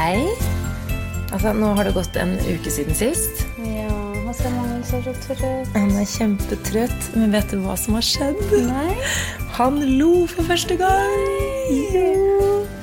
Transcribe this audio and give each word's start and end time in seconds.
Hei. 0.00 0.22
Altså, 1.28 1.50
nå 1.52 1.74
har 1.76 1.84
det 1.84 1.90
gått 1.92 2.14
en 2.16 2.30
uke 2.48 2.70
siden 2.72 2.96
sist. 2.96 3.42
Ja, 3.60 3.90
Hasse 4.24 4.48
Magnus 4.54 4.94
er 4.96 5.02
så 5.04 5.12
trøtt. 5.26 5.74
Han 5.74 5.90
er 5.92 6.06
kjempetrøtt, 6.08 7.08
men 7.20 7.34
vet 7.36 7.52
du 7.52 7.58
hva 7.60 7.74
som 7.76 7.98
har 7.98 8.06
skjedd? 8.08 8.40
Nei. 8.64 8.94
Han 9.58 9.76
lo 9.98 10.24
for 10.30 10.48
første 10.48 10.78
gang! 10.80 11.20
Jo. 11.92 12.06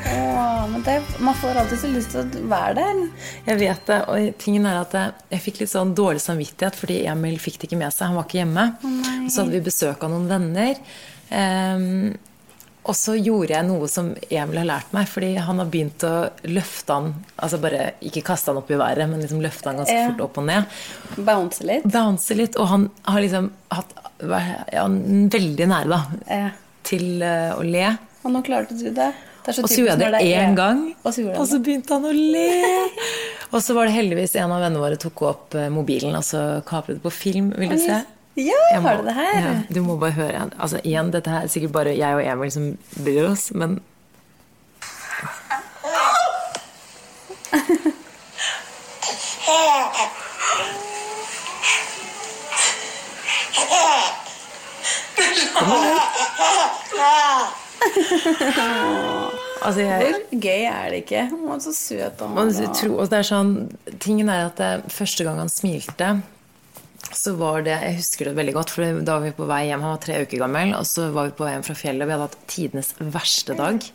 Ja, 0.06 0.46
men 0.70 0.86
det, 0.86 1.00
man 1.26 1.34
får 1.42 1.58
alltid 1.64 1.82
så 1.82 1.92
lyst 1.96 2.14
til 2.14 2.22
å 2.22 2.46
være 2.54 2.78
der. 2.84 3.02
Jeg 3.50 3.62
vet 3.64 3.90
det, 3.90 4.00
og 4.14 4.40
tingen 4.46 4.70
er 4.70 4.84
at 4.84 4.96
jeg, 5.02 5.42
fikk 5.48 5.64
litt 5.64 5.74
sånn 5.74 5.98
dårlig 5.98 6.22
samvittighet 6.22 6.78
fordi 6.78 7.02
Emil 7.10 7.42
fikk 7.42 7.58
det 7.64 7.72
ikke 7.72 7.82
med 7.82 7.98
seg. 7.98 8.12
Han 8.12 8.22
var 8.22 8.30
ikke 8.30 8.44
hjemme. 8.44 8.70
og 8.86 9.34
så 9.34 9.42
hadde 9.42 9.58
vi 9.58 9.66
besøk 9.72 10.06
av 10.06 10.14
noen 10.14 10.30
venner. 10.30 10.78
Ehm, 11.34 12.14
og 12.88 12.96
så 12.96 13.14
gjorde 13.20 13.52
jeg 13.54 13.68
noe 13.68 13.88
som 13.92 14.14
Emil 14.30 14.62
har 14.62 14.68
lært 14.70 14.94
meg, 14.96 15.08
fordi 15.12 15.34
han 15.44 15.60
har 15.62 15.70
begynt 15.72 16.04
å 16.08 16.14
løfte 16.48 16.96
han 16.96 17.10
Altså 17.36 17.60
bare 17.62 17.92
ikke 18.08 18.24
kaste 18.26 18.52
han 18.54 18.60
opp 18.62 18.72
i 18.72 18.80
været, 18.80 19.10
men 19.12 19.22
liksom 19.22 19.42
løfte 19.44 19.70
han 19.70 19.82
ganske 19.82 19.98
fort 20.10 20.24
opp 20.26 20.40
og 20.42 20.48
ned. 20.48 20.78
Bounce 21.28 21.68
litt. 21.68 21.86
Bounce 21.92 22.38
litt. 22.40 22.58
Og 22.58 22.70
han 22.72 22.88
har 23.08 23.24
liksom 23.24 23.52
hatt 23.76 23.94
ja, 24.74 24.88
veldig 25.38 25.70
nære 25.70 25.92
da, 25.94 26.02
Ja. 26.32 26.50
til 26.88 27.22
eh, 27.22 27.52
å 27.54 27.64
le. 27.68 27.92
Og 28.24 28.34
nå 28.34 28.42
klarte 28.48 28.78
du 28.80 28.88
det. 28.90 29.12
Det 29.46 29.56
så 29.56 29.64
Og 29.64 29.70
så 29.72 29.84
gjorde 29.84 30.04
jeg 30.04 30.12
det 30.18 30.24
én 30.36 30.56
gang, 30.58 30.82
Og 31.04 31.14
så 31.14 31.24
og 31.32 31.46
så 31.48 31.60
begynte 31.64 31.94
han 31.96 32.08
å 32.10 32.12
le. 32.12 32.90
Og 33.54 33.62
så 33.64 33.76
var 33.78 33.88
det 33.88 33.96
heldigvis 33.96 34.36
en 34.36 34.52
av 34.52 34.60
vennene 34.60 34.82
våre 34.82 34.98
tok 35.00 35.22
opp 35.24 35.56
eh, 35.56 35.70
mobilen 35.72 36.16
og 36.20 36.26
så 36.28 36.62
kapret 36.68 36.98
det 36.98 37.04
på 37.06 37.14
film. 37.14 37.54
Vil 37.56 37.72
du 37.72 37.80
se? 37.80 38.02
Ja, 38.38 38.54
Jeg 38.72 38.82
har 38.82 38.98
du 38.98 39.08
det 39.08 39.14
her? 39.18 39.38
Ja, 39.42 39.54
du 39.74 39.82
må 39.82 39.96
bare 39.98 40.12
høre. 40.12 40.50
Altså 40.60 40.80
igjen, 40.84 41.10
Dette 41.14 41.30
her 41.34 41.48
er 41.48 41.48
sikkert 41.50 41.72
bare 41.74 41.98
jeg 41.98 42.16
og 42.16 42.22
Emil 42.22 42.52
som 42.54 42.68
bryr 43.04 43.32
oss, 43.32 43.48
men 43.58 43.80
Altså 59.66 59.82
jeg, 59.82 60.14
Hvor 60.30 60.40
gøy 60.42 60.64
er 60.70 60.90
det 60.90 60.96
ikke? 61.04 61.22
Han 61.32 61.40
var 61.50 61.60
så 61.60 61.74
søt. 61.76 62.22
Og 62.22 62.30
Man 62.32 62.48
og 62.48 63.10
det 63.12 63.18
er 63.20 63.28
sånn, 63.28 63.54
tingen 64.00 64.30
er 64.32 64.46
at 64.48 64.60
det, 64.62 64.92
første 64.94 65.26
gang 65.28 65.42
han 65.42 65.52
smilte, 65.52 66.12
så 67.18 67.34
var 67.40 67.64
det 67.66 67.76
Jeg 67.82 67.98
husker 68.00 68.30
det 68.30 68.36
veldig 68.38 68.54
godt, 68.56 68.74
for 68.74 69.02
da 69.02 69.18
var 69.18 69.26
vi 69.28 69.34
på 69.38 69.48
vei 69.50 69.64
hjem. 69.70 69.84
Han 69.86 69.96
var 69.96 70.04
tre 70.06 70.22
uker 70.24 70.44
gammel, 70.46 70.74
og 70.78 70.86
så 70.90 71.10
var 71.16 71.30
vi 71.32 71.38
på 71.40 71.48
vei 71.48 71.56
hjem 71.56 71.66
fra 71.68 71.78
fjellet, 71.82 72.04
og 72.06 72.10
vi 72.12 72.16
hadde 72.18 72.28
hatt 72.30 72.40
tidenes 72.54 72.94
verste 73.18 73.58
dag. 73.58 73.88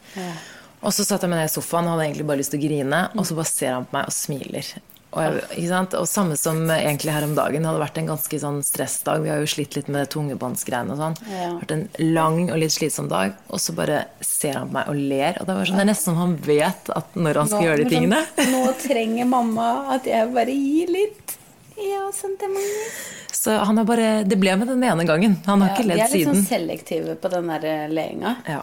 Og 0.82 0.90
så 0.96 1.04
satt 1.06 1.22
jeg 1.22 1.30
med 1.30 1.38
ned 1.38 1.50
i 1.50 1.52
sofaen 1.54 1.86
og 1.86 1.94
hadde 1.96 2.08
egentlig 2.10 2.26
bare 2.26 2.40
lyst 2.42 2.50
til 2.54 2.58
å 2.58 2.64
grine, 2.66 3.04
og 3.14 3.28
så 3.28 3.36
bare 3.38 3.52
ser 3.52 3.76
han 3.76 3.84
på 3.86 3.94
meg 4.00 4.08
og 4.10 4.16
smiler. 4.16 4.72
Og, 5.12 5.36
jeg, 5.52 5.86
og 5.98 6.06
samme 6.08 6.38
som 6.40 6.62
egentlig 6.72 7.12
her 7.12 7.26
om 7.26 7.34
dagen. 7.36 7.60
Det 7.60 7.68
hadde 7.68 7.82
vært 7.82 7.98
en 8.00 8.06
ganske 8.14 8.38
sånn 8.40 8.62
stressdag. 8.64 9.20
Vi 9.20 9.28
har 9.28 9.42
jo 9.42 9.50
slitt 9.52 9.76
litt 9.76 9.90
med 9.92 10.08
tungebåndsgreiene 10.14 10.94
og 10.94 11.02
sånn. 11.02 11.16
Ja. 11.28 11.50
Vært 11.58 11.74
en 11.76 11.82
lang 12.16 12.38
og 12.48 12.56
litt 12.62 12.72
slitsom 12.72 13.10
dag. 13.12 13.34
Og 13.52 13.60
så 13.60 13.74
bare 13.76 14.06
ser 14.24 14.56
han 14.56 14.70
på 14.72 14.78
meg 14.78 14.88
og 14.88 14.96
ler. 14.96 15.36
Og 15.36 15.44
det, 15.50 15.58
var 15.58 15.68
sånn, 15.68 15.76
det 15.82 15.84
er 15.84 15.90
nesten 15.90 16.08
som 16.14 16.20
han 16.22 16.32
vet 16.48 16.88
at 16.96 17.12
når 17.20 17.42
han 17.42 17.52
skal 17.52 17.60
Nå- 17.60 17.68
gjøre 17.68 17.84
de 17.84 17.92
tingene. 17.92 18.22
sånn, 18.38 18.50
Nå 18.56 18.62
trenger 18.86 19.28
mamma 19.36 19.68
at 19.98 20.08
jeg 20.08 20.32
bare 20.32 20.56
gir 20.56 20.94
litt. 20.96 21.36
Ja, 21.76 22.10
sentimentet. 22.14 23.00
Så 23.32 23.50
han 23.50 23.78
har 23.78 23.84
bare 23.88 24.24
Det 24.24 24.36
ble 24.38 24.56
med 24.56 24.68
den 24.68 24.84
ene 24.84 25.04
gangen. 25.08 25.38
Han 25.46 25.62
har 25.64 25.74
ikke 25.74 25.86
vi 25.86 25.88
ledd 25.94 26.04
er 26.04 26.16
litt 26.16 26.28
sånn 26.28 26.46
selektive 26.46 27.16
på 27.16 27.30
den 27.32 27.48
der 27.48 27.88
leginga. 27.88 27.92
leinga. 27.96 28.36
Ja. 28.46 28.62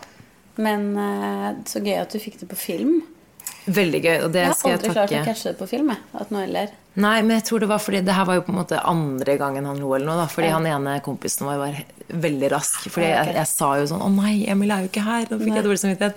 Men 0.60 0.92
eh, 0.98 1.56
så 1.66 1.82
gøy 1.84 1.98
at 2.02 2.12
du 2.12 2.20
fikk 2.20 2.40
det 2.42 2.50
på 2.52 2.60
film. 2.60 3.00
Veldig 3.70 4.00
gøy, 4.02 4.16
og 4.26 4.32
det 4.34 4.42
Jeg 4.44 4.50
har 4.50 4.58
skal 4.58 4.72
jeg 4.72 4.80
aldri 4.80 4.94
klart 4.96 5.14
å 5.14 5.24
catche 5.26 5.52
det 5.52 5.60
på 5.60 5.68
film. 5.70 5.92
At 6.18 6.32
noen 6.34 6.54
ler. 6.54 6.72
Nei, 7.00 7.18
men 7.22 7.38
jeg 7.38 7.46
tror 7.48 7.64
det 7.64 7.70
var 7.70 7.82
fordi 7.84 8.02
Det 8.06 8.16
her 8.18 8.26
var 8.26 8.40
jo 8.40 8.44
på 8.48 8.54
en 8.54 8.60
måte 8.60 8.80
andre 8.92 9.36
gangen 9.40 9.68
han 9.70 9.80
lo, 9.82 9.94
eller 9.96 10.10
noe. 10.10 10.18
da 10.24 10.28
Fordi 10.32 10.50
han 10.52 10.66
ene 10.68 10.96
kompisen 11.06 11.48
vår 11.48 11.60
var 11.62 11.82
veldig 12.28 12.52
rask. 12.56 12.88
Fordi 12.90 13.10
Ja, 13.10 13.24
jeg, 13.26 13.36
jeg 13.40 13.52
sa 13.52 13.74
jo 13.80 13.90
sånn 13.92 14.02
'Å 14.06 14.10
nei, 14.16 14.46
Emil 14.50 14.72
er 14.72 14.86
jo 14.86 14.90
ikke 14.92 15.06
her'. 15.06 15.30
Nå 15.30 15.40
fikk 15.44 15.56
jeg 15.56 15.68
dårlig 15.68 15.84
samvittighet. 15.84 16.16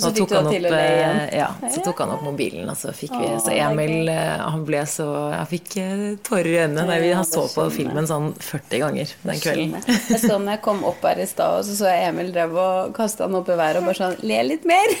Så 0.00 0.10
tok 0.16 0.32
han 0.34 0.46
opp, 0.46 0.54
eh, 0.54 1.38
Ja, 1.38 1.48
så 1.74 1.82
tok 1.84 1.98
han 2.04 2.12
opp 2.14 2.22
mobilen, 2.24 2.68
og 2.70 2.78
så 2.78 2.92
fikk 2.96 3.12
vi 3.18 3.28
Så 3.44 3.52
Emil, 3.54 4.08
eh, 4.08 4.36
han 4.40 4.64
ble 4.68 4.82
så 4.88 5.06
Jeg 5.34 5.50
fikk 5.54 5.76
eh, 5.82 6.04
tårer 6.26 6.50
i 6.50 6.56
øynene. 6.64 7.14
Han 7.20 7.28
så 7.28 7.46
på 7.54 7.66
filmen 7.74 8.08
sånn 8.10 8.32
40 8.38 8.82
ganger 8.84 9.14
den 9.26 9.42
kvelden. 9.44 9.76
Jeg 9.86 10.22
så 10.22 10.38
når 10.38 10.56
jeg 10.56 10.62
kom 10.64 10.82
opp 10.88 11.04
her 11.06 11.20
i 11.22 11.28
stad, 11.28 11.60
og 11.60 11.68
så 11.68 11.76
så 11.82 11.92
jeg 11.92 12.08
Emil 12.10 12.32
drev 12.34 12.56
og 12.56 12.94
kasta 12.96 13.28
han 13.28 13.38
opp 13.40 13.52
i 13.52 13.58
været 13.60 13.82
og 13.82 13.88
bare 13.90 14.00
sånn 14.00 14.18
Le 14.26 14.42
litt 14.48 14.66
mer! 14.68 14.96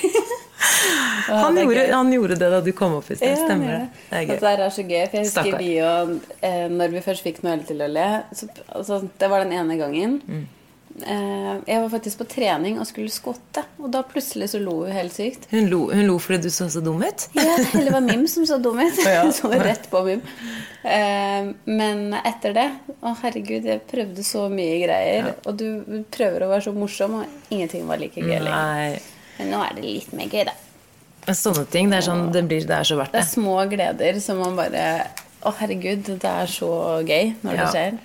Han 1.30 1.56
gjorde, 1.56 1.86
han 1.88 2.10
gjorde 2.12 2.36
det 2.36 2.48
da 2.52 2.58
du 2.60 2.70
kom 2.76 2.98
opp 2.98 3.06
i 3.08 3.16
sted. 3.16 3.38
Stemmer 3.38 3.70
det. 3.72 4.26
Det 4.28 4.36
er 4.36 4.58
det 4.60 4.66
er 4.66 4.74
så 4.74 4.84
gøy, 4.84 5.02
for 5.06 5.16
jeg 5.16 5.28
husker 5.28 5.56
vi 5.56 5.70
og 5.80 6.10
Når 6.76 6.92
vi 6.92 7.02
først 7.04 7.24
fikk 7.24 7.40
Noelle 7.46 7.64
til 7.68 7.80
å 7.80 7.88
le 7.88 8.08
så, 8.36 8.48
altså, 8.68 8.98
Det 9.20 9.30
var 9.32 9.46
den 9.46 9.54
ene 9.56 9.78
gangen. 9.80 10.18
Eh, 11.06 11.52
jeg 11.66 11.80
var 11.82 11.88
faktisk 11.92 12.18
på 12.20 12.26
trening 12.28 12.78
og 12.80 12.86
skulle 12.88 13.10
skotte, 13.12 13.62
og 13.80 13.90
da 13.94 14.02
plutselig 14.06 14.50
så 14.52 14.60
lo 14.62 14.74
hun 14.84 14.92
helt 14.92 15.14
sykt. 15.16 15.46
Hun 15.52 15.68
lo, 15.72 15.80
hun 15.92 16.06
lo 16.08 16.18
fordi 16.20 16.42
du 16.48 16.50
så 16.54 16.68
så 16.70 16.82
dum 16.84 17.02
ut? 17.02 17.26
Ja, 17.36 17.54
eller 17.74 17.84
det 17.88 17.92
var 17.94 18.00
Mim 18.04 18.26
som 18.28 18.46
så 18.46 18.58
dum 18.62 18.78
ut. 18.80 19.00
Ja. 19.06 19.22
så 19.36 19.48
rett 19.52 19.88
på 19.90 20.02
Mim. 20.06 20.20
Eh, 20.84 21.50
men 21.64 22.14
etter 22.24 22.54
det 22.56 22.66
Å, 23.00 23.14
herregud, 23.22 23.64
jeg 23.68 23.82
prøvde 23.90 24.24
så 24.24 24.46
mye 24.52 24.80
greier. 24.84 25.30
Og 25.46 25.56
du 25.60 26.04
prøver 26.12 26.44
å 26.46 26.50
være 26.52 26.66
så 26.68 26.74
morsom, 26.76 27.20
og 27.22 27.52
ingenting 27.54 27.86
var 27.88 28.00
like 28.02 28.20
gøy 28.20 28.40
lenger. 28.44 29.00
Men 29.40 29.54
nå 29.54 29.62
er 29.64 29.78
det 29.78 29.86
litt 29.86 30.12
mer 30.16 30.28
gøy, 30.28 30.44
da. 30.50 30.56
Sånne 31.36 31.66
ting, 31.70 31.90
det 31.92 32.00
er, 32.00 32.04
sånn, 32.08 32.28
det, 32.34 32.40
blir, 32.48 32.64
det 32.66 32.74
er 32.80 32.86
så 32.88 32.96
verdt 32.98 33.12
Det 33.12 33.20
det. 33.20 33.26
er 33.26 33.32
små 33.34 33.56
gleder 33.70 34.16
som 34.24 34.38
man 34.42 34.56
bare 34.58 34.84
Å, 35.46 35.52
herregud, 35.60 36.08
det 36.20 36.26
er 36.28 36.48
så 36.50 36.70
gøy 37.06 37.34
når 37.44 37.50
det 37.56 37.60
Ja. 37.60 37.68
skjer. 37.72 37.98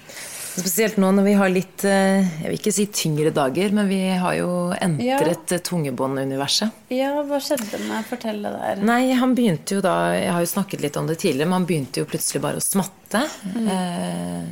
Spesielt 0.56 0.96
nå 1.02 1.10
når 1.12 1.26
vi 1.26 1.34
har 1.36 1.52
litt 1.52 1.84
eh, 1.88 2.24
Jeg 2.24 2.48
vil 2.48 2.58
ikke 2.60 2.74
si 2.74 2.86
tyngre 2.96 3.32
dager, 3.36 3.74
men 3.76 3.90
vi 3.92 4.00
har 4.08 4.38
jo 4.38 4.50
entret 4.72 5.52
ja. 5.52 5.60
tungebånduniverset. 5.68 6.86
Ja, 6.96 7.12
hva 7.28 7.42
skjedde 7.44 7.82
med 7.90 8.08
Fortell 8.08 8.40
det 8.46 8.54
der. 8.54 8.84
Nei, 8.88 9.02
han 9.20 9.36
begynte 9.36 9.78
jo 9.78 9.84
da 9.84 9.96
Jeg 10.16 10.32
har 10.32 10.46
jo 10.46 10.54
snakket 10.54 10.86
litt 10.86 11.00
om 11.02 11.10
det 11.10 11.18
tidligere, 11.20 11.50
men 11.50 11.60
han 11.60 11.68
begynte 11.68 12.04
jo 12.04 12.08
plutselig 12.10 12.44
bare 12.46 12.62
å 12.62 12.64
smatte. 12.64 13.26
Eh, 13.66 14.48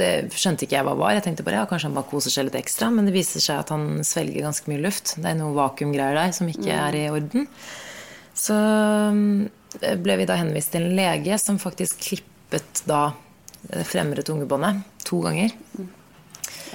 det 0.00 0.10
skjønte 0.36 0.64
ikke 0.64 0.78
jeg 0.78 0.88
hva 0.88 0.96
var. 0.96 1.14
Jeg 1.16 1.26
tenkte 1.28 1.44
bare 1.44 1.60
ja, 1.60 1.68
kanskje 1.68 1.90
han 1.90 2.00
bare 2.00 2.10
koser 2.10 2.32
seg 2.32 2.48
litt 2.48 2.58
ekstra. 2.60 2.88
Men 2.94 3.08
det 3.08 3.16
viser 3.16 3.44
seg 3.44 3.62
at 3.62 3.72
han 3.74 4.02
svelger 4.08 4.48
ganske 4.48 4.72
mye 4.72 4.82
luft. 4.84 5.14
Det 5.20 5.28
er 5.28 5.38
noe 5.38 5.56
vakuumgreier 5.56 6.16
der 6.18 6.34
som 6.36 6.48
ikke 6.48 6.72
er 6.72 6.96
i 6.96 7.06
orden. 7.12 7.48
Så 8.38 8.56
mm, 8.56 9.48
ble 10.04 10.20
vi 10.20 10.28
da 10.28 10.40
henvist 10.40 10.72
til 10.72 10.88
en 10.88 10.98
lege 10.98 11.36
som 11.40 11.60
faktisk 11.60 12.04
klippet 12.08 12.86
da 12.88 13.10
det 13.68 13.84
fremre 13.88 14.22
tungebåndet 14.22 14.84
to 15.08 15.20
ganger. 15.24 15.54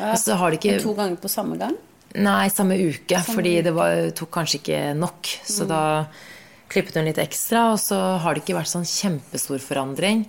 Og 0.02 0.16
så 0.20 0.38
har 0.40 0.52
det 0.52 0.60
ikke 0.60 0.80
To 0.82 0.96
ganger 0.98 1.20
på 1.22 1.32
samme 1.32 1.58
gang? 1.62 1.76
Nei, 2.14 2.50
samme 2.54 2.78
uke, 2.78 3.20
fordi 3.26 3.56
det 3.66 3.74
var, 3.74 4.10
tok 4.18 4.32
kanskje 4.34 4.60
ikke 4.60 4.82
nok. 4.98 5.30
Så 5.50 5.66
da 5.70 5.84
klippet 6.74 6.98
hun 6.98 7.08
litt 7.10 7.22
ekstra, 7.22 7.72
og 7.74 7.80
så 7.82 7.98
har 8.22 8.34
det 8.34 8.44
ikke 8.44 8.58
vært 8.58 8.74
sånn 8.74 8.86
kjempestor 8.90 9.62
forandring. 9.62 10.28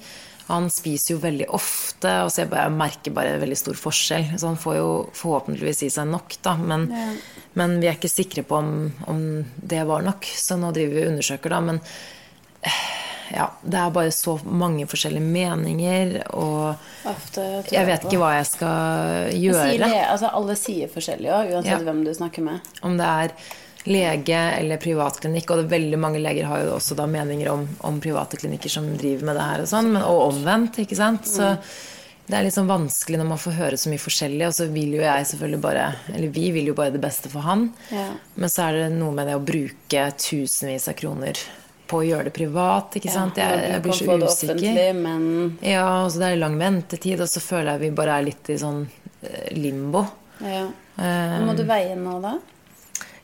Han 0.48 0.68
spiser 0.72 1.14
jo 1.14 1.22
veldig 1.22 1.46
ofte, 1.56 2.10
og 2.24 2.32
så 2.32 2.42
jeg, 2.42 2.50
bare, 2.52 2.66
jeg 2.68 2.76
merker 2.76 3.14
bare 3.16 3.38
veldig 3.40 3.56
stor 3.56 3.78
forskjell. 3.80 4.26
Så 4.36 4.50
han 4.50 4.60
får 4.60 4.76
jo 4.76 4.90
forhåpentligvis 5.16 5.86
i 5.86 5.92
seg 5.92 6.10
nok, 6.10 6.36
da. 6.44 6.56
Men, 6.60 6.84
men 7.56 7.78
vi 7.80 7.88
er 7.88 7.96
ikke 7.96 8.12
sikre 8.12 8.44
på 8.48 8.60
om, 8.60 8.74
om 9.08 9.22
det 9.56 9.80
var 9.88 10.04
nok, 10.04 10.28
så 10.28 10.58
nå 10.60 10.72
driver 10.76 10.98
vi 10.98 11.06
og 11.06 11.14
undersøker, 11.14 11.56
da. 11.56 11.62
Men 11.72 11.80
ja, 13.32 13.48
det 13.62 13.80
er 13.80 13.90
bare 13.94 14.12
så 14.12 14.36
mange 14.44 14.86
forskjellige 14.90 15.24
meninger, 15.24 16.14
og 16.36 16.76
tror 17.32 17.70
jeg 17.72 17.86
vet 17.88 18.04
ikke 18.04 18.20
hva 18.20 18.32
jeg 18.36 18.46
skal 18.50 19.30
gjøre. 19.32 19.66
Sier 19.70 19.84
det, 19.86 20.00
altså, 20.10 20.30
alle 20.40 20.56
sier 20.60 20.92
forskjellig 20.92 21.30
òg, 21.32 21.52
uansett 21.56 21.78
Ja. 21.78 21.84
hvem 21.86 22.04
du 22.04 22.12
snakker 22.14 22.42
med. 22.42 22.60
om 22.82 22.96
det 23.00 23.06
er 23.06 23.32
lege 23.84 24.38
eller 24.58 24.76
privatklinikk. 24.80 25.50
Og 25.50 25.58
det, 25.62 25.70
veldig 25.72 25.98
mange 26.00 26.20
leger 26.22 26.46
har 26.48 26.62
jo 26.64 26.76
også 26.78 26.96
da 26.96 27.06
meninger 27.06 27.50
om, 27.52 27.66
om 27.80 27.98
private 28.00 28.36
klinikker 28.40 28.72
som 28.72 28.86
driver 28.96 29.24
med 29.28 29.36
det 29.36 29.48
her, 29.50 29.64
og 29.64 29.68
sånn, 29.68 29.90
men, 29.92 30.02
og 30.02 30.30
omvendt. 30.32 30.78
ikke 30.84 30.96
sant? 30.96 31.26
Så 31.28 31.50
det 32.24 32.38
er 32.38 32.46
litt 32.46 32.54
sånn 32.56 32.70
vanskelig 32.70 33.18
når 33.20 33.28
man 33.28 33.40
får 33.40 33.52
høre 33.58 33.76
så 33.76 33.90
mye 33.92 34.00
forskjellig. 34.00 34.46
Og 34.48 34.54
så 34.56 34.68
vil 34.72 34.94
jo 34.96 35.02
jeg 35.04 35.26
selvfølgelig 35.28 35.60
bare 35.60 35.94
Eller 36.14 36.28
vi 36.32 36.50
vil 36.54 36.70
jo 36.72 36.74
bare 36.78 36.94
det 36.94 37.02
beste 37.02 37.28
for 37.28 37.44
han. 37.44 37.66
Ja. 37.92 38.06
Men 38.36 38.48
så 38.48 38.70
er 38.70 38.78
det 38.78 38.86
noe 38.96 39.12
med 39.12 39.28
det 39.28 39.36
å 39.36 39.44
bruke 39.44 40.06
tusenvis 40.16 40.88
av 40.88 40.96
kroner 40.96 41.36
på 41.86 41.98
å 42.00 42.06
gjøre 42.06 42.24
det 42.24 42.32
privat. 42.36 42.94
ikke 42.96 43.10
sant? 43.12 43.36
Ja, 43.36 43.50
Jeg, 43.54 43.70
jeg 43.72 43.82
blir 43.82 43.92
så 43.92 44.18
usikker. 44.22 44.94
men 44.94 45.58
Ja, 45.62 46.04
og 46.04 46.10
så 46.12 46.18
det 46.22 46.32
er 46.32 46.36
lang 46.40 46.58
ventetid, 46.58 47.20
og 47.20 47.28
så 47.28 47.40
føler 47.40 47.72
jeg 47.74 47.80
vi 47.80 47.90
bare 47.90 48.18
er 48.18 48.22
litt 48.30 48.48
i 48.50 48.56
sånn 48.60 48.86
eh, 49.22 49.52
limbo. 49.56 50.06
ja. 50.40 50.66
Um, 50.96 51.46
Må 51.48 51.56
du 51.58 51.64
veie 51.66 51.96
nå, 51.98 52.20
da? 52.22 52.36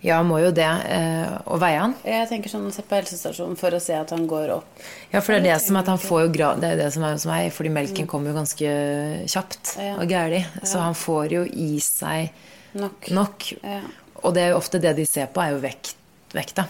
Ja, 0.02 0.22
må 0.26 0.40
jo 0.42 0.48
det. 0.50 0.64
eh, 0.90 1.36
Og 1.46 1.60
veie 1.60 1.78
han. 1.78 1.92
Jeg 2.02 2.26
tenker 2.28 2.50
sånn 2.50 2.72
se 2.72 2.82
på 2.82 2.96
helsestasjonen 2.96 3.54
for 3.60 3.70
å 3.70 3.78
se 3.80 3.94
at 3.94 4.10
han 4.10 4.24
går 4.26 4.50
opp. 4.56 4.80
Ja, 5.12 5.20
for 5.20 5.34
det 5.36 5.38
er 5.38 5.44
det 5.52 5.60
som 5.62 5.76
at 5.76 5.86
han 5.86 5.98
får 6.02 6.22
jo 6.24 6.32
gra 6.34 6.48
Det 6.58 6.70
er 6.72 6.76
det 6.80 6.88
som 6.92 7.04
er 7.04 7.12
hos 7.14 7.26
meg, 7.30 7.52
fordi 7.52 7.70
melken 7.70 8.08
kommer 8.10 8.32
jo 8.32 8.38
ganske 8.40 8.72
kjapt 9.30 9.76
Ja. 9.78 9.94
og 10.00 10.08
gæli. 10.10 10.42
Så 10.64 10.80
han 10.82 10.94
får 10.98 11.30
jo 11.36 11.44
i 11.44 11.78
seg 11.78 12.30
Nok. 12.74 13.10
nok. 13.12 13.52
Ja. 13.62 13.80
Og 14.24 14.34
det 14.34 14.42
er 14.42 14.48
jo 14.50 14.56
ofte 14.58 14.80
det 14.80 14.96
de 14.96 15.06
ser 15.06 15.26
på, 15.30 15.40
er 15.44 15.52
jo 15.54 15.60
vekt, 15.62 15.94
vekta. 16.34 16.66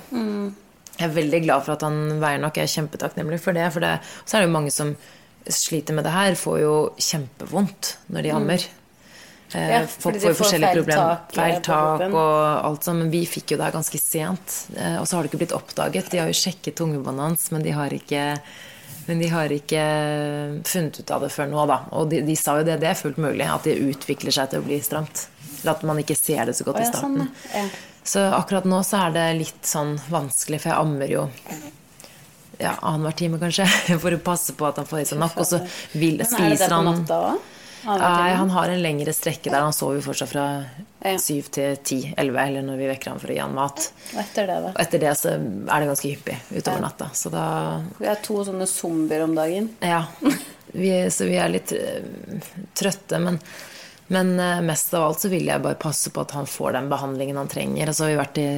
Jeg 1.01 1.09
er 1.09 1.15
veldig 1.17 1.41
glad 1.47 1.65
for 1.67 1.77
at 1.77 1.87
han 1.87 2.21
veier 2.21 2.43
nok. 2.43 2.59
Jeg 2.61 2.69
er 2.69 2.75
kjempetakknemlig 2.75 3.41
for 3.43 3.57
det. 3.57 3.71
For 3.75 3.85
det, 3.85 3.95
så 4.25 4.37
er 4.37 4.45
det 4.45 4.51
jo 4.51 4.57
mange 4.59 4.75
som 4.75 4.93
sliter 5.51 5.97
med 5.97 6.05
det 6.05 6.13
her, 6.13 6.37
får 6.37 6.61
jo 6.61 6.75
kjempevondt 7.01 7.95
når 8.13 8.27
de 8.27 8.33
ammer. 8.37 8.67
Mm. 8.69 8.77
Ja, 9.51 9.81
Folk 9.89 10.21
får 10.23 10.31
jo 10.31 10.39
forskjellige 10.39 10.77
problemer. 10.79 11.23
Feil 11.35 11.57
tak 11.67 12.05
og 12.07 12.35
alt 12.69 12.87
sånt. 12.87 13.01
Men 13.03 13.11
vi 13.11 13.25
fikk 13.27 13.55
jo 13.55 13.59
det 13.59 13.67
her 13.67 13.75
ganske 13.75 13.99
sent. 13.99 14.59
Eh, 14.77 14.99
Og 15.01 15.09
så 15.09 15.17
har 15.17 15.25
det 15.25 15.33
ikke 15.33 15.41
blitt 15.43 15.57
oppdaget. 15.57 16.13
De 16.13 16.21
har 16.23 16.31
jo 16.31 16.37
sjekket 16.39 16.77
tungebåndet 16.79 17.27
hans, 17.27 17.49
men 17.51 17.65
de 17.67 17.75
har 17.75 17.91
ikke 17.97 18.27
men 19.09 19.19
de 19.19 19.27
har 19.33 19.51
ikke 19.51 19.83
funnet 20.69 21.01
ut 21.01 21.11
av 21.11 21.25
det 21.25 21.33
før 21.35 21.49
nå, 21.51 21.63
da. 21.67 21.81
Og 21.99 22.11
de, 22.13 22.21
de 22.23 22.37
sa 22.39 22.61
jo 22.61 22.67
det, 22.69 22.77
det 22.83 22.93
er 22.93 22.99
fullt 22.99 23.19
mulig. 23.19 23.43
At 23.49 23.67
det 23.67 23.81
utvikler 23.83 24.35
seg 24.35 24.53
til 24.53 24.63
å 24.63 24.67
bli 24.69 24.79
stramt. 24.85 25.25
Eller 25.63 25.73
at 25.73 25.83
man 25.89 25.99
ikke 25.99 26.15
ser 26.15 26.47
det 26.47 26.55
så 26.59 26.67
godt 26.69 26.79
i 26.79 26.85
ja, 26.85 26.91
starten. 26.93 27.25
sånn, 27.25 27.57
ja. 27.57 27.65
Så 28.11 28.23
akkurat 28.35 28.67
nå 28.67 28.81
så 28.87 29.05
er 29.05 29.15
det 29.15 29.27
litt 29.39 29.69
sånn 29.69 29.95
vanskelig, 30.11 30.59
for 30.65 30.73
jeg 30.73 30.83
ammer 30.83 31.13
jo 31.13 31.29
ja, 32.59 32.75
annenhver 32.75 33.15
time, 33.17 33.39
kanskje, 33.39 33.67
for 34.03 34.17
å 34.17 34.21
passe 34.25 34.57
på 34.59 34.67
at 34.67 34.81
han 34.83 34.89
får 34.89 35.05
i 35.05 35.07
seg 35.13 35.21
nok. 35.23 35.39
Og 35.39 35.47
så 35.47 35.63
vil, 35.95 36.19
Men 36.19 36.19
er 36.19 36.19
det 36.19 36.25
det 36.25 36.31
spiser 36.35 36.73
på 36.73 36.81
han 36.81 36.91
natta 36.91 37.21
òg? 37.31 37.49
Nei, 37.81 38.33
han 38.37 38.51
har 38.53 38.69
en 38.69 38.83
lengre 38.83 39.13
strekke 39.17 39.49
der. 39.49 39.63
Han 39.65 39.73
sover 39.73 39.97
jo 39.97 40.05
fortsatt 40.05 40.29
fra 40.29 40.45
syv 41.23 41.47
til 41.55 41.79
ti, 41.87 42.01
elleve, 42.13 42.43
eller 42.51 42.67
når 42.67 42.77
vi 42.77 42.91
vekker 42.91 43.15
ham 43.15 43.23
for 43.23 43.33
å 43.33 43.37
gi 43.37 43.41
han 43.41 43.55
mat. 43.57 43.87
Og 44.13 44.21
etter 44.21 44.51
det, 44.51 44.59
da? 44.67 44.73
Og 44.75 44.83
etter 44.85 45.05
det 45.07 45.15
så 45.17 45.33
er 45.33 45.41
det 45.71 45.89
ganske 45.89 46.11
hyppig 46.11 46.37
utover 46.51 46.85
natta. 46.85 47.09
Så 47.17 47.33
da 47.33 47.45
Vi 47.97 48.11
er 48.11 48.21
to 48.27 48.43
sånne 48.45 48.69
zombier 48.69 49.25
om 49.25 49.33
dagen. 49.39 49.71
Ja. 49.81 50.03
Vi, 50.75 50.93
så 51.11 51.31
vi 51.31 51.39
er 51.41 51.55
litt 51.55 51.73
eh, 51.75 52.03
trøtte, 52.77 53.23
men, 53.23 53.41
men 54.11 54.33
eh, 54.43 54.61
mest 54.67 54.93
av 54.99 55.05
alt 55.09 55.23
så 55.23 55.29
vil 55.31 55.47
jeg 55.47 55.63
bare 55.63 55.79
passe 55.79 56.11
på 56.11 56.25
at 56.25 56.33
han 56.35 56.49
får 56.51 56.73
den 56.75 56.89
behandlingen 56.91 57.39
han 57.39 57.51
trenger. 57.51 57.87
Altså, 57.93 58.03
så 58.03 58.09
har 58.09 58.11
vi 58.11 58.19
vært 58.21 58.41
i 58.43 58.49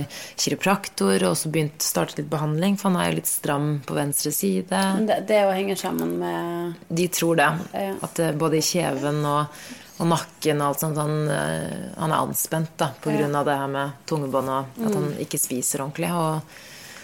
kiropraktor 0.40 1.26
og 1.28 1.36
så 1.36 1.50
begynt 1.52 1.84
startet 1.84 2.22
litt 2.22 2.30
behandling, 2.32 2.78
for 2.80 2.90
han 2.90 2.98
er 3.02 3.10
jo 3.12 3.18
litt 3.20 3.30
stram 3.30 3.68
på 3.86 3.96
venstre 3.98 4.32
side. 4.34 4.82
Det, 5.08 5.20
det 5.28 5.42
jo 5.44 5.52
henger 5.54 5.80
sammen 5.84 6.16
med 6.22 6.82
De 6.88 7.06
tror 7.12 7.36
det. 7.40 7.50
Ja. 7.76 7.94
At 8.08 8.20
både 8.40 8.58
i 8.58 8.64
kjeven 8.64 9.20
og, 9.28 9.62
og 10.02 10.08
nakken 10.10 10.60
og 10.64 10.70
alt 10.72 10.82
sånt 10.82 11.00
han, 11.00 11.16
eh, 11.30 11.88
han 12.00 12.10
er 12.16 12.20
anspent 12.24 12.72
da, 12.80 12.90
på 13.04 13.12
grunn 13.14 13.36
av 13.38 13.46
det 13.48 13.56
her 13.60 13.72
med 13.76 13.98
tungebånd 14.10 14.52
og 14.52 14.60
at 14.62 14.78
Mm. 14.82 14.94
han 14.96 15.10
ikke 15.22 15.38
spiser 15.38 15.84
ordentlig. 15.84 16.08
Og 16.16 16.40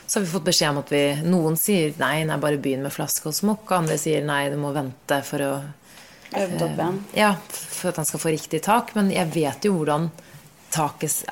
så 0.09 0.19
har 0.19 0.25
vi 0.25 0.33
fått 0.33 0.47
beskjed 0.49 0.71
om 0.73 0.79
at 0.81 0.91
vi 0.95 1.03
Noen 1.29 1.57
sier 1.61 1.93
nei, 2.01 2.23
nei, 2.25 2.39
bare 2.41 2.57
begynn 2.59 2.83
med 2.87 2.95
flaske 2.97 3.29
og 3.29 3.37
smokk. 3.37 3.71
Andre 3.77 3.99
sier 4.01 4.25
nei, 4.25 4.47
du 4.49 4.57
må 4.57 4.73
vente 4.73 5.21
for 5.29 5.45
å 5.45 5.53
øvd 6.37 6.63
opp 6.67 6.79
igjen. 6.79 6.99
Ja, 7.17 7.33
for 7.53 7.89
at 7.93 7.97
han 7.97 8.09
skal 8.09 8.21
få 8.21 8.33
riktig 8.35 8.63
tak. 8.67 8.95
Men 8.99 9.11
jeg 9.15 9.31
vet 9.35 9.65
jo 9.69 9.75
hvordan 9.79 10.11
taket, 10.71 11.23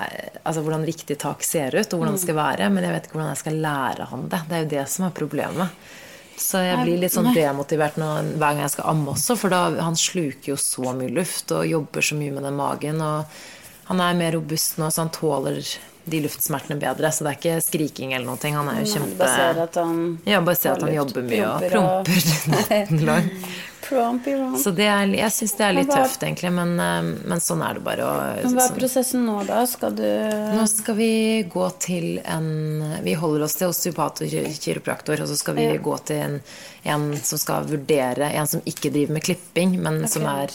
altså 0.43 0.62
hvordan 0.64 0.87
riktig 0.88 1.19
tak 1.20 1.43
ser 1.44 1.75
ut, 1.76 1.93
og 1.93 2.00
hvordan 2.00 2.14
det 2.16 2.22
skal 2.25 2.38
være. 2.38 2.70
Men 2.72 2.84
jeg 2.87 2.94
vet 2.96 3.08
ikke 3.08 3.19
hvordan 3.19 3.32
jeg 3.34 3.43
skal 3.44 3.58
lære 3.66 4.08
han 4.12 4.28
det. 4.32 4.43
Det 4.48 4.56
er 4.56 4.64
jo 4.64 4.70
det 4.76 4.87
som 4.94 5.06
er 5.08 5.16
problemet. 5.19 5.69
Så 6.37 6.60
jeg 6.60 6.82
blir 6.84 6.98
litt 7.00 7.14
sånn 7.14 7.31
demotivert 7.32 7.96
når, 7.96 8.26
hver 8.37 8.52
gang 8.52 8.58
jeg 8.66 8.72
skal 8.75 8.90
amme 8.93 9.14
også, 9.14 9.37
for 9.40 9.48
da, 9.54 9.60
han 9.81 9.94
sluker 9.96 10.50
jo 10.52 10.56
så 10.60 10.93
mye 10.93 11.08
luft 11.16 11.52
og 11.56 11.62
jobber 11.64 12.04
så 12.04 12.19
mye 12.19 12.34
med 12.34 12.44
den 12.44 12.58
magen. 12.58 13.00
Og 13.00 13.38
han 13.88 14.02
er 14.04 14.19
mer 14.19 14.34
robust 14.37 14.76
nå, 14.76 14.90
så 14.93 15.06
han 15.06 15.12
tåler 15.16 15.62
de 16.06 16.20
luftsmertene 16.22 16.76
bedre. 16.78 17.08
Så 17.12 17.25
det 17.25 17.32
er 17.32 17.38
ikke 17.40 17.62
skriking 17.64 18.12
eller 18.12 18.28
noe. 18.28 18.52
Han 18.52 18.69
er 18.69 18.82
jo 18.82 18.90
kjempe 18.93 19.16
Bare 19.22 19.32
ser 19.32 19.62
at 19.64 19.78
han 19.81 20.02
Ja, 20.28 20.43
bare 20.44 20.60
se 20.60 20.70
at 20.75 20.84
han 20.84 20.93
jobber 20.94 21.25
mye 21.25 21.48
og 21.48 21.64
promper 21.72 22.20
og- 22.20 22.52
natten 22.52 23.04
lang. 23.08 23.32
Prompy 23.88 24.34
romp. 24.34 24.58
Så 24.58 24.72
det 24.74 24.86
er, 24.90 25.06
jeg 25.14 25.30
syns 25.36 25.52
det 25.58 25.64
er 25.66 25.72
litt 25.76 25.90
tøft, 25.92 26.22
egentlig, 26.26 26.52
men, 26.52 26.72
eh, 26.80 27.10
men 27.30 27.38
sånn 27.44 27.62
er 27.62 27.74
det 27.78 27.84
bare. 27.86 28.04
Og, 28.06 28.44
Men 28.44 28.54
hva 28.56 28.64
er 28.64 28.68
sånn. 28.72 28.78
prosessen 28.80 29.24
nå, 29.26 29.36
da? 29.46 29.60
Skal 29.66 29.94
du 29.94 30.02
Nå 30.56 30.66
skal 30.68 30.94
vi 30.98 31.10
gå 31.52 31.66
til 31.78 32.18
en 32.24 33.00
Vi 33.04 33.14
holder 33.14 33.44
oss 33.44 33.54
til 33.60 33.68
osteopat 33.68 34.22
og 34.22 34.28
ki- 34.32 34.54
kiropraktor, 34.58 35.20
og 35.22 35.28
så 35.28 35.36
skal 35.36 35.54
vi 35.54 35.66
Ja. 35.68 35.76
gå 35.78 35.98
til 36.04 36.16
en, 36.16 36.40
en 36.84 37.16
som 37.22 37.38
skal 37.38 37.64
vurdere 37.64 38.32
En 38.34 38.46
som 38.46 38.60
ikke 38.66 38.90
driver 38.92 39.12
med 39.12 39.22
klipping, 39.22 39.78
men 39.80 40.06
som 40.08 40.22
er 40.26 40.50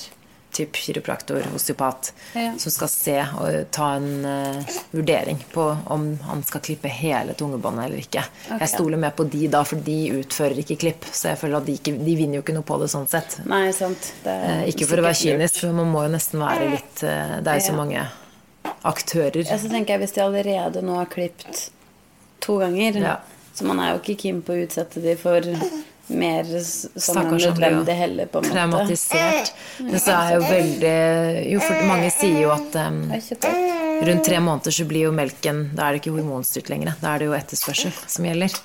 typ 0.51 0.75
kiropraktor, 0.75 1.43
osteopat, 1.55 2.11
Ja. 2.35 2.53
som 2.59 2.71
skal 2.71 2.87
se 2.91 3.15
og 3.39 3.71
ta 3.71 3.93
en 3.97 4.25
uh, 4.25 4.77
vurdering 4.91 5.39
på 5.53 5.65
om 5.95 6.05
han 6.27 6.43
skal 6.43 6.61
klippe 6.61 6.87
hele 6.91 7.33
tungebåndet 7.39 7.85
eller 7.85 7.97
ikke. 8.03 8.23
Okay. 8.45 8.59
Jeg 8.65 8.69
stoler 8.75 8.97
med 8.97 9.15
på 9.15 9.23
de 9.31 9.47
da, 9.47 9.63
for 9.67 9.75
de 9.85 9.97
utfører 10.19 10.59
ikke 10.63 10.77
klipp, 10.85 11.05
så 11.11 11.31
jeg 11.33 11.39
føler 11.41 11.57
at 11.61 11.65
de, 11.69 11.77
ikke, 11.79 11.93
de 12.05 12.15
vinner 12.19 12.39
jo 12.39 12.45
ikke 12.45 12.55
noe 12.59 12.67
på 12.67 12.79
det 12.83 12.89
sånn 12.93 13.07
sett. 13.11 13.39
Nei, 13.45 13.71
sant. 13.75 14.11
Det 14.23 14.37
Eh, 14.41 14.63
Ikke 14.71 14.87
for 14.87 14.97
å 15.01 15.03
være 15.05 15.19
kynisk, 15.19 15.59
for 15.61 15.73
man 15.75 15.89
må 15.91 16.03
jo 16.07 16.11
nesten 16.15 16.39
være 16.41 16.69
litt 16.71 17.01
uh, 17.03 17.39
Det 17.43 17.47
er 17.51 17.59
jo 17.59 17.65
så 17.67 17.73
mange 17.77 18.05
aktører. 18.87 19.43
Ja, 19.45 19.57
så 19.59 19.69
tenker 19.69 19.95
jeg 19.95 20.01
Hvis 20.05 20.15
de 20.15 20.23
allerede 20.23 20.81
nå 20.85 20.95
har 20.97 21.09
klippet 21.11 21.69
to 22.41 22.57
ganger, 22.61 22.97
Ja. 23.01 23.15
så 23.53 23.65
man 23.67 23.79
er 23.79 23.91
jo 23.93 23.99
ikke 24.01 24.17
keen 24.23 24.41
på 24.41 24.53
å 24.55 24.63
utsette 24.65 25.01
de 25.03 25.15
for 25.19 25.41
mer 26.11 26.47
som 26.61 27.17
en 27.21 27.31
nødvendig 27.33 27.95
heller, 27.95 28.29
på 28.31 28.41
en 28.41 28.47
måte. 28.47 28.55
Traumatisert. 28.55 29.53
Men 29.79 30.01
så 30.01 30.15
er 30.15 30.33
jo 30.35 30.41
veldig 30.45 30.95
Jo, 31.51 31.61
for 31.63 31.85
mange 31.89 32.09
sier 32.13 32.41
jo 32.43 32.51
at 32.53 32.75
um, 32.81 32.99
rundt 34.01 34.25
tre 34.25 34.41
måneder 34.43 34.75
så 34.75 34.85
blir 34.89 35.07
jo 35.07 35.13
melken 35.15 35.63
Da 35.77 35.87
er 35.87 35.95
det 35.95 36.01
ikke 36.01 36.13
hormonstyrt 36.15 36.69
lenger. 36.73 36.93
Da 37.01 37.13
er 37.13 37.23
det 37.23 37.29
jo 37.29 37.37
etterspørsel 37.37 37.95
som 38.05 38.27
gjelder. 38.27 38.57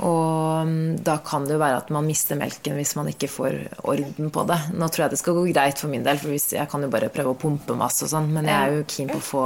Og 0.00 1.00
da 1.06 1.16
kan 1.24 1.46
det 1.48 1.56
jo 1.56 1.62
være 1.62 1.80
at 1.82 1.94
man 1.94 2.08
mister 2.08 2.38
melken 2.40 2.78
hvis 2.80 2.96
man 2.98 3.10
ikke 3.12 3.30
får 3.30 3.58
orden 3.84 4.32
på 4.32 4.46
det. 4.48 4.60
Nå 4.74 4.88
tror 4.88 5.06
jeg 5.06 5.14
det 5.14 5.22
skal 5.22 5.38
gå 5.38 5.46
greit 5.52 5.80
for 5.82 5.92
min 5.92 6.06
del, 6.06 6.20
for 6.20 6.34
jeg 6.34 6.68
kan 6.70 6.84
jo 6.84 6.92
bare 6.92 7.12
prøve 7.12 7.34
å 7.34 7.40
pumpe 7.40 7.76
masse 7.78 8.06
og 8.06 8.14
sånn, 8.14 8.30
men 8.34 8.48
jeg 8.48 8.60
er 8.60 8.78
jo 8.78 8.86
keen 8.88 9.10
på 9.12 9.20
å 9.20 9.28
få 9.32 9.44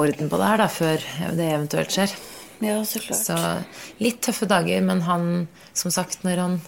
orden 0.00 0.30
på 0.30 0.38
det 0.38 0.50
her 0.52 0.60
da, 0.62 0.68
før 0.70 1.08
det 1.36 1.48
eventuelt 1.50 1.94
skjer. 1.94 2.12
Ja, 2.60 2.80
så 2.84 3.00
klart. 3.00 3.20
Så 3.24 3.36
litt 3.98 4.20
tøffe 4.22 4.46
dager, 4.48 4.82
men 4.84 5.00
han, 5.06 5.48
som 5.72 5.90
sagt, 5.90 6.22
når 6.24 6.36
han 6.44 6.60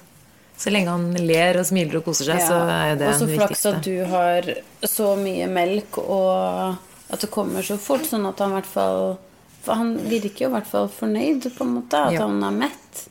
Så 0.62 0.71
lenge 0.71 0.93
han 0.93 1.09
ler 1.17 1.56
og 1.59 1.65
smiler 1.67 1.97
og 1.99 2.05
koser 2.06 2.29
seg, 2.29 2.39
så 2.47 2.55
er 2.71 2.91
jo 2.93 2.97
det 3.00 3.06
Og 3.09 3.15
så 3.19 3.27
flaks 3.27 3.50
viktigste. 3.50 3.71
at 3.77 3.83
du 3.83 4.05
har 4.12 4.43
så 4.87 5.09
mye 5.19 5.49
melk, 5.50 5.99
og 5.99 6.77
at 7.11 7.21
det 7.25 7.31
kommer 7.35 7.62
så 7.67 7.77
fort, 7.81 8.05
sånn 8.06 8.29
at 8.29 8.39
han 8.39 8.53
i 8.53 8.61
hvert 8.61 8.69
fall 8.71 9.19
For 9.65 9.75
han 9.75 9.97
virker 10.11 10.44
jo 10.47 10.49
i 10.50 10.53
hvert 10.53 10.67
fall 10.67 10.89
fornøyd, 10.89 11.49
på 11.56 11.65
en 11.67 11.75
måte, 11.81 11.94
at 12.06 12.12
Ja. 12.12 12.21
han 12.27 12.43
er 12.44 12.50
mett. 12.50 13.09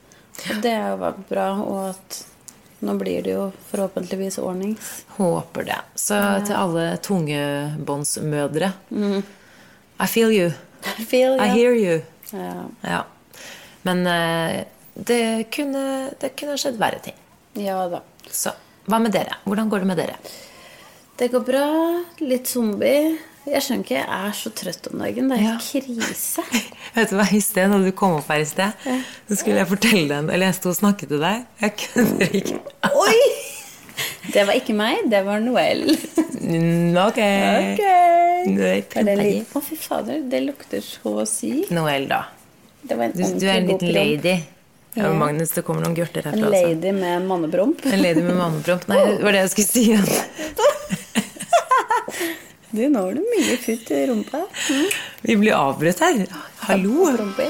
Og 0.50 0.62
det 0.62 0.72
er 0.72 0.90
jo 0.92 1.12
bra, 1.30 1.48
og 1.62 1.90
at 1.90 2.24
nå 2.82 2.96
blir 2.98 3.22
det 3.24 3.32
jo 3.34 3.52
forhåpentligvis 3.72 4.40
ordnings. 4.40 5.04
Håper 5.18 5.64
det. 5.66 5.80
Så 5.96 6.18
til 6.46 6.56
alle 6.56 6.98
tungebåndsmødre 6.98 8.72
I 10.00 10.08
feel 10.08 10.32
you. 10.32 10.52
Feel, 11.08 11.40
I 11.40 11.48
hear 11.48 11.74
you. 11.74 12.02
Ja. 12.34 12.66
Ja. 12.88 13.02
Men 13.88 14.06
eh, 14.08 14.64
det 14.96 15.22
kunne, 15.54 15.84
det 16.22 16.34
kunne 16.40 16.58
skjedd 16.62 16.78
verre 16.82 17.00
ting. 17.04 17.18
ja 17.60 17.80
da. 17.92 18.02
Så 18.32 18.54
hva 18.90 18.98
med 19.02 19.14
dere? 19.14 19.38
Hvordan 19.46 19.70
går 19.70 19.84
det 19.84 19.88
med 19.92 19.98
dere? 20.02 20.16
Det 21.20 21.28
går 21.32 21.44
bra. 21.46 21.66
Litt 22.26 22.48
zombie. 22.50 23.18
Jeg 23.46 23.62
skjønner 23.66 23.84
ikke, 23.86 23.96
jeg 23.98 24.30
er 24.30 24.34
så 24.38 24.52
trøtt 24.54 24.88
om 24.92 25.00
dagen. 25.02 25.30
Det 25.32 25.38
er 25.40 25.44
Ja. 25.48 25.54
krise. 25.62 26.44
Vet 26.96 27.10
du 27.10 27.16
hva, 27.18 27.26
I 27.34 27.40
sted, 27.42 27.70
når 27.72 27.86
du 27.88 27.92
kom 27.98 28.18
opp 28.20 28.28
her 28.30 28.42
i 28.44 28.46
sted, 28.50 28.86
så 29.30 29.38
skulle 29.40 29.58
jeg 29.62 29.70
fortelle 29.70 30.08
deg 30.12 30.30
Eller 30.34 30.50
jeg 30.52 30.58
sto 30.60 30.70
og 30.74 30.78
snakket 30.78 31.10
til 31.14 31.24
deg. 31.24 31.46
Jeg 31.62 31.78
kunne 31.82 32.28
ikke 32.30 32.60
Oi! 32.92 33.22
Det 34.32 34.44
var 34.48 34.54
ikke 34.58 34.74
meg, 34.78 34.96
det 35.12 35.22
var 35.28 35.40
Noel. 35.44 35.82
Mm, 36.42 36.98
Ok. 36.98 37.20
okay. 37.20 38.46
Å, 39.54 39.62
fy 39.64 39.76
fader, 39.80 40.18
det 40.32 40.40
lukter 40.46 40.82
så 40.84 41.26
sykt. 41.30 41.70
Noel, 41.76 42.08
da. 42.10 42.24
Det 42.82 42.96
var 42.98 43.04
en 43.10 43.14
Du, 43.16 43.22
er 43.46 43.50
en 43.60 43.68
liten 43.70 43.92
lady. 43.94 44.36
Ja, 44.94 45.04
Ja. 45.06 45.14
Magnus, 45.16 45.52
det 45.56 45.62
kommer 45.64 45.82
noen 45.86 45.96
gørter 45.96 46.26
En 46.26 46.32
herfra. 46.34 46.48
Altså. 46.50 46.68
lady 46.68 46.92
med 46.92 47.22
mannepromp. 47.28 47.86
En 47.86 48.02
lady 48.02 48.22
med 48.26 48.36
mannepromp. 48.36 48.88
Nei, 48.92 48.98
det 49.06 49.24
var 49.24 49.32
det 49.38 49.42
jeg 49.46 49.52
skulle 49.56 49.68
si. 49.68 49.96
Du, 52.72 52.86
nå 52.88 53.02
har 53.04 53.14
du 53.18 53.20
mye 53.20 53.58
futt 53.60 53.90
i 53.92 54.06
rumpa. 54.08 54.46
Mm. 54.48 54.86
Vi 55.28 55.36
blir 55.42 55.52
avbrutt 55.58 56.00
her. 56.00 56.22
Hallo. 56.70 57.10
Promper. 57.18 57.50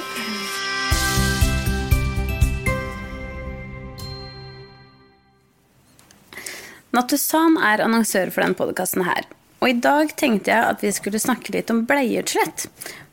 Natusan 6.92 7.56
er 7.64 7.84
annonsør 7.86 8.32
for 8.34 8.44
denne 8.44 8.58
podkasten 8.60 9.06
her. 9.08 9.28
Og 9.62 9.70
i 9.70 9.76
dag 9.78 10.10
tenkte 10.18 10.50
jeg 10.50 10.66
at 10.74 10.82
vi 10.82 10.90
skulle 10.90 11.20
snakke 11.22 11.54
litt 11.54 11.70
om 11.70 11.84
bleieutslett. 11.86 12.64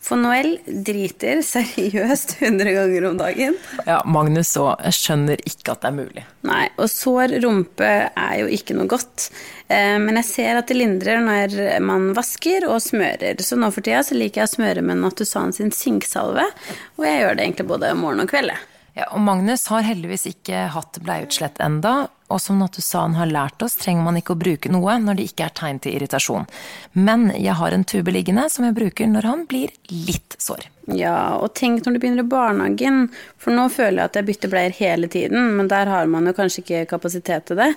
For 0.00 0.16
Noel 0.16 0.54
driter 0.64 1.42
seriøst 1.44 2.38
100 2.40 2.72
ganger 2.72 3.04
om 3.10 3.18
dagen. 3.20 3.58
Ja, 3.84 3.98
Magnus 4.08 4.54
òg. 4.56 4.80
Jeg 4.86 4.96
skjønner 4.96 5.42
ikke 5.44 5.74
at 5.74 5.82
det 5.84 5.90
er 5.90 5.96
mulig. 5.98 6.24
Nei, 6.48 6.62
og 6.80 6.88
sår 6.88 7.36
rumpe 7.44 7.90
er 8.08 8.34
jo 8.40 8.48
ikke 8.56 8.78
noe 8.78 8.88
godt. 8.88 9.28
Eh, 9.68 9.98
Men 10.00 10.16
jeg 10.22 10.28
ser 10.30 10.62
at 10.62 10.72
det 10.72 10.78
lindrer 10.80 11.20
når 11.26 11.58
man 11.84 12.08
vasker 12.16 12.64
og 12.70 12.80
smører. 12.80 13.36
Så 13.44 13.60
nå 13.60 13.68
for 13.74 13.84
tida 13.84 14.00
så 14.08 14.16
liker 14.16 14.46
jeg 14.46 14.48
å 14.48 14.54
smøre 14.56 14.86
med 14.88 15.02
Nattusan 15.04 15.52
sin 15.54 15.70
sinksalve. 15.76 16.48
Og 16.96 17.04
jeg 17.04 17.20
gjør 17.20 17.36
det 17.36 17.44
egentlig 17.44 17.68
både 17.76 17.92
morgen 18.00 18.24
og 18.24 18.32
kveld. 18.32 18.56
Ja, 18.96 19.04
og 19.12 19.20
Magnus 19.22 19.68
har 19.70 19.84
heldigvis 19.86 20.24
ikke 20.32 20.64
hatt 20.74 20.96
bleieutslett 21.04 21.60
enda, 21.62 22.08
og 22.28 22.40
som 22.44 22.58
Nattusan 22.60 23.16
har 23.16 23.30
lært 23.30 23.62
oss, 23.64 23.76
trenger 23.80 24.04
man 24.04 24.18
ikke 24.20 24.34
å 24.34 24.40
bruke 24.40 24.70
noe 24.72 24.98
når 25.00 25.18
det 25.18 25.28
ikke 25.30 25.46
er 25.48 25.54
tegn 25.56 25.78
til 25.84 25.96
irritasjon. 25.96 26.48
Men 26.92 27.30
jeg 27.34 27.56
har 27.56 27.74
en 27.74 27.86
tube 27.88 28.12
liggende 28.12 28.48
som 28.52 28.66
jeg 28.68 28.76
bruker 28.76 29.08
når 29.08 29.28
han 29.28 29.46
blir 29.48 29.72
litt 29.88 30.36
sår. 30.40 30.68
Ja, 30.96 31.36
og 31.36 31.52
tenk 31.58 31.84
når 31.84 31.96
du 31.96 32.00
begynner 32.00 32.24
i 32.24 32.28
barnehagen, 32.32 33.08
for 33.40 33.52
nå 33.52 33.66
føler 33.72 34.00
jeg 34.00 34.10
at 34.10 34.18
jeg 34.20 34.28
bytter 34.30 34.52
bleier 34.52 34.76
hele 34.76 35.08
tiden, 35.12 35.50
men 35.58 35.68
der 35.68 35.90
har 35.92 36.08
man 36.08 36.28
jo 36.28 36.32
kanskje 36.36 36.62
ikke 36.64 36.84
kapasitet 36.94 37.48
til 37.50 37.60
det. 37.60 37.70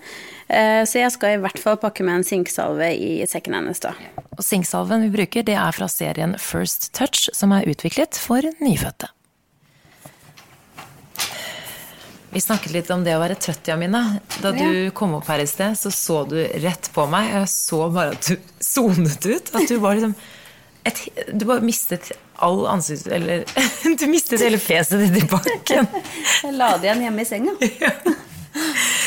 Eh, 0.47 0.83
Så 0.87 0.99
jeg 0.99 1.11
skal 1.11 1.35
i 1.35 1.41
hvert 1.43 1.59
fall 1.59 1.79
pakke 1.79 2.03
med 2.07 2.21
en 2.21 2.27
sinksalve 2.27 2.87
i 2.95 3.25
sekken 3.27 3.55
hennes, 3.55 3.83
da. 3.83 3.95
Og 4.37 4.43
sinksalven 4.47 5.03
vi 5.07 5.15
bruker, 5.15 5.43
det 5.43 5.57
er 5.59 5.75
fra 5.75 5.87
serien 5.91 6.37
First 6.39 6.93
Touch, 6.95 7.27
som 7.35 7.51
er 7.51 7.67
utviklet 7.67 8.15
for 8.15 8.47
nyfødte. 8.63 9.11
Vi 12.31 12.41
snakket 12.41 12.71
litt 12.71 12.89
om 12.93 13.01
det 13.03 13.11
å 13.17 13.19
være 13.19 13.35
trøtt, 13.35 13.67
Jamina. 13.67 14.05
Da 14.39 14.53
du 14.55 14.91
kom 14.95 15.17
opp 15.17 15.27
her 15.27 15.41
i 15.43 15.47
sted, 15.49 15.75
så 15.75 15.91
så 15.91 16.21
du 16.29 16.37
rett 16.63 16.87
på 16.95 17.03
meg. 17.11 17.27
Jeg 17.33 17.49
så 17.51 17.81
bare 17.91 18.15
at 18.15 18.29
du 18.29 18.37
sonet 18.71 19.27
ut. 19.27 19.51
At 19.51 19.67
du 19.67 19.75
var 19.83 19.99
liksom 19.99 20.15
et, 20.87 21.01
Du 21.33 21.45
bare 21.45 21.61
mistet 21.61 22.13
all 22.41 22.63
ansikt... 22.71 23.09
Eller 23.11 23.43
du 23.99 24.07
mistet 24.09 24.41
hele 24.41 24.57
fjeset 24.61 25.03
ditt 25.03 25.19
i 25.19 25.27
bakken. 25.27 25.89
Jeg 26.45 26.55
la 26.55 26.71
det 26.77 26.87
igjen 26.87 27.03
hjemme 27.09 27.25
i 27.25 27.27
senga. 27.27 27.57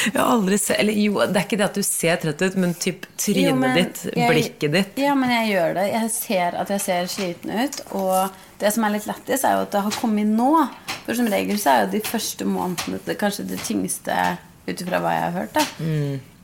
Jeg 0.04 0.18
har 0.20 0.30
aldri 0.34 0.58
sett 0.60 0.78
Eller 0.82 0.92
jo, 0.98 1.14
det 1.26 1.36
er 1.40 1.44
ikke 1.46 1.58
det 1.60 1.66
at 1.70 1.78
du 1.78 1.82
ser 1.86 2.16
trøtt 2.22 2.42
ut, 2.44 2.56
men 2.60 2.74
typ 2.74 3.06
trynet 3.16 3.48
Jo, 3.48 3.54
men 3.56 3.76
ditt, 3.78 4.02
jeg- 4.14 4.30
blikket 4.32 4.72
ditt. 4.74 4.98
Ja, 5.00 5.14
men 5.14 5.30
jeg 5.30 5.52
gjør 5.54 5.74
det. 5.78 5.84
Jeg 5.92 6.10
ser 6.10 6.58
at 6.60 6.68
jeg 6.74 6.80
ser 6.84 7.06
sliten 7.12 7.54
ut. 7.64 7.80
Og 7.92 8.30
det 8.60 8.72
som 8.74 8.84
er 8.84 8.90
litt 8.96 9.06
lættis, 9.08 9.44
er 9.44 9.56
jo 9.56 9.62
at 9.64 9.70
det 9.72 9.82
har 9.86 9.90
kommet 10.00 10.26
nå. 10.26 10.50
For 11.06 11.14
som 11.14 11.26
regel 11.32 11.56
så 11.60 11.70
er 11.74 11.84
jo 11.86 11.92
de 11.96 12.00
første 12.06 12.44
månedene 12.48 13.00
det, 13.06 13.18
kanskje 13.20 13.46
det 13.48 13.60
tyngste 13.64 14.18
ut 14.68 14.80
ifra 14.80 15.00
hva 15.00 15.12
jeg 15.12 15.24
har 15.26 15.34
hørt. 15.40 15.52
Da. 15.52 15.64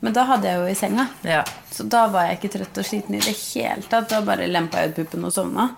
Men 0.01 0.13
da 0.13 0.23
hadde 0.25 0.43
jeg 0.49 0.57
jo 0.57 0.65
i 0.69 0.75
senga. 0.77 1.07
Ja. 1.23 1.43
Så 1.71 1.87
da 1.89 2.07
var 2.07 2.27
jeg 2.27 2.39
ikke 2.39 2.53
trøtt 2.59 2.77
og 2.81 2.85
sliten 2.85 3.15
i 3.17 3.19
det 3.21 3.35
hele 3.37 3.81
tatt. 3.89 4.09
Da 4.09 4.21
bare 4.25 4.47
lempa 4.49 4.81
jeg 4.81 4.89
ut 4.93 4.95
puppen 5.03 5.25
og 5.25 5.33
sovna. 5.33 5.71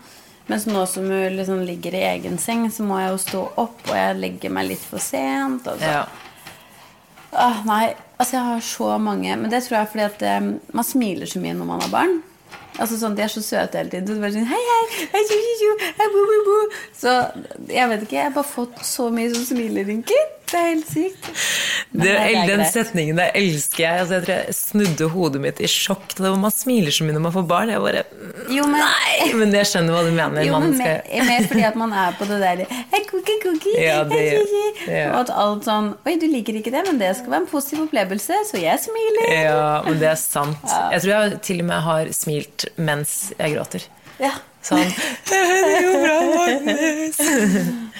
Mens 0.47 0.65
nå 0.67 0.85
som 0.87 1.03
hun 1.07 1.37
liksom 1.37 1.61
ligger 1.65 1.95
i 1.95 2.03
egen 2.17 2.37
seng, 2.37 2.65
så 2.71 2.83
må 2.83 2.97
jeg 2.99 3.11
jo 3.13 3.17
stå 3.23 3.43
opp, 3.63 3.79
og 3.87 3.95
jeg 3.95 4.17
legger 4.19 4.51
meg 4.51 4.67
litt 4.73 4.83
for 4.83 4.99
sent. 4.99 5.67
Og 5.71 5.79
så. 5.79 5.91
ja. 5.93 6.05
Ah, 7.35 7.63
nei, 7.65 7.93
altså 8.19 8.37
jeg 8.37 8.45
har 8.45 8.59
så 8.65 8.97
mange 9.01 9.35
Men 9.39 9.49
det 9.51 9.63
tror 9.63 9.77
jeg 9.77 9.85
er 9.85 9.91
fordi 9.91 10.03
at 10.05 10.43
um, 10.43 10.53
man 10.73 10.85
smiler 10.85 11.29
så 11.29 11.41
mye 11.41 11.55
når 11.57 11.69
man 11.69 11.81
har 11.81 11.91
barn. 11.93 12.21
Altså 12.81 12.97
sånn, 12.97 13.15
De 13.17 13.21
er 13.25 13.29
så 13.31 13.41
søte 13.45 13.77
hele 13.77 13.91
tiden. 13.91 14.07
Du 14.07 14.21
bare 14.21 14.33
sånn, 14.33 14.49
hei, 14.49 14.61
hei, 14.69 15.07
hei, 15.13 15.23
hei, 15.29 15.41
hei, 15.61 15.89
hei, 15.99 16.07
bo, 16.13 16.23
bo, 16.29 16.39
bo. 16.47 16.59
Så 16.97 17.11
jeg 17.69 17.89
vet 17.91 18.05
ikke, 18.05 18.17
jeg 18.17 18.29
har 18.29 18.37
bare 18.37 18.49
fått 18.49 18.81
så 18.87 19.09
mye 19.13 19.33
sånn 19.33 19.45
smilerynker. 19.51 20.31
Det 20.49 20.59
er 20.59 20.69
helt 20.71 20.89
sykt. 20.89 21.29
Det, 21.93 22.07
det 22.09 22.13
er 22.33 22.47
den 22.49 22.61
setningen 22.65 23.19
der 23.19 23.35
elsker 23.37 23.83
jeg. 23.83 23.97
Altså, 24.01 24.15
jeg 24.17 24.23
tror 24.25 24.33
jeg 24.33 24.55
snudde 24.57 25.07
hodet 25.13 25.41
mitt 25.43 25.59
i 25.61 25.67
sjokk. 25.69 26.15
Da 26.17 26.31
man 26.41 26.49
smiler 26.53 26.89
så 26.95 27.05
mye 27.05 27.13
når 27.13 27.21
man 27.27 27.33
får 27.35 27.43
barn. 27.51 27.69
Jeg 27.69 27.83
bare 27.83 28.01
Jo, 28.49 28.63
men, 28.65 28.81
Nei! 28.81 29.27
Men 29.37 29.53
jeg 29.53 29.69
skjønner 29.69 29.93
hva 29.93 30.01
du 30.07 30.09
mener. 30.15 30.41
jo, 30.47 30.55
man 30.55 30.65
men 30.71 30.77
mer, 30.81 31.03
mer 31.29 31.45
fordi 31.51 31.65
at 31.69 31.77
man 31.77 31.93
er 31.93 32.15
på 32.17 32.25
det 32.31 32.39
der 32.41 32.63
hei, 32.71 33.01
cookie, 33.11 33.37
cookie, 33.43 33.75
Ja, 33.77 33.99
det- 34.09 34.41
ja. 34.89 35.03
Og 35.11 35.19
at 35.21 35.33
alt 35.43 35.67
sånn 35.69 35.91
Oi, 36.07 36.15
du 36.17 36.25
liker 36.31 36.57
ikke 36.57 36.73
det, 36.73 36.81
men 36.87 36.97
det 36.97 37.11
skal 37.19 37.29
være 37.35 37.43
en 37.45 37.51
positiv 37.53 37.83
opplevelse, 37.85 38.39
så 38.49 38.57
jeg 38.63 38.81
smiler. 38.87 39.29
ja, 39.43 39.67
men 39.85 39.99
det 40.01 40.09
er 40.15 40.17
sant. 40.19 40.65
Jeg 40.95 41.03
tror 41.05 41.13
jeg 41.13 41.41
til 41.45 41.61
og 41.61 41.69
med 41.69 41.85
har 41.91 42.09
smilt 42.17 42.65
mens 42.81 43.13
jeg 43.37 43.53
gråter. 43.53 43.85
Ja. 44.19 44.33
Sånn 44.63 44.79
Det 45.29 45.39
går 45.83 45.95
bra, 46.07 46.17
Magnus. 46.33 47.17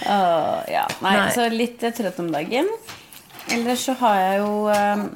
Åh, 0.07 0.59
ja. 0.71 0.83
Nei, 1.03 1.15
Nei. 1.19 1.29
så 1.35 1.47
litt 1.51 1.83
eh, 1.83 1.91
trøtt 1.95 2.19
om 2.23 2.29
dagen. 2.33 2.69
Ellers 3.51 3.83
så 3.85 3.93
har 3.99 4.15
jeg 4.21 4.37
jo 4.39 4.51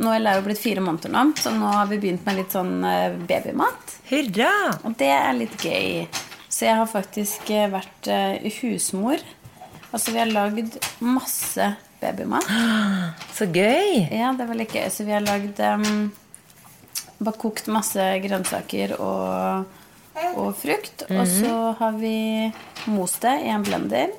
Nå 0.03 0.11
er 0.11 0.25
er 0.27 0.39
jo 0.39 0.45
blitt 0.45 0.59
fire 0.59 0.83
måneder 0.83 1.13
nå, 1.13 1.23
så 1.39 1.53
nå 1.55 1.69
har 1.71 1.87
vi 1.87 1.99
begynt 2.01 2.25
med 2.27 2.41
litt 2.41 2.53
sånn 2.53 2.83
eh, 2.83 3.15
babymat. 3.29 3.95
Hurra! 4.09 4.51
Og 4.83 4.97
det 4.99 5.11
er 5.15 5.37
litt 5.37 5.55
gøy. 5.63 6.07
Så 6.49 6.67
jeg 6.67 6.77
har 6.79 6.89
faktisk 6.89 7.49
eh, 7.53 7.69
vært 7.71 8.09
eh, 8.11 8.47
husmor. 8.59 9.23
Altså, 9.91 10.11
vi 10.11 10.19
har 10.19 10.31
lagd 10.31 10.77
masse 10.99 11.67
babymat. 12.01 12.47
Så 13.37 13.47
gøy. 13.47 14.07
Ja, 14.11 14.33
det 14.37 14.47
var 14.49 14.59
litt 14.59 14.73
gøy. 14.75 14.87
Så 14.91 15.07
vi 15.07 15.15
har 15.15 15.25
lagd 15.25 15.59
um, 15.63 16.07
Bare 17.17 17.39
kokt 17.41 17.69
masse 17.73 18.03
grønnsaker 18.21 18.95
og, 18.99 19.77
og 20.35 20.55
frukt. 20.57 21.03
Og 21.09 21.23
så 21.29 21.53
har 21.79 21.91
vi 21.99 22.51
most 22.87 23.21
det 23.21 23.35
i 23.45 23.49
en 23.53 23.63
blender. 23.65 24.13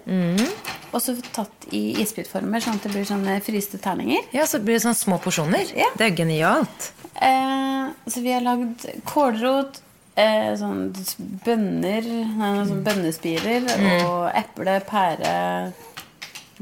Og 0.92 1.02
så 1.04 1.14
tatt 1.34 1.66
i 1.74 1.82
isbitformer, 2.00 2.62
sånn 2.64 2.78
at 2.78 2.86
det 2.86 2.92
blir 2.94 3.04
sånne 3.08 3.38
fryste 3.44 3.80
terninger. 3.82 4.22
Ja, 4.32 4.46
så 4.48 4.60
blir 4.62 4.78
det 4.78 4.84
sånne 4.86 4.96
små 4.96 5.18
porsjoner. 5.20 5.68
Ja. 5.76 5.90
Det 6.00 6.06
er 6.12 6.16
genialt. 6.16 6.92
Eh, 7.20 7.90
så 8.08 8.22
vi 8.24 8.32
har 8.32 8.40
lagd 8.46 8.86
kålrot, 9.04 9.80
eh, 10.16 10.54
sånn 10.56 10.92
bønner, 11.44 12.06
nei, 12.38 12.52
sånn 12.70 12.84
bønnespirer 12.86 13.68
og 14.06 14.30
eple, 14.38 14.78
pære, 14.88 15.34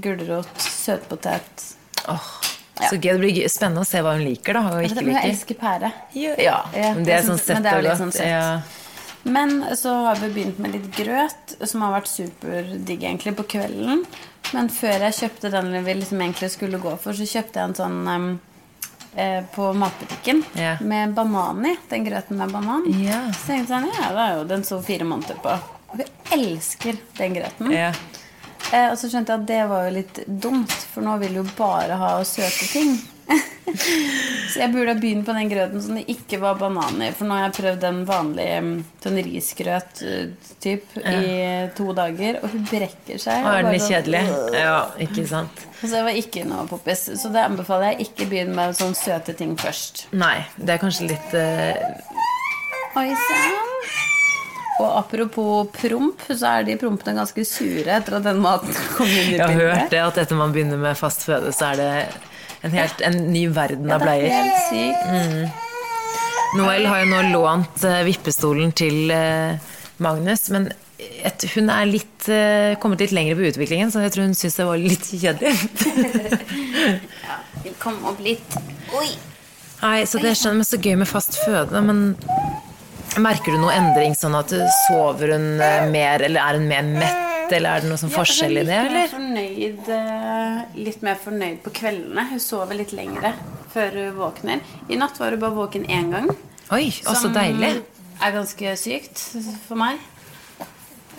gulrot, 0.02 0.50
søtpotet. 0.58 1.74
Åh, 2.08 2.26
Så 2.90 2.98
gøy. 3.00 3.12
Det 3.16 3.20
blir 3.22 3.48
spennende 3.48 3.80
å 3.80 3.88
se 3.88 4.02
hva 4.04 4.16
hun 4.18 4.26
liker 4.26 4.52
da, 4.58 4.60
og 4.74 4.82
ikke 4.84 5.00
Men 5.04 5.14
jeg 5.14 5.30
elsker 5.30 5.56
pære. 5.60 5.92
Ja, 6.12 6.34
Ja, 6.38 6.58
men 6.94 7.04
det 7.04 7.14
er 7.14 7.22
sånn 7.24 7.38
søtt 7.40 7.64
og 7.64 7.86
godt. 7.86 7.98
sånn. 8.02 8.12
Ja. 8.26 8.60
Men 9.26 9.76
så 9.76 9.94
har 9.94 10.16
vi 10.16 10.28
begynt 10.30 10.58
med 10.62 10.76
litt 10.76 10.90
grøt, 10.96 11.56
som 11.66 11.82
har 11.82 11.96
vært 11.96 12.10
superdigg 12.10 13.00
egentlig 13.02 13.32
på 13.36 13.46
kvelden. 13.56 14.04
Men 14.54 14.68
før 14.70 15.08
jeg 15.08 15.16
kjøpte 15.16 15.50
den 15.50 15.72
vi 15.82 15.96
liksom 15.98 16.20
egentlig 16.22 16.52
skulle 16.54 16.78
gå 16.78 16.92
for, 17.02 17.16
så 17.16 17.26
kjøpte 17.26 17.58
jeg 17.58 17.72
en 17.72 17.74
sånn 17.74 17.96
um, 18.06 18.28
eh, 19.18 19.40
på 19.54 19.72
matbutikken 19.74 20.44
yeah. 20.54 20.78
med 20.82 21.16
banan 21.18 21.66
i. 21.66 21.74
Den 21.90 22.06
grøten 22.06 22.38
med 22.38 22.54
banan. 22.54 22.86
Yeah. 22.92 23.32
Så 23.34 23.50
tenkte 23.50 23.58
jeg 23.58 23.72
sånn, 23.72 23.90
ja, 23.98 24.12
det 24.14 24.28
er 24.28 24.38
jo 24.38 24.46
den 24.54 24.62
så 24.68 24.78
fire 24.86 25.08
måneder 25.10 25.42
på. 25.42 25.56
Og 25.90 26.04
jeg 26.04 26.38
elsker 26.38 27.02
den 27.18 27.36
grøten. 27.40 27.74
Yeah. 27.74 27.98
Eh, 28.70 28.88
og 28.92 28.96
så 29.00 29.10
skjønte 29.10 29.34
jeg 29.34 29.42
at 29.42 29.50
det 29.50 29.60
var 29.72 29.88
jo 29.88 29.98
litt 29.98 30.22
dumt, 30.26 30.78
for 30.92 31.06
nå 31.06 31.18
vil 31.22 31.34
du 31.34 31.42
jo 31.42 31.48
bare 31.58 31.98
ha 31.98 32.14
søte 32.22 32.70
ting. 32.70 32.94
så 34.50 34.60
jeg 34.60 34.70
burde 34.72 34.92
ha 34.92 34.98
begynt 34.98 35.26
på 35.26 35.34
den 35.36 35.50
grøten 35.50 35.82
som 35.82 35.98
det 35.98 36.04
ikke 36.12 36.38
var 36.42 36.58
banan 36.60 37.02
i. 37.02 37.10
For 37.16 37.28
nå 37.28 37.36
har 37.36 37.48
jeg 37.48 37.56
prøvd 37.58 37.82
den 37.82 38.00
vanlige 38.08 38.58
mm, 38.62 38.72
sånn 39.02 39.20
risgrøt 39.26 39.92
typ, 40.00 40.52
typ, 40.62 40.96
i 41.02 41.22
to 41.76 41.90
dager, 41.96 42.40
og 42.42 42.54
hun 42.54 42.66
brekker 42.70 43.20
seg. 43.22 43.42
Og 43.42 43.52
er 43.52 43.66
den 43.66 43.76
litt 43.76 43.84
sånn, 43.84 43.94
kjedelig? 43.94 44.24
øh. 44.32 44.58
Ja, 44.60 44.78
ikke 45.06 45.26
sant? 45.30 45.66
Så 45.80 45.92
det 45.92 46.02
var 46.06 46.20
ikke 46.22 46.46
noe 46.48 46.66
poppis. 46.70 47.06
Så 47.20 47.32
det 47.34 47.44
anbefaler 47.44 47.94
jeg 47.94 48.10
ikke 48.10 48.30
begynn 48.30 48.54
med 48.56 48.76
sånne 48.78 48.98
søte 48.98 49.36
ting 49.36 49.56
først. 49.60 50.06
Nei, 50.16 50.38
det 50.56 50.76
er 50.76 50.82
kanskje 50.82 51.10
litt 51.12 51.36
uh... 51.36 52.12
Oi 52.96 53.10
sann. 53.12 53.74
Og 54.76 54.88
apropos 54.98 55.68
promp, 55.72 56.20
så 56.28 56.58
er 56.58 56.66
de 56.68 56.76
prompene 56.80 57.16
ganske 57.16 57.44
sure 57.48 57.94
etter 57.96 58.18
at 58.18 58.24
den 58.26 58.40
maten 58.44 58.76
kom 58.96 59.08
inn 59.08 59.32
i 59.32 59.36
Jeg 59.38 59.40
har 59.40 59.56
hørt 59.56 59.92
det, 59.92 60.00
at 60.04 60.18
etter 60.20 60.36
man 60.36 60.52
begynner 60.52 60.80
med 60.80 60.98
fast 61.00 61.24
føde, 61.24 61.52
så 61.56 61.72
er 61.72 61.80
det 61.80 61.92
en, 62.62 62.72
helt, 62.72 63.00
en 63.04 63.18
ny 63.32 63.46
verden 63.52 63.92
av 63.92 64.04
bleier. 64.04 64.30
Ja, 64.30 64.42
helt 64.42 64.68
sykt. 64.70 65.62
Noel 66.56 66.86
har 66.88 67.02
jo 67.02 67.08
nå 67.10 67.22
lånt 67.34 67.84
uh, 67.84 68.00
vippestolen 68.06 68.72
til 68.76 69.10
uh, 69.12 69.56
Magnus, 70.02 70.46
men 70.54 70.70
et, 70.96 71.44
hun 71.52 71.68
er 71.72 71.88
litt, 71.90 72.28
uh, 72.30 72.76
kommet 72.80 73.02
litt 73.02 73.14
lenger 73.16 73.36
på 73.36 73.48
utviklingen, 73.50 73.90
så 73.92 74.04
jeg 74.04 74.14
tror 74.14 74.28
hun 74.28 74.36
syns 74.38 74.58
det 74.60 74.68
var 74.68 74.80
litt 74.80 75.10
kjedelig. 75.10 75.54
Ja, 77.26 77.40
vi 77.64 77.72
kom 77.82 77.96
opp 78.06 78.20
litt. 78.22 78.54
Oi! 78.94 79.08
Nei, 79.80 80.04
så 80.06 80.20
det 80.22 80.30
er 80.30 80.38
sånn, 80.38 80.60
men 80.60 80.66
så 80.68 80.78
gøy 80.78 80.94
med 81.00 81.08
fast 81.10 81.34
føde, 81.42 81.82
men 81.84 82.14
merker 83.20 83.52
du 83.52 83.58
noe 83.60 83.74
endring 83.74 84.14
sånn 84.16 84.36
at 84.38 84.54
sover 84.86 85.34
hun 85.34 85.48
mer, 85.90 86.22
eller 86.22 86.38
er 86.40 86.60
hun 86.60 86.68
mer 86.70 86.86
mett, 86.86 87.25
eller 87.52 87.76
er 87.76 87.84
det 87.84 87.90
noe 87.90 88.00
sånn 88.00 88.12
forskjell 88.14 88.60
i 88.60 88.64
det, 88.66 88.78
eller? 88.88 89.08
fornøyd, 89.12 89.90
eh, 89.96 90.80
litt 90.86 91.04
mer 91.06 91.18
fornøyd 91.20 91.60
på 91.64 91.72
kveldene. 91.76 92.24
Hun 92.30 92.40
sover 92.42 92.78
litt 92.78 92.94
lengre 92.96 93.34
før 93.72 93.98
hun 94.00 94.16
våkner. 94.18 94.62
I 94.88 94.98
natt 95.00 95.18
var 95.20 95.36
hun 95.36 95.42
bare 95.42 95.56
våken 95.58 95.84
én 95.86 96.10
gang. 96.14 96.30
Oi, 96.74 96.86
også 96.88 97.12
så 97.14 97.20
som 97.26 97.34
deilig. 97.36 97.74
er 98.22 98.32
ganske 98.34 98.76
sykt 98.80 99.20
for 99.68 99.78
meg. 99.78 100.00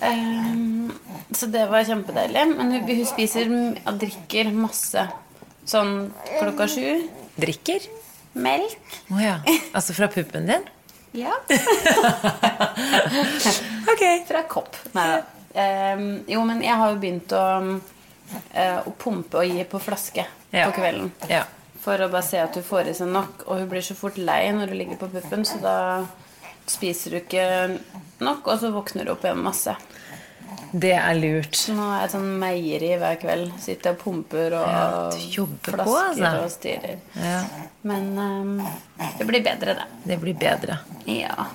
Um, 0.02 0.92
så 1.34 1.48
det 1.50 1.64
var 1.72 1.86
kjempedeilig. 1.88 2.44
Men 2.58 2.72
hun, 2.76 2.90
hun 2.90 3.06
spiser 3.10 3.54
og 3.86 4.02
drikker 4.02 4.52
masse. 4.54 5.08
Sånn 5.68 6.10
klokka 6.40 6.68
sju. 6.72 7.08
Drikker? 7.38 7.86
Melk. 8.38 9.00
Å 9.14 9.22
ja. 9.22 9.38
Altså 9.74 9.94
fra 9.98 10.10
puppen 10.14 10.50
din? 10.50 10.68
Ja. 11.18 11.34
Ok. 13.88 14.04
Fra 14.28 14.42
kopp. 14.52 14.76
Nei 14.94 15.06
da. 15.16 15.37
Ehm, 15.58 16.24
jo, 16.30 16.44
men 16.46 16.62
jeg 16.62 16.76
har 16.78 16.92
jo 16.94 17.00
begynt 17.02 17.34
å, 17.34 17.80
eh, 18.54 18.80
å 18.86 18.94
pumpe 19.02 19.40
og 19.42 19.46
gi 19.50 19.64
på 19.66 19.80
flaske 19.82 20.26
Ja. 20.54 20.68
på 20.70 20.78
kvelden. 20.82 21.12
Ja. 21.32 21.44
For 21.82 21.98
å 22.04 22.10
bare 22.12 22.24
se 22.24 22.38
at 22.44 22.54
hun 22.56 22.64
får 22.64 22.88
i 22.92 22.94
seg 22.94 23.08
nok. 23.10 23.46
Og 23.48 23.60
hun 23.62 23.70
blir 23.72 23.82
så 23.86 23.96
fort 23.96 24.18
lei 24.18 24.52
når 24.52 24.68
hun 24.70 24.78
ligger 24.78 24.98
på 25.02 25.10
puppen, 25.12 25.46
så 25.48 25.60
da 25.62 26.06
spiser 26.68 27.12
hun 27.16 27.22
ikke 27.22 27.80
nok, 28.20 28.48
og 28.48 28.60
så 28.60 28.72
våkner 28.74 29.06
hun 29.06 29.14
opp 29.16 29.24
igjen 29.24 29.42
masse. 29.44 29.76
Det 30.74 30.92
er 30.94 31.16
lurt. 31.16 31.56
Så 31.56 31.74
nå 31.76 31.86
er 31.96 32.02
jeg 32.04 32.12
sånn 32.12 32.40
meieri 32.40 32.90
hver 33.00 33.16
kveld. 33.22 33.54
Sitter 33.64 33.92
og 33.96 34.00
pumper 34.02 34.54
og 34.58 34.68
Ja, 34.68 35.10
flasker 35.12 35.78
på, 35.86 35.96
altså. 35.96 36.32
og 36.44 36.52
styrer. 36.52 36.98
Ja, 37.16 37.42
Men 37.84 38.20
um, 38.20 38.68
det 39.18 39.28
blir 39.28 39.44
bedre, 39.44 39.76
det. 39.80 39.86
det 40.06 40.20
blir 40.20 40.34
bedre. 40.36 40.80
Ja. 41.08 41.48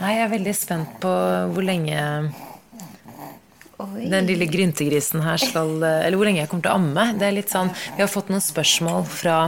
Nei, 0.00 0.14
jeg 0.16 0.24
er 0.26 0.32
veldig 0.38 0.54
spent 0.58 0.96
på 1.00 1.12
hvor 1.54 1.62
lenge 1.62 2.32
Oi. 3.80 4.08
den 4.12 4.26
lille 4.28 4.46
gryntegrisen 4.46 5.22
her 5.24 5.36
skal 5.40 5.82
Eller 5.82 6.14
hvor 6.16 6.28
lenge 6.28 6.38
jeg 6.42 6.48
kommer 6.50 6.62
til 6.68 6.72
å 6.72 6.78
amme. 6.78 7.04
Det 7.18 7.26
er 7.26 7.32
litt 7.34 7.50
sånn 7.50 7.70
Vi 7.96 8.02
har 8.02 8.10
fått 8.12 8.28
noen 8.30 8.44
spørsmål 8.44 9.06
fra 9.10 9.38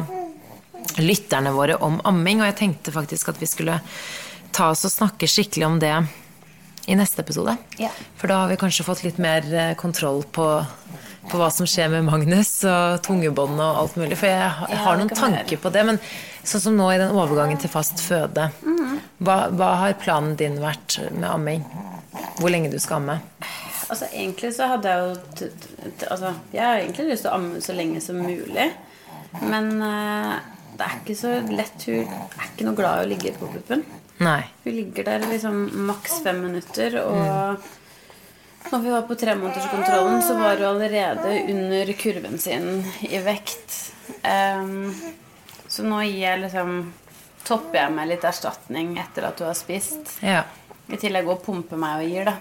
lytterne 0.98 1.50
våre 1.54 1.76
om 1.82 2.00
amming, 2.06 2.40
og 2.42 2.46
jeg 2.50 2.56
tenkte 2.58 2.92
faktisk 2.94 3.28
at 3.32 3.38
vi 3.40 3.46
skulle 3.50 3.80
ta 4.54 4.68
oss 4.70 4.84
og 4.86 4.92
snakke 4.92 5.26
skikkelig 5.30 5.66
om 5.66 5.78
det 5.82 5.94
i 6.86 6.94
neste 6.98 7.22
episode. 7.24 7.54
Ja. 7.80 7.88
For 8.20 8.28
da 8.30 8.42
har 8.42 8.50
vi 8.52 8.58
kanskje 8.60 8.84
fått 8.86 9.02
litt 9.06 9.16
mer 9.22 9.46
eh, 9.48 9.72
kontroll 9.80 10.20
på, 10.36 10.44
på 11.30 11.40
hva 11.40 11.48
som 11.50 11.66
skjer 11.66 11.88
med 11.94 12.04
Magnus 12.06 12.52
og 12.68 13.00
tungebånd 13.06 13.56
og 13.56 13.80
alt 13.80 13.96
mulig. 13.96 14.18
For 14.20 14.28
jeg, 14.28 14.68
jeg 14.70 14.82
har 14.84 15.00
noen 15.00 15.14
tanker 15.16 15.62
på 15.64 15.72
det. 15.74 15.86
Men 15.88 15.98
sånn 16.44 16.62
som 16.68 16.76
nå 16.78 16.90
i 16.92 17.00
den 17.00 17.16
overgangen 17.16 17.58
til 17.62 17.72
fast 17.72 18.02
føde, 18.04 18.50
Mhm. 18.62 19.00
hva, 19.24 19.38
hva 19.56 19.70
har 19.80 19.96
planen 20.04 20.36
din 20.36 20.60
vært 20.62 20.98
med 21.16 21.30
amming? 21.32 21.64
Hvor 22.38 22.52
lenge 22.52 22.70
du 22.70 22.78
skal 22.78 23.00
amme? 23.00 23.18
Altså 23.88 24.08
Egentlig 24.12 24.54
så 24.56 24.68
hadde 24.70 24.90
jeg 24.90 25.02
jo 25.04 25.48
Altså, 26.08 26.34
jeg 26.54 26.64
har 26.64 26.80
egentlig 26.80 27.08
lyst 27.10 27.26
til 27.26 27.32
å 27.32 27.38
amme 27.38 27.60
så 27.64 27.76
lenge 27.76 28.00
som 28.04 28.20
mulig. 28.22 28.68
Men 29.42 29.70
uh, 29.82 30.38
det 30.78 30.86
er 30.86 30.98
ikke 31.00 31.16
så 31.18 31.36
lett. 31.50 31.86
Hun 31.86 32.10
er 32.10 32.48
ikke 32.48 32.66
noe 32.68 32.78
glad 32.78 33.00
i 33.00 33.06
å 33.06 33.10
ligge 33.12 33.34
på 33.38 33.50
puppen. 33.50 33.84
Nei. 34.22 34.42
Hun 34.64 34.76
ligger 34.76 35.08
der 35.08 35.26
liksom 35.26 35.64
maks 35.88 36.20
fem 36.22 36.38
minutter, 36.44 37.00
og 37.02 37.64
når 38.70 38.84
vi 38.84 38.92
var 38.94 39.06
på 39.08 39.16
tremånederskontrollen, 39.18 40.22
så 40.22 40.36
var 40.38 40.56
hun 40.56 40.68
allerede 40.68 41.34
under 41.50 41.92
kurven 41.98 42.38
sin 42.38 42.84
i 43.02 43.18
vekt. 43.26 43.74
Um, 44.22 44.94
så 45.68 45.84
nå 45.86 46.04
gir 46.06 46.20
jeg 46.22 46.44
liksom 46.46 46.76
Topper 47.44 47.76
jeg 47.76 47.92
med 47.92 48.08
litt 48.08 48.22
erstatning 48.24 48.94
etter 48.96 49.26
at 49.28 49.40
hun 49.42 49.50
har 49.50 49.56
spist. 49.58 50.14
Ja. 50.24 50.46
I 50.92 50.98
tillegg 51.00 51.28
å 51.32 51.38
pumpe 51.40 51.78
meg 51.80 52.02
og 52.02 52.10
gir, 52.12 52.28
da. 52.28 52.34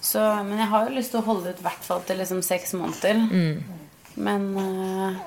Så, 0.00 0.20
men 0.46 0.60
jeg 0.62 0.70
har 0.72 0.86
jo 0.86 0.94
lyst 0.96 1.12
til 1.12 1.20
å 1.20 1.26
holde 1.26 1.52
ut 1.52 1.58
i 1.60 1.66
hvert 1.66 1.84
fall 1.84 2.04
til 2.08 2.20
liksom 2.22 2.40
seks 2.44 2.72
måneder. 2.78 3.20
Men 4.16 4.46
uh, 4.56 5.18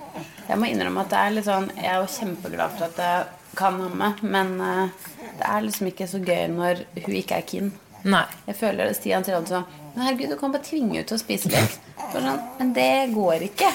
jeg 0.47 0.57
må 0.57 0.69
innrømme 0.71 1.03
at 1.05 1.11
det 1.11 1.17
er 1.19 1.33
litt 1.35 1.45
sånn 1.45 1.67
Jeg 1.75 1.85
er 1.91 1.99
jo 1.99 2.07
kjempeglad 2.09 2.71
for 2.73 2.87
at 2.87 3.01
jeg 3.03 3.51
kan 3.59 3.77
amme, 3.85 4.07
men 4.25 4.55
uh, 4.57 5.11
det 5.37 5.45
er 5.45 5.61
liksom 5.65 5.91
ikke 5.91 6.07
så 6.09 6.21
gøy 6.25 6.47
når 6.55 6.81
hun 7.03 7.19
ikke 7.19 7.37
er 7.37 7.45
keen. 7.49 7.69
Nei. 8.09 8.23
Jeg 8.47 8.57
føler 8.57 8.87
det 8.87 8.95
Stian 8.95 9.25
sier 9.27 9.35
alltid 9.35 9.57
sånn 9.57 9.65
Men 9.93 10.05
herregud, 10.05 10.31
du 10.31 10.39
kan 10.39 10.53
bare 10.53 10.63
tvinge 10.63 10.95
henne 10.95 11.07
til 11.09 11.17
å 11.17 11.21
spise 11.21 11.51
litt. 11.51 11.77
Sånn, 12.13 12.29
men 12.57 12.73
det 12.73 13.11
går 13.13 13.45
ikke. 13.49 13.69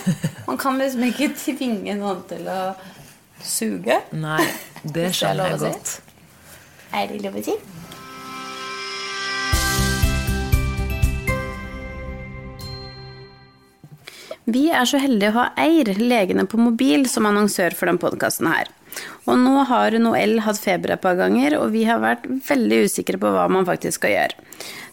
Man 0.48 0.58
kan 0.60 0.80
liksom 0.80 1.04
ikke 1.10 1.30
tvinge 1.36 1.94
noen 1.98 2.22
til 2.30 2.48
å 2.50 2.60
suge. 3.44 4.00
Nei. 4.16 4.40
Det 4.82 5.10
er 5.10 5.16
skjønner 5.20 5.54
jeg 5.54 5.60
si. 5.60 5.72
godt. 5.74 5.94
Er 6.94 7.10
det 7.10 7.20
lov 7.24 7.36
å 7.38 7.44
si? 7.44 7.58
Vi 14.44 14.66
er 14.68 14.84
så 14.84 14.98
heldige 15.00 15.32
å 15.32 15.38
ha 15.38 15.44
Eir, 15.56 15.88
legene 15.96 16.44
på 16.44 16.60
mobil, 16.60 17.06
som 17.08 17.24
annonsør 17.28 17.76
for 17.78 17.88
den 17.88 18.00
podkasten 18.00 18.50
her. 18.52 18.68
Og 19.24 19.38
nå 19.40 19.64
har 19.70 19.96
Noel 19.98 20.36
hatt 20.44 20.60
feber 20.60 20.92
et 20.94 21.02
par 21.02 21.16
ganger, 21.18 21.56
og 21.56 21.72
vi 21.72 21.86
har 21.88 22.02
vært 22.02 22.28
veldig 22.28 22.84
usikre 22.84 23.20
på 23.20 23.32
hva 23.32 23.48
man 23.48 23.64
faktisk 23.68 24.02
skal 24.02 24.12
gjøre. 24.12 24.48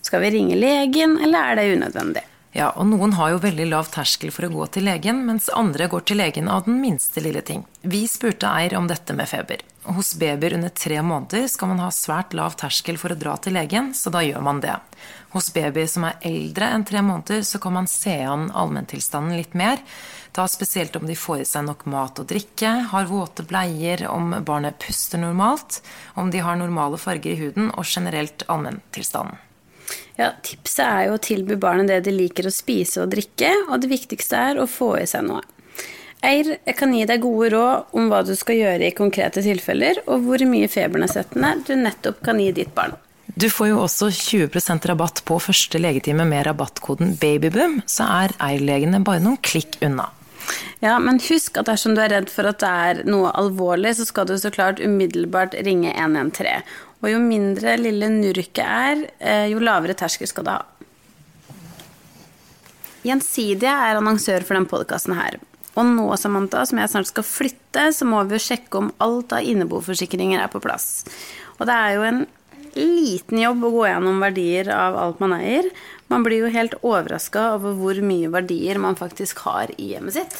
Skal 0.07 0.23
vi 0.23 0.31
ringe 0.37 0.59
legen, 0.59 1.17
eller 1.19 1.51
er 1.51 1.59
det 1.59 1.71
unødvendig? 1.75 2.23
Ja, 2.51 2.67
og 2.75 2.89
noen 2.89 3.13
har 3.15 3.31
jo 3.31 3.43
veldig 3.45 3.65
lav 3.69 3.87
terskel 3.93 4.31
for 4.35 4.43
å 4.43 4.51
gå 4.51 4.65
til 4.75 4.83
legen, 4.89 5.21
mens 5.23 5.47
andre 5.55 5.87
går 5.87 6.03
til 6.03 6.19
legen 6.19 6.49
av 6.51 6.65
den 6.65 6.81
minste 6.83 7.23
lille 7.23 7.39
ting. 7.47 7.63
Vi 7.81 8.03
spurte 8.11 8.49
Eir 8.51 8.75
om 8.75 8.89
dette 8.91 9.15
med 9.15 9.29
feber. 9.31 9.61
Hos 9.87 10.11
babyer 10.19 10.57
under 10.57 10.69
tre 10.75 10.99
måneder 11.01 11.47
skal 11.49 11.71
man 11.71 11.79
ha 11.81 11.87
svært 11.95 12.35
lav 12.35 12.57
terskel 12.59 12.99
for 12.99 13.13
å 13.13 13.17
dra 13.17 13.37
til 13.39 13.55
legen, 13.55 13.93
så 13.95 14.11
da 14.11 14.19
gjør 14.21 14.43
man 14.43 14.59
det. 14.61 14.75
Hos 15.31 15.47
babyer 15.55 15.87
som 15.87 16.03
er 16.09 16.19
eldre 16.27 16.67
enn 16.75 16.83
tre 16.85 16.99
måneder, 17.01 17.45
så 17.47 17.61
kan 17.63 17.77
man 17.79 17.87
se 17.89 18.17
an 18.27 18.49
allmenntilstanden 18.51 19.39
litt 19.39 19.55
mer. 19.55 19.79
Da 20.35 20.43
spesielt 20.51 20.97
om 20.99 21.07
de 21.07 21.15
får 21.15 21.45
i 21.45 21.47
seg 21.47 21.63
nok 21.69 21.85
mat 21.91 22.19
og 22.19 22.27
drikke, 22.29 22.73
har 22.91 23.07
våte 23.07 23.47
bleier, 23.47 24.03
om 24.11 24.35
barnet 24.43 24.75
puster 24.83 25.23
normalt, 25.23 25.79
om 26.19 26.35
de 26.35 26.43
har 26.43 26.59
normale 26.59 26.99
farger 26.99 27.31
i 27.31 27.39
huden 27.45 27.71
og 27.71 27.87
generelt 27.87 28.43
allmenntilstanden. 28.51 29.39
Ja, 30.19 30.31
Tipset 30.43 30.85
er 30.85 31.07
jo 31.07 31.17
å 31.17 31.23
tilby 31.23 31.57
barnet 31.59 31.89
det 31.89 32.01
de 32.07 32.13
liker 32.15 32.47
å 32.47 32.53
spise 32.53 33.03
og 33.03 33.11
drikke, 33.13 33.51
og 33.69 33.81
det 33.83 33.91
viktigste 33.91 34.43
er 34.51 34.61
å 34.61 34.69
få 34.69 34.95
i 35.01 35.07
seg 35.09 35.25
noe. 35.27 35.43
Eir 36.21 36.51
jeg 36.53 36.75
kan 36.77 36.91
gi 36.93 37.05
deg 37.09 37.23
gode 37.23 37.49
råd 37.55 37.95
om 37.97 38.11
hva 38.11 38.21
du 38.25 38.35
skal 38.37 38.59
gjøre 38.59 38.91
i 38.91 38.97
konkrete 38.97 39.41
tilfeller, 39.41 40.03
og 40.05 40.27
hvor 40.27 40.43
mye 40.45 40.69
febernedsettende 40.69 41.55
du 41.65 41.73
nettopp 41.79 42.21
kan 42.25 42.41
gi 42.41 42.51
ditt 42.61 42.75
barn. 42.77 42.93
Du 43.31 43.47
får 43.49 43.71
jo 43.71 43.79
også 43.85 44.09
20% 44.11 44.85
rabatt 44.91 45.23
på 45.25 45.37
første 45.41 45.79
legetime 45.79 46.25
med 46.27 46.45
rabattkoden 46.45 47.15
BABYBOOM, 47.21 47.79
så 47.89 48.05
er 48.21 48.35
Eir-legene 48.43 48.99
bare 49.07 49.23
noen 49.23 49.39
klikk 49.41 49.79
unna. 49.81 50.09
Ja, 50.81 50.97
men 50.99 51.21
husk 51.21 51.57
at 51.61 51.69
dersom 51.69 51.95
du 51.95 52.01
er 52.03 52.11
redd 52.11 52.29
for 52.33 52.49
at 52.49 52.61
det 52.61 52.69
er 52.69 53.01
noe 53.07 53.31
alvorlig, 53.37 53.95
så 53.97 54.07
skal 54.09 54.27
du 54.27 54.35
så 54.41 54.51
klart 54.53 54.81
umiddelbart 54.83 55.55
ringe 55.65 55.93
113. 55.93 56.65
Og 57.01 57.09
jo 57.09 57.21
mindre 57.21 57.77
lille 57.81 58.09
nurket 58.13 58.61
er, 58.61 59.07
eh, 59.19 59.47
jo 59.49 59.59
lavere 59.59 59.97
terskel 59.97 60.29
skal 60.29 60.45
det 60.45 60.57
ha. 60.57 60.65
Gjensidige 63.01 63.71
er 63.71 63.97
annonsør 63.97 64.45
for 64.45 64.53
denne 64.53 64.69
podkasten. 64.69 65.17
Og 65.75 65.85
nå, 65.87 66.05
Samantha, 66.19 66.65
som 66.65 66.77
jeg 66.77 66.91
snart 66.91 67.09
skal 67.09 67.25
flytte, 67.25 67.87
så 67.95 68.05
må 68.05 68.21
vi 68.27 68.37
jo 68.37 68.45
sjekke 68.45 68.77
om 68.77 68.91
alt 68.99 69.33
av 69.33 69.41
inneboforsikringer 69.41 70.43
er 70.43 70.51
på 70.51 70.61
plass. 70.61 71.05
Og 71.57 71.65
det 71.65 71.73
er 71.73 71.95
jo 71.95 72.05
en 72.05 72.21
liten 72.75 73.39
jobb 73.41 73.65
å 73.65 73.71
gå 73.73 73.85
gjennom 73.87 74.21
verdier 74.21 74.69
av 74.75 74.97
alt 74.99 75.19
man 75.23 75.33
eier. 75.39 75.67
Man 76.11 76.23
blir 76.23 76.45
jo 76.45 76.53
helt 76.53 76.75
overraska 76.83 77.55
over 77.55 77.73
hvor 77.79 78.01
mye 78.05 78.29
verdier 78.31 78.77
man 78.77 78.99
faktisk 78.99 79.39
har 79.47 79.71
i 79.77 79.93
hjemmet 79.95 80.19
sitt. 80.19 80.37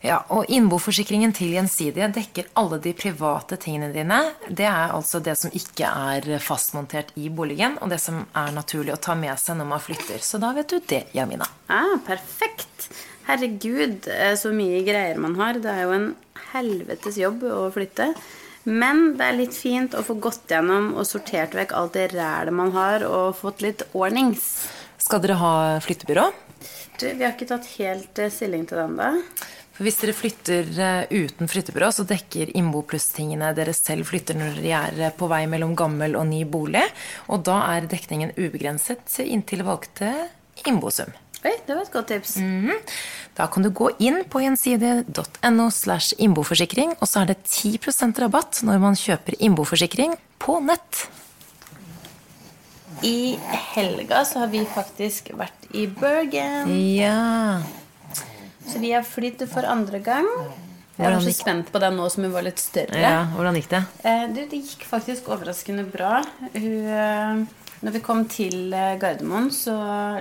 Ja, 0.00 0.22
og 0.32 0.48
Innboforsikringen 0.48 1.34
til 1.36 1.50
Gjensidige 1.52 2.06
dekker 2.14 2.46
alle 2.56 2.78
de 2.80 2.94
private 2.96 3.58
tingene 3.60 3.90
dine. 3.92 4.20
Det 4.48 4.64
er 4.64 4.94
altså 4.94 5.20
det 5.20 5.34
som 5.36 5.52
ikke 5.52 5.90
er 5.90 6.40
fastmontert 6.40 7.12
i 7.20 7.28
boligen, 7.28 7.76
og 7.84 7.92
det 7.92 7.98
som 8.00 8.22
er 8.32 8.54
naturlig 8.56 8.94
å 8.94 9.02
ta 9.04 9.12
med 9.18 9.36
seg 9.42 9.58
når 9.60 9.68
man 9.74 9.84
flytter. 9.84 10.24
Så 10.24 10.40
da 10.40 10.54
vet 10.56 10.72
du 10.72 10.80
det, 10.88 11.02
Jamina. 11.12 11.44
Ah, 11.68 11.98
perfekt. 12.06 12.88
Herregud, 13.28 14.08
eh, 14.08 14.32
så 14.40 14.54
mye 14.56 14.80
greier 14.88 15.20
man 15.20 15.36
har. 15.36 15.60
Det 15.60 15.68
er 15.68 15.84
jo 15.84 15.92
en 15.98 16.10
helvetes 16.54 17.20
jobb 17.20 17.44
å 17.44 17.68
flytte. 17.74 18.14
Men 18.64 19.18
det 19.20 19.28
er 19.28 19.36
litt 19.36 19.56
fint 19.56 19.92
å 19.96 20.04
få 20.04 20.16
gått 20.16 20.48
gjennom 20.48 20.94
og 20.94 21.04
sortert 21.08 21.52
vekk 21.56 21.76
alt 21.76 21.96
det 22.00 22.10
rælet 22.16 22.56
man 22.56 22.72
har, 22.72 23.04
og 23.04 23.36
fått 23.36 23.60
litt 23.64 23.84
ordnings. 23.92 24.70
Skal 25.00 25.20
dere 25.20 25.36
ha 25.40 25.54
flyttebyrå? 25.84 26.30
Du, 27.00 27.06
vi 27.06 27.24
har 27.24 27.32
ikke 27.32 27.52
tatt 27.52 27.68
helt 27.78 28.18
eh, 28.20 28.32
stilling 28.32 28.64
til 28.68 28.80
den 28.80 28.96
da. 28.96 29.14
Hvis 29.80 29.96
dere 30.02 30.12
flytter 30.12 30.66
eh, 30.76 31.12
uten 31.24 31.48
flyttebyrå, 31.48 31.88
så 31.94 32.04
dekker 32.04 32.50
Innbo 32.58 32.82
pluss-tingene 32.84 33.54
dere 33.56 33.72
selv 33.72 34.10
flytter 34.10 34.36
når 34.36 34.58
dere 34.58 34.82
er 34.90 35.00
eh, 35.06 35.14
på 35.16 35.28
vei 35.30 35.46
mellom 35.48 35.72
gammel 35.78 36.18
og 36.20 36.26
ny 36.28 36.42
bolig. 36.44 36.84
Og 37.32 37.40
da 37.48 37.62
er 37.72 37.88
dekningen 37.88 38.34
ubegrenset 38.36 39.22
inntil 39.24 39.64
valgte 39.64 40.12
Innbosum. 40.68 41.14
Oi, 41.40 41.54
det 41.64 41.72
var 41.72 41.86
et 41.86 41.94
godt 41.94 42.10
tips. 42.12 42.34
Da 43.38 43.46
kan 43.48 43.64
du 43.64 43.70
gå 43.72 43.88
inn 44.04 44.20
på 44.28 44.42
gjenside.no 44.44 45.70
slash 45.72 46.12
innboforsikring, 46.20 46.92
og 47.00 47.08
så 47.08 47.22
er 47.22 47.32
det 47.32 47.38
10% 47.48 48.20
rabatt 48.20 48.60
når 48.68 48.82
man 48.82 48.98
kjøper 49.00 49.38
innboforsikring 49.40 50.18
på 50.42 50.60
nett. 50.66 51.06
I 53.00 53.38
helga 53.72 54.26
så 54.28 54.42
har 54.42 54.52
vi 54.52 54.66
faktisk 54.68 55.32
vært 55.40 55.70
i 55.72 55.86
Bergen. 55.88 56.68
Ja. 56.68 57.62
Så 58.70 58.78
vi 58.78 58.92
har 58.94 59.02
flydd 59.06 59.46
for 59.50 59.66
andre 59.66 59.98
gang. 60.04 60.28
Jeg 61.00 61.14
var 61.14 61.22
så 61.24 61.32
spent 61.32 61.70
på 61.72 61.80
den 61.80 61.96
nå 61.96 62.08
som 62.12 62.26
hun 62.26 62.34
var 62.34 62.44
litt 62.44 62.60
større. 62.60 62.98
ja. 63.00 63.22
Hvordan 63.34 63.56
gikk 63.56 63.70
det? 63.72 63.80
Eh, 64.04 64.26
du, 64.34 64.42
det 64.50 64.60
gikk 64.60 64.84
faktisk 64.88 65.30
overraskende 65.32 65.86
bra. 65.88 66.18
Hun, 66.52 66.66
eh, 66.92 67.40
når 67.80 67.94
vi 67.94 68.02
kom 68.04 68.26
til 68.28 68.74
eh, 68.76 68.98
Gardermoen, 69.00 69.48
så 69.54 69.76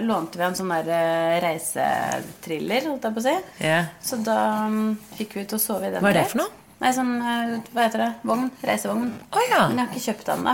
lånte 0.05 0.39
vi 0.39 0.45
en 0.47 0.55
sånn 0.55 0.71
der 0.87 1.43
reisetriller, 1.43 2.87
holdt 2.87 3.09
jeg 3.09 3.17
på 3.17 3.23
å 3.23 3.27
si. 3.27 3.35
Ja. 3.65 3.81
Så 3.99 4.21
da 4.23 4.39
mm, 4.71 4.95
fikk 5.19 5.35
vi 5.41 5.45
til 5.51 5.59
å 5.59 5.63
sove 5.65 5.89
i 5.89 5.93
den. 5.93 5.99
Hva 6.05 6.13
er 6.13 6.21
det 6.21 6.25
for 6.31 6.45
noe? 6.45 6.55
Nei, 6.79 6.93
sånn, 6.95 7.11
hva 7.19 7.83
heter 7.83 7.99
det? 8.05 8.11
Vogn? 8.23 8.45
Reisevogn. 8.63 9.09
Oh, 9.35 9.41
ja. 9.51 9.65
Men 9.67 9.81
jeg 9.81 9.83
har 9.83 9.89
ikke 9.91 10.05
kjøpt 10.05 10.29
den 10.29 10.45
da. 10.47 10.53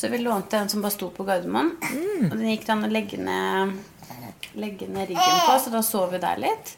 Så 0.00 0.08
vi 0.08 0.22
lånte 0.22 0.62
en 0.62 0.72
som 0.72 0.80
bare 0.80 0.94
sto 0.94 1.10
på 1.12 1.26
Gardermoen. 1.28 1.74
Mm. 1.90 2.30
Og 2.30 2.38
den 2.38 2.46
gikk 2.54 2.64
det 2.64 2.72
an 2.72 2.86
å 2.88 2.88
legge 2.88 3.18
ned, 3.20 3.74
legge 4.56 4.88
ned 4.88 5.12
ryggen 5.12 5.42
på, 5.44 5.58
så 5.60 5.74
da 5.74 5.84
sov 5.84 6.16
vi 6.16 6.22
der 6.24 6.40
litt. 6.40 6.72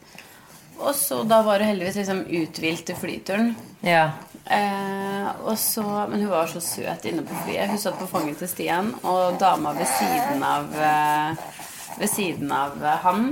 Og 0.79 0.93
så 0.95 1.21
da 1.23 1.41
var 1.45 1.59
hun 1.63 1.69
heldigvis 1.71 1.95
liksom 2.01 2.23
uthvilt 2.27 2.85
til 2.89 2.97
flyturen. 2.99 3.53
Ja. 3.85 4.09
Eh, 4.45 5.29
og 5.47 5.55
så, 5.57 5.83
men 6.09 6.21
hun 6.21 6.29
var 6.33 6.47
så 6.51 6.59
søt 6.61 7.05
inne 7.09 7.23
på 7.25 7.37
flyet. 7.45 7.69
Hun 7.71 7.79
satt 7.81 7.97
på 7.99 8.07
fanget 8.11 8.37
til 8.41 8.51
Stian, 8.51 8.91
og 9.07 9.39
dama 9.41 9.71
ved 9.77 9.87
siden 9.89 10.43
av 10.45 10.75
eh, 10.75 11.45
ved 11.99 12.11
siden 12.11 12.51
av 12.53 12.75
eh, 12.83 12.99
han. 13.07 13.27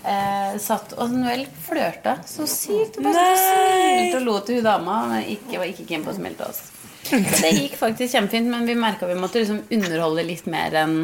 Eh, 0.00 0.54
satt 0.62 0.94
Og 0.96 1.10
Noel 1.12 1.42
flørta 1.66 2.14
så 2.24 2.46
sykt. 2.48 2.96
Hun 2.96 3.10
Bare 3.10 3.34
så 3.36 3.48
smilte 3.50 4.20
og 4.22 4.28
lo 4.30 4.36
til 4.46 4.60
hun 4.60 4.68
dama. 4.70 5.00
Men 5.10 5.26
ikke, 5.34 5.58
var 5.60 5.68
ikke 5.68 5.88
keen 5.90 6.06
på 6.06 6.14
å 6.14 6.16
smile 6.16 6.38
til 6.38 6.46
oss. 6.48 6.62
Så 7.10 7.40
det 7.42 7.50
gikk 7.56 7.74
faktisk 7.80 8.14
kjempefint, 8.14 8.48
men 8.52 8.64
vi 8.68 8.76
merka 8.78 9.08
vi 9.10 9.16
måtte 9.18 9.40
liksom 9.42 9.62
underholde 9.72 10.22
litt 10.28 10.46
mer 10.52 10.76
enn 10.84 10.96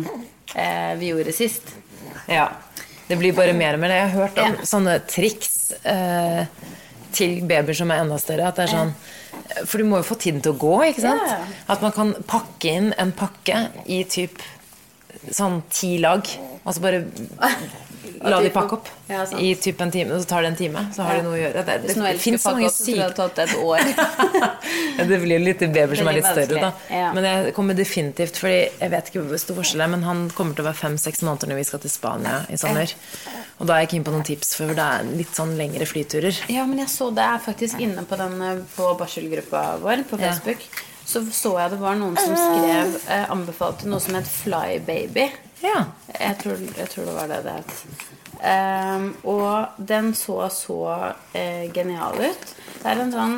eh, 0.54 0.94
vi 1.00 1.10
gjorde 1.10 1.34
sist. 1.34 1.74
Ja. 2.30 2.46
Det 3.06 3.16
blir 3.20 3.34
bare 3.36 3.52
mer 3.54 3.76
og 3.76 3.82
mer. 3.84 3.92
Jeg 3.94 4.08
har 4.08 4.16
hørt 4.22 4.38
om 4.42 4.56
Ja. 4.56 4.64
sånne 4.66 4.96
triks 5.06 5.52
eh, 5.84 6.44
til 7.16 7.38
babyer 7.48 7.76
som 7.76 7.92
er 7.92 8.02
enda 8.04 8.18
større. 8.20 8.50
At 8.50 8.60
det 8.60 8.66
er 8.66 8.74
sånn 8.74 8.92
For 9.68 9.78
du 9.78 9.86
må 9.88 10.00
jo 10.00 10.08
få 10.08 10.16
tiden 10.20 10.42
til 10.42 10.54
å 10.56 10.60
gå, 10.60 10.74
ikke 10.90 11.04
sant? 11.04 11.22
Yeah. 11.22 11.56
At 11.72 11.82
man 11.84 11.94
kan 11.94 12.12
pakke 12.28 12.72
inn 12.72 12.92
en 13.00 13.12
pakke 13.16 13.66
i 13.86 14.02
typ 14.10 14.40
sånn 15.32 15.62
ti 15.72 15.96
lag. 16.02 16.26
Altså 16.66 16.82
bare 16.82 17.04
la 18.22 18.40
de 18.42 18.50
pakke 18.54 18.76
opp 18.78 18.88
Ja, 19.10 19.24
i 19.38 19.54
typ 19.60 19.80
en 19.84 19.90
time, 19.94 20.14
og 20.16 20.22
så 20.24 20.28
tar 20.30 20.42
det 20.42 20.48
en 20.52 20.56
time. 20.58 20.82
Så 20.94 21.04
har 21.06 21.18
de 21.18 21.22
noe 21.26 21.36
å 21.36 21.40
gjøre. 21.40 21.62
Det, 21.66 21.76
det, 21.84 21.94
det 21.94 22.14
fins 22.22 22.42
så 22.42 22.52
mange 22.56 22.70
syke. 22.74 23.10
Ja, 24.96 25.04
Det 25.06 25.18
blir 25.22 25.38
litt 25.42 25.60
baby 25.60 25.96
som 25.98 26.08
er 26.10 26.16
litt 26.18 26.26
større, 26.28 26.60
da. 26.62 26.70
ja. 26.90 27.10
Men 27.16 27.26
jeg 27.28 27.52
kommer 27.56 27.76
definitivt 27.76 28.38
Fordi 28.40 28.56
jeg 28.80 28.90
vet 28.92 29.10
ikke 29.10 29.22
hvor 29.28 29.40
stor 29.42 29.58
forskjell 29.60 29.84
er, 29.84 29.90
men 29.92 30.02
han 30.06 30.24
kommer 30.36 30.56
til 30.56 30.64
å 30.64 30.68
være 30.70 30.80
fem-seks 30.80 31.22
måneder 31.26 31.52
når 31.52 31.60
vi 31.60 31.66
skal 31.68 31.82
til 31.84 31.92
Spania 31.92 32.40
i 32.52 32.58
sommer. 32.60 32.92
Og 33.60 33.68
da 33.68 33.76
er 33.76 33.84
jeg 33.86 33.92
keen 33.94 34.04
på 34.06 34.12
noen 34.14 34.26
tips, 34.26 34.54
for 34.58 34.74
det 34.76 34.88
er 34.98 35.06
litt 35.16 35.32
sånn 35.36 35.54
lengre 35.60 35.86
flyturer. 35.88 36.42
Ja, 36.52 36.66
men 36.68 36.82
jeg 36.82 36.90
så 36.92 37.10
det 37.14 37.24
er 37.24 37.40
faktisk 37.44 37.80
inne 37.84 38.04
på 38.08 38.18
den 38.20 38.36
eh, 38.44 38.60
på 38.76 38.90
barselgruppa 39.00 39.64
vår 39.84 40.04
på 40.10 40.18
Ja. 40.20 40.32
Facebook. 40.32 40.66
Så 41.06 41.22
så 41.30 41.52
jeg 41.60 41.70
det 41.76 41.78
var 41.78 41.94
noen 42.00 42.16
som 42.18 42.34
skrev 42.34 42.96
eh, 43.14 43.26
anbefalte 43.30 43.86
noe 43.86 44.02
som 44.02 44.16
het 44.18 44.26
Flybaby. 44.26 45.28
Ja. 45.62 45.84
Jeg 46.20 46.38
tror, 46.42 46.58
jeg 46.76 46.88
tror 46.92 47.04
det 47.08 47.14
var 47.16 47.28
det 47.32 47.38
det 47.46 47.54
het. 47.60 47.74
Um, 48.36 49.06
og 49.24 49.78
den 49.88 50.10
så 50.14 50.48
så 50.52 50.76
uh, 51.34 51.64
genial 51.72 52.18
ut. 52.20 52.50
Det 52.82 52.90
er 52.92 53.00
en 53.06 53.12
sånn 53.14 53.36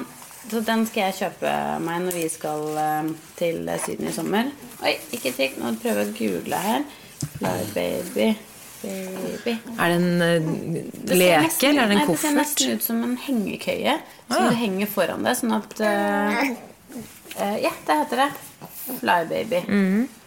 Så 0.49 0.63
den 0.65 0.87
skal 0.89 1.11
jeg 1.11 1.15
kjøpe 1.19 1.51
meg 1.85 2.01
når 2.07 2.15
vi 2.17 2.25
skal 2.33 2.63
uh, 2.75 3.09
til 3.39 3.69
Syden 3.85 4.09
i 4.09 4.13
sommer. 4.17 4.49
Oi, 4.83 4.95
ikke 5.13 5.33
trikk. 5.37 5.59
Nå 5.61 5.75
prøver 5.83 6.07
jeg 6.07 6.15
å 6.15 6.19
google 6.19 6.61
her. 6.65 6.87
Fly 7.39 7.57
Baby. 7.75 8.29
Er 8.79 9.89
det 9.91 9.97
en 9.99 10.23
eh, 10.23 10.49
Det 11.09 11.17
leke, 11.19 11.41
nesten- 11.43 11.69
eller 11.71 11.83
er 11.83 11.89
det 11.91 11.97
en 11.97 11.99
nei, 11.99 12.07
Det 12.07 12.19
ser 12.23 12.37
nesten 12.37 12.77
ut 12.79 12.85
som 12.87 13.01
en 13.03 13.17
hengekøye 13.19 13.97
som 14.29 14.37
Ah. 14.45 14.49
du 14.51 14.55
henger 14.61 14.87
foran 14.87 15.25
deg, 15.27 15.35
sånn 15.37 15.55
at 15.57 15.81
uh, 15.83 16.39
uh, 17.43 17.57
Ja, 17.63 17.73
det 17.89 17.97
heter 18.03 18.23
det. 18.23 18.29
Flybaby. 19.01 19.61
Mhm. 19.69 20.03
Eh, 20.05 20.18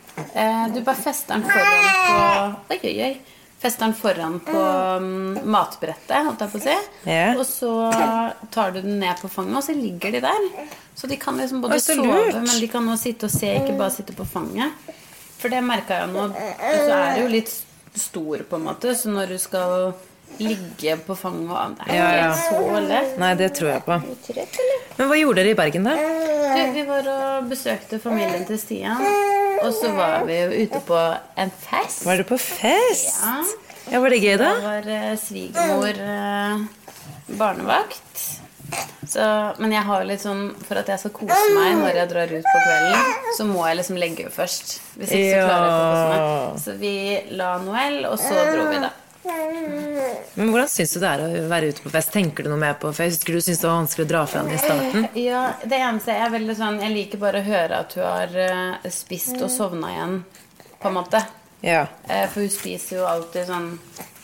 du 0.74 0.82
bare 0.86 0.96
fester 1.00 1.38
den 1.38 1.46
foran 1.50 1.86
på 2.08 2.74
Oi, 2.76 2.80
oi, 2.84 2.96
oi. 3.08 3.14
Fester 3.62 3.86
den 3.86 3.94
foran 3.94 4.40
på 4.42 4.62
mm, 5.04 5.42
matbrettet, 5.54 6.16
holdt 6.26 6.40
jeg 6.42 6.50
på 6.54 6.58
å 6.58 6.64
si. 6.64 6.78
Ja. 7.06 7.28
Og 7.38 7.44
så 7.46 7.74
tar 8.54 8.72
du 8.74 8.80
den 8.82 8.98
ned 9.04 9.20
på 9.22 9.30
fanget, 9.30 9.60
og 9.60 9.66
så 9.68 9.76
ligger 9.78 10.16
de 10.16 10.22
der. 10.24 10.48
Så 10.98 11.08
de 11.08 11.18
kan 11.22 11.38
liksom 11.38 11.62
både 11.62 11.78
sove, 11.82 12.08
lurt. 12.08 12.40
men 12.42 12.56
de 12.58 12.68
kan 12.72 12.90
også 12.90 13.04
sitte 13.12 13.30
og 13.30 13.34
se, 13.36 13.52
ikke 13.62 13.76
bare 13.78 13.94
sitte 13.94 14.16
på 14.18 14.26
fanget. 14.26 14.74
For 15.42 15.54
det 15.54 15.62
merka 15.66 16.02
jeg 16.02 16.10
nå. 16.14 16.26
Så 16.34 16.96
er 16.96 17.14
det 17.16 17.22
jo 17.22 17.30
litt 17.36 17.54
stor, 18.02 18.44
på 18.50 18.58
en 18.58 18.66
måte, 18.66 18.96
så 18.98 19.14
når 19.14 19.36
du 19.36 19.38
skal 19.42 19.94
ligge 20.40 20.94
på 21.06 21.16
fanget 21.20 21.52
og 21.52 21.78
Det 21.78 21.88
er 21.92 21.96
Ja, 21.98 22.10
ja. 22.18 22.34
så 22.34 22.80
lett. 22.88 23.18
Nei, 23.22 23.32
det 23.36 23.50
tror 23.58 23.70
jeg 23.76 23.84
på. 23.86 23.98
Men 24.98 25.10
hva 25.10 25.18
gjorde 25.22 25.42
dere 25.42 25.54
i 25.54 25.58
Bergen, 25.60 25.86
da? 25.86 25.96
Du, 26.52 26.62
vi 26.76 26.84
var 26.88 27.08
og 27.14 27.50
besøkte 27.52 28.00
familien 28.04 28.46
til 28.48 28.58
Stian, 28.60 29.02
og 29.62 29.74
så 29.78 29.92
var 29.96 30.26
vi 30.28 30.38
jo 30.40 30.66
ute 30.66 30.82
på 30.88 31.00
en 31.44 31.52
fest. 31.64 32.06
Var 32.08 32.22
du 32.22 32.28
på 32.30 32.38
fest? 32.42 33.18
Ja. 33.22 33.40
Ja, 33.92 34.00
Var 34.00 34.14
det 34.14 34.22
gøy, 34.22 34.36
da? 34.40 34.52
Da 34.56 34.62
var 34.68 34.88
uh, 34.88 35.16
svigermor 35.20 35.98
uh, 36.06 36.62
barnevakt. 37.40 38.28
Så, 39.12 39.24
men 39.60 39.74
jeg 39.76 39.84
har 39.84 40.06
litt 40.08 40.22
sånn 40.24 40.46
For 40.64 40.80
at 40.80 40.88
jeg 40.88 41.02
skal 41.02 41.12
kose 41.12 41.40
meg 41.58 41.74
når 41.82 41.98
jeg 42.00 42.10
drar 42.14 42.30
ut 42.32 42.46
på 42.48 42.60
kvelden, 42.64 43.18
så 43.36 43.48
må 43.50 43.66
jeg 43.68 43.80
liksom 43.82 43.98
legge 44.00 44.30
først. 44.32 44.78
Hvis 44.96 45.12
ikke 45.18 45.42
så 45.42 45.48
klarer 45.50 45.66
jeg 45.66 45.74
ikke 45.74 45.82
å 45.82 45.90
kose 45.92 46.06
meg. 46.14 46.62
Så 46.64 46.76
vi 46.80 46.94
la 47.42 47.50
Noel, 47.66 47.98
og 48.08 48.16
så 48.22 48.46
dro 48.54 48.70
vi, 48.70 48.80
da. 48.86 48.94
Men 49.24 50.50
Hvordan 50.50 50.70
syns 50.72 50.94
du 50.96 51.00
det 51.04 51.10
er 51.12 51.24
å 51.26 51.48
være 51.52 51.70
ute 51.72 51.84
på 51.86 51.92
fest? 51.94 52.12
Tenker 52.16 52.46
du 52.46 52.50
noe 52.52 52.62
mer 52.62 52.78
på 52.82 52.92
fest? 52.96 53.22
Husker 53.22 53.38
du 53.38 53.42
syntes 53.44 53.62
det 53.62 53.68
var 53.70 53.78
vanskelig 53.82 54.06
å 54.08 54.12
dra 54.12 54.22
fra 54.30 54.42
henne 54.44 54.56
i 54.58 54.62
starten? 54.62 55.08
Ja, 55.20 55.44
det 55.64 55.78
eneste 55.82 56.16
er 56.16 56.32
veldig 56.34 56.56
sånn 56.58 56.80
Jeg 56.82 56.96
liker 56.96 57.22
bare 57.22 57.42
å 57.44 57.46
høre 57.46 57.82
at 57.86 57.94
hun 57.98 58.08
har 58.08 58.38
eh, 58.46 58.90
spist 58.94 59.38
og 59.42 59.52
sovna 59.54 59.92
igjen, 59.94 60.16
på 60.82 60.90
en 60.90 60.98
måte. 60.98 61.22
Ja. 61.62 61.84
Eh, 62.10 62.26
For 62.34 62.42
hun 62.46 62.50
spiser 62.54 63.02
jo 63.02 63.10
alltid 63.10 63.46
sånn 63.52 63.70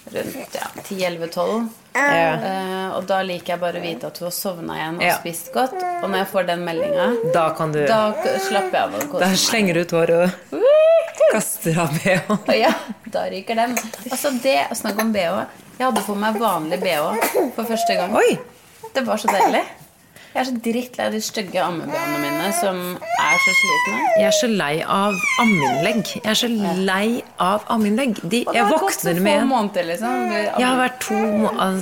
rundt 0.07 0.55
ja, 0.55 0.67
10-11-12. 0.87 1.67
ja. 1.97 2.33
Eh, 2.47 2.89
og 2.97 3.05
da 3.09 3.17
liker 3.27 3.53
jeg 3.53 3.59
bare 3.61 3.81
å 3.81 3.83
vite 3.83 4.07
at 4.07 4.17
hun 4.21 4.29
har 4.29 4.33
sovna 4.37 4.77
igjen 4.79 4.97
og 5.01 5.03
Ja. 5.03 5.17
spist 5.19 5.51
godt. 5.53 5.75
Og 6.01 6.07
når 6.09 6.17
jeg 6.23 6.29
får 6.33 6.47
den 6.47 6.63
meldinga, 6.65 7.07
Da 7.35 7.49
du 7.73 7.81
da 7.85 8.01
slapper 8.39 8.71
jeg 8.71 8.81
av 8.81 9.19
Da 9.19 9.29
slenger 9.35 9.73
du 9.73 9.81
ut 9.81 9.91
håret 9.91 10.23
og 10.23 10.63
kaster 11.31 11.79
av 11.83 11.95
bh. 12.03 12.53
Ja, 12.57 12.73
da 13.13 13.25
ryker 13.31 13.57
den. 13.59 13.75
Altså 14.11 14.31
det, 14.43 14.59
Snakk 14.79 15.01
om 15.03 15.11
bh. 15.15 15.43
Jeg 15.77 15.85
hadde 15.91 16.05
på 16.07 16.15
meg 16.17 16.39
vanlig 16.41 16.79
bh 16.81 17.51
for 17.55 17.67
første 17.69 17.97
gang. 17.99 18.15
Oi! 18.17 18.37
Det 18.95 19.03
var 19.05 19.19
så 19.21 19.29
deilig. 19.29 19.65
Jeg 20.33 20.41
er 20.43 20.47
så 20.51 20.53
drittlei 20.61 21.05
av 21.07 21.13
de 21.15 21.19
stygge 21.23 21.61
ammebh-ene 21.63 22.17
mine 22.21 22.49
som 22.53 22.77
er 23.01 23.37
så 23.41 23.53
slitne. 23.57 23.99
Jeg 24.19 24.27
er 24.27 24.35
så 24.37 24.49
lei 24.51 24.73
av 24.83 25.15
ammeinnlegg. 25.41 26.01
Jeg 26.19 26.29
er 26.29 26.37
så 26.37 26.49
lei 26.85 27.07
av 27.41 27.65
ammeinnlegg. 27.73 28.19
Jeg 28.29 28.67
våkner 28.69 29.21
med 29.25 29.39
en 29.41 29.49
måneder, 29.49 29.87
liksom. 29.93 30.27
Jeg 30.35 30.61
har 30.61 30.77
vært 30.77 30.99
to 31.07 31.17
måneder 31.17 31.81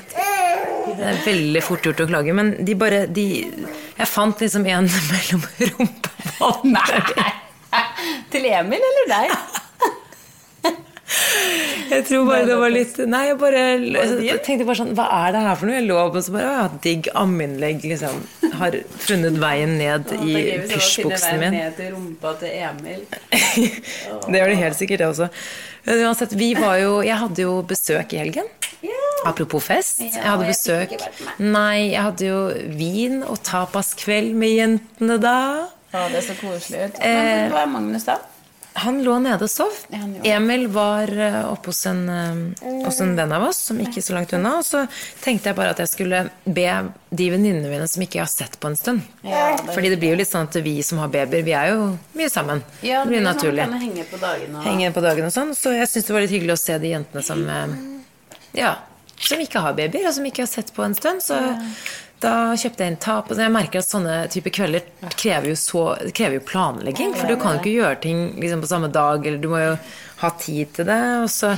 Det 0.86 1.10
er 1.10 1.20
veldig 1.26 1.64
fort 1.66 1.84
gjort 1.90 2.04
å 2.06 2.08
klage, 2.08 2.36
men 2.38 2.54
de 2.64 2.78
bare 2.80 3.02
de, 3.12 3.26
Jeg 3.98 4.08
fant 4.08 4.40
liksom 4.46 4.68
en 4.72 4.88
mellom 5.12 5.44
rumpeballene. 5.66 6.86
Nei. 7.20 7.34
Til 8.36 8.50
Emil 8.52 8.84
eller 8.92 9.12
deg? 9.16 9.38
Jeg 11.86 12.02
tror 12.08 12.24
bare 12.28 12.46
det 12.50 12.56
var 12.58 12.72
litt 12.74 12.96
Nei, 13.08 13.20
jeg 13.30 13.36
bare 13.40 13.60
jeg 14.26 14.40
tenkte 14.44 14.66
bare 14.66 14.80
sånn 14.80 14.96
Hva 14.98 15.06
er 15.20 15.36
det 15.36 15.44
her 15.46 15.60
for 15.60 15.70
noe? 15.70 15.76
Jeg 15.78 15.86
lå 15.86 16.00
og 16.02 16.18
så 16.26 16.34
bare 16.34 16.56
Å, 16.64 16.66
digg 16.84 17.10
ammeinnlegg, 17.22 17.86
liksom. 17.92 18.18
Har 18.58 18.78
funnet 19.06 19.38
veien 19.42 19.76
ned 19.80 20.12
i 20.18 20.34
pysjbuksen 20.72 21.40
min. 21.44 21.54
ned 21.56 21.78
til 21.78 21.94
rumpa 21.94 22.34
til 22.42 22.54
Emil. 22.56 23.06
Det 24.32 24.40
gjør 24.40 24.52
det 24.52 24.60
helt 24.64 24.80
sikkert, 24.80 25.04
det 25.04 25.10
også. 25.12 25.30
Men 25.86 26.04
uansett, 26.08 26.34
vi 26.40 26.54
var 26.58 26.80
jo 26.82 26.98
Jeg 27.06 27.20
hadde 27.22 27.46
jo 27.46 27.56
besøk 27.70 28.16
i 28.16 28.22
helgen. 28.24 28.50
Apropos 29.26 29.64
fest. 29.66 30.02
Jeg 30.06 30.22
hadde 30.22 30.46
besøk. 30.50 30.92
Nei, 31.42 31.92
jeg 31.94 32.02
hadde 32.06 32.28
jo 32.28 32.42
vin 32.78 33.22
og 33.26 33.40
tapaskveld 33.46 34.36
med 34.38 34.54
jentene 34.54 35.18
da. 35.22 35.38
Å, 35.96 36.08
det 36.12 36.22
så 36.28 36.36
koselig 36.40 36.90
ut. 36.90 36.98
Eh, 37.00 37.20
Men 37.20 37.52
hvor 37.54 37.62
er 37.64 37.70
Magnus, 37.72 38.04
da? 38.08 38.18
Han 38.84 38.98
lå 39.06 39.14
nede 39.24 39.46
og 39.46 39.50
sov. 39.50 39.72
Ja. 39.88 40.02
Emil 40.36 40.66
var 40.68 41.08
eh, 41.08 41.38
oppe 41.48 41.72
hos 41.72 41.86
en, 41.88 42.02
eh, 42.12 42.64
hos 42.84 42.98
en 43.00 43.14
venn 43.16 43.32
av 43.32 43.46
oss 43.48 43.62
som 43.70 43.78
ikke 43.80 44.02
så 44.04 44.18
langt 44.18 44.34
unna. 44.36 44.58
Og 44.60 44.66
så 44.68 44.82
tenkte 45.24 45.48
jeg 45.48 45.56
bare 45.56 45.72
at 45.72 45.80
jeg 45.80 45.88
skulle 45.94 46.20
be 46.44 46.66
de 47.16 47.30
venninnene 47.32 47.72
mine 47.72 47.88
som 47.88 48.04
ikke 48.04 48.20
jeg 48.20 48.26
har 48.26 48.34
sett 48.34 48.58
på 48.60 48.68
en 48.68 48.76
stund. 48.76 49.06
Ja, 49.24 49.56
det- 49.56 49.72
Fordi 49.78 49.94
det 49.94 50.00
blir 50.02 50.12
jo 50.12 50.18
litt 50.20 50.28
sånn 50.34 50.50
at 50.50 50.58
vi 50.66 50.82
som 50.84 51.00
har 51.00 51.08
babyer, 51.08 51.44
vi 51.48 51.54
er 51.56 51.72
jo 51.72 51.98
mye 52.20 52.30
sammen. 52.30 52.64
Ja, 52.84 53.06
det 53.06 53.14
blir 53.14 53.22
sånn 53.24 53.32
naturlig. 53.32 53.64
Sånn, 53.70 53.80
henge 53.86 54.06
på 54.12 54.20
dagene. 54.20 54.58
og- 54.60 54.66
Henge 54.68 54.92
på 54.94 55.02
dagen 55.08 55.26
og 55.26 55.32
sånn. 55.32 55.56
Så 55.56 55.72
jeg 55.72 55.88
syns 55.88 56.06
det 56.08 56.14
var 56.14 56.22
litt 56.28 56.32
hyggelig 56.36 56.58
å 56.60 56.60
se 56.60 56.78
de 56.78 56.92
jentene 56.92 57.24
som 57.24 57.48
Ja, 58.54 58.76
som 59.18 59.40
ikke 59.40 59.62
har 59.62 59.74
babyer, 59.74 60.08
og 60.08 60.14
som 60.14 60.26
ikke 60.26 60.44
har 60.44 60.48
sett 60.52 60.74
på 60.76 60.84
en 60.84 60.94
stund. 60.94 61.22
Så 61.24 61.36
da 62.24 62.36
kjøpte 62.58 62.86
jeg 62.86 62.94
inn 62.94 63.02
tap. 63.02 63.32
Og 63.32 63.42
jeg 63.42 63.54
merker 63.54 63.82
at 63.82 63.90
sånne 63.90 64.20
type 64.34 64.54
kvelder 64.56 64.86
krever 65.16 65.52
jo, 65.52 65.58
så, 65.60 65.84
krever 66.16 66.40
jo 66.40 66.46
planlegging. 66.48 67.16
For 67.18 67.30
du 67.30 67.40
kan 67.42 67.58
jo 67.58 67.64
ikke 67.64 67.76
gjøre 67.76 68.00
ting 68.06 68.24
liksom, 68.42 68.64
på 68.64 68.72
samme 68.72 68.92
dag, 68.94 69.26
eller 69.26 69.42
du 69.42 69.50
må 69.52 69.62
jo 69.64 69.76
ha 70.22 70.32
tid 70.42 70.74
til 70.78 70.90
det. 70.90 71.02
Og 71.26 71.30
så, 71.34 71.56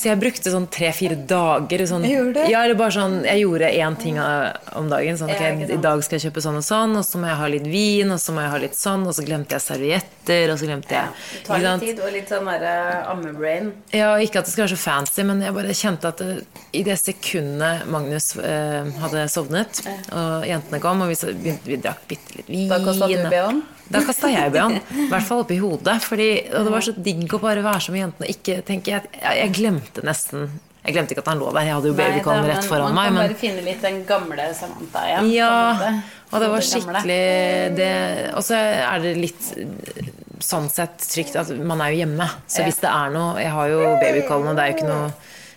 så 0.00 0.08
jeg 0.10 0.20
brukte 0.20 0.52
sånn 0.52 0.66
tre-fire 0.72 1.16
dager. 1.28 1.84
Sånn, 1.88 2.04
Gjorde? 2.08 2.44
Ja, 2.50 2.62
eller 2.64 2.76
bare 2.78 2.94
sånn 2.94 3.16
Jeg 3.26 3.42
gjorde 3.42 3.70
én 3.70 3.96
ting 4.00 4.18
om 4.20 4.88
dagen. 4.90 5.18
Sånn, 5.20 5.28
Ja, 5.32 5.36
ok, 5.36 5.44
ikke 5.44 5.68
sant. 5.68 5.74
I 5.78 5.82
dag 5.84 6.04
skal 6.06 6.18
jeg 6.18 6.24
kjøpe 6.28 6.44
sånn 6.44 6.58
og 6.60 6.64
sånn, 6.66 6.96
og 7.00 7.04
så 7.04 7.20
må 7.20 7.28
jeg 7.30 7.38
ha 7.40 7.48
litt 7.54 7.68
vin, 7.68 8.10
og 8.14 8.20
så 8.22 8.34
må 8.36 8.44
jeg 8.44 8.52
ha 8.54 8.60
litt 8.64 8.78
sånn, 8.78 9.06
og 9.06 9.14
så 9.16 9.24
glemte 9.26 9.56
jeg 9.58 9.64
servietter, 9.64 10.52
og 10.52 10.58
så 10.60 10.68
glemte 10.70 10.94
jeg 10.96 11.08
Det 11.34 11.44
tar 11.48 11.64
litt 11.64 11.84
tid 11.86 12.00
og 12.04 12.12
litt 12.16 12.28
sånn 12.32 12.50
derre 12.52 12.74
ammebrain. 13.12 13.72
Ja, 13.92 14.14
ikke 14.16 14.40
at 14.42 14.48
det 14.48 14.54
skal 14.54 14.66
være 14.66 14.76
så 14.76 14.82
fancy, 14.84 15.22
men 15.26 15.42
jeg 15.44 15.54
bare 15.56 15.76
kjente 15.76 16.08
at 16.14 16.18
det, 16.24 16.46
i 16.72 16.82
det 16.86 16.98
sekundet 17.00 17.86
Magnus 17.90 18.32
eh, 18.38 18.90
hadde 19.04 19.28
sovnet, 19.32 19.82
og 20.12 20.46
jentene 20.48 20.80
kom, 20.82 21.04
og 21.04 21.12
vi, 21.12 21.18
så 21.18 21.32
begynte, 21.34 21.68
vi 21.68 21.80
drakk 21.82 22.04
bitte 22.10 22.38
litt 22.38 22.48
vin 22.50 22.68
Da 22.72 22.80
kosta 22.84 23.08
du 23.10 23.16
BH-en? 23.28 23.62
Da 23.92 24.00
kasta 24.04 24.30
jeg 24.32 24.52
BH-en. 24.54 24.76
I 25.04 25.08
hvert 25.10 25.26
fall 25.28 25.42
oppi 25.44 25.58
hodet. 25.60 25.98
Fordi, 26.04 26.28
og 26.54 26.68
det 26.68 26.72
var 26.72 26.86
så 26.86 26.94
digg 26.96 27.34
å 27.36 27.40
bare 27.42 27.64
være 27.64 27.82
som 27.86 27.98
jentene. 27.98 28.30
Ikke 28.32 28.60
tenke, 28.66 28.94
jeg, 28.94 29.20
jeg, 29.20 29.50
glemte 29.58 30.04
nesten 30.06 30.48
Jeg 30.84 30.96
glemte 30.96 31.14
ikke 31.14 31.24
at 31.24 31.30
han 31.32 31.42
lå 31.42 31.52
der. 31.52 31.68
Jeg 31.68 31.76
hadde 31.78 31.90
jo 31.92 31.98
babycallen 31.98 32.48
rett 32.48 32.68
foran 32.68 32.88
foran 32.88 32.96
Man 32.96 32.98
meg. 32.98 33.10
kan 33.10 33.18
Men 33.18 33.22
bare 33.28 33.40
finne 33.40 33.64
litt 33.66 33.84
den 33.84 34.02
gamle 34.08 34.48
Samantha 34.56 35.04
igjen. 35.10 35.30
ja, 35.36 35.52
og 36.34 36.42
det 36.42 36.50
var 36.50 36.66
skikkelig 36.66 37.22
det, 37.78 37.92
Og 38.34 38.42
så 38.44 38.58
er 38.58 39.04
det 39.04 39.14
litt 39.20 39.52
sånn 40.44 40.66
sett 40.72 41.04
trygt 41.08 41.36
at 41.40 41.52
man 41.56 41.80
er 41.84 41.94
jo 41.94 42.02
hjemme. 42.02 42.26
Så 42.50 42.66
hvis 42.66 42.80
det 42.82 42.90
er 42.90 43.12
noe 43.14 43.38
Jeg 43.40 43.52
har 43.54 43.70
jo 43.70 43.80
babycallen, 44.02 44.50
og 44.50 44.58
det 44.58 44.64
er 44.64 44.72
jo 44.72 44.78
ikke 44.78 44.90
noe 44.90 45.12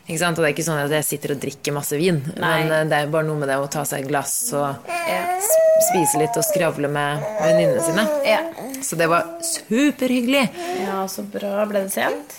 ikke 0.08 0.20
sant? 0.22 0.38
Og 0.40 0.44
det 0.46 0.50
er 0.50 0.56
ikke 0.56 0.68
sånn 0.68 0.80
at 0.86 0.94
jeg 0.96 1.04
sitter 1.08 1.34
og 1.36 1.42
drikker 1.44 1.76
masse 1.76 1.98
vin, 2.00 2.22
Nei. 2.40 2.52
men 2.64 2.72
eh, 2.72 2.86
det 2.88 3.02
er 3.02 3.10
bare 3.12 3.28
noe 3.28 3.40
med 3.42 3.50
det 3.52 3.58
å 3.60 3.68
ta 3.72 3.84
seg 3.88 4.06
et 4.06 4.12
glass 4.12 4.36
og 4.56 4.88
Ja. 5.08 5.24
spise 5.90 6.18
litt 6.22 6.38
og 6.40 6.46
skravle 6.48 6.88
med 6.90 7.24
venninnene 7.44 7.84
sine. 7.84 8.08
ja. 8.26 8.40
Så 8.82 8.96
det 8.96 9.08
var 9.10 9.26
superhyggelig. 9.42 10.44
Ja, 10.86 11.02
så 11.10 11.24
bra. 11.26 11.66
Ble 11.66 11.82
det 11.88 11.92
sent? 11.92 12.36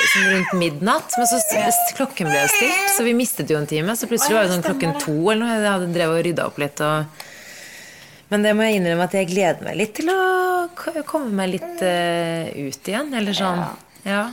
Liksom 0.00 0.26
rundt 0.32 0.52
midnatt, 0.60 1.14
men 1.16 1.26
så 1.26 1.38
klokken 1.96 2.28
ble 2.30 2.42
stilt, 2.52 2.90
så 2.96 3.04
vi 3.06 3.14
mistet 3.16 3.50
jo 3.50 3.56
en 3.58 3.66
time. 3.70 3.96
Så 3.96 4.08
plutselig 4.10 4.36
var 4.36 4.46
det 4.46 4.52
sånn 4.54 4.64
klokken 4.66 4.94
to 5.00 5.14
eller 5.32 5.40
noe. 5.44 5.56
Jeg 5.56 5.72
hadde 5.72 5.90
drevet 5.96 6.18
og 6.20 6.24
rydda 6.28 6.46
opp 6.46 6.60
litt 6.62 6.80
og 6.84 7.26
Men 8.30 8.44
det 8.46 8.52
må 8.54 8.62
jeg 8.62 8.78
innrømme 8.78 9.08
at 9.08 9.14
jeg 9.18 9.26
gleder 9.26 9.64
meg 9.66 9.74
litt 9.80 9.94
til 9.98 10.10
å 10.12 10.68
komme 11.08 11.32
meg 11.34 11.48
litt 11.56 11.80
uh, 11.82 12.46
ut 12.54 12.90
igjen. 12.92 13.08
Eller 13.18 13.34
sånn. 13.34 13.64
Ja. 14.06 14.28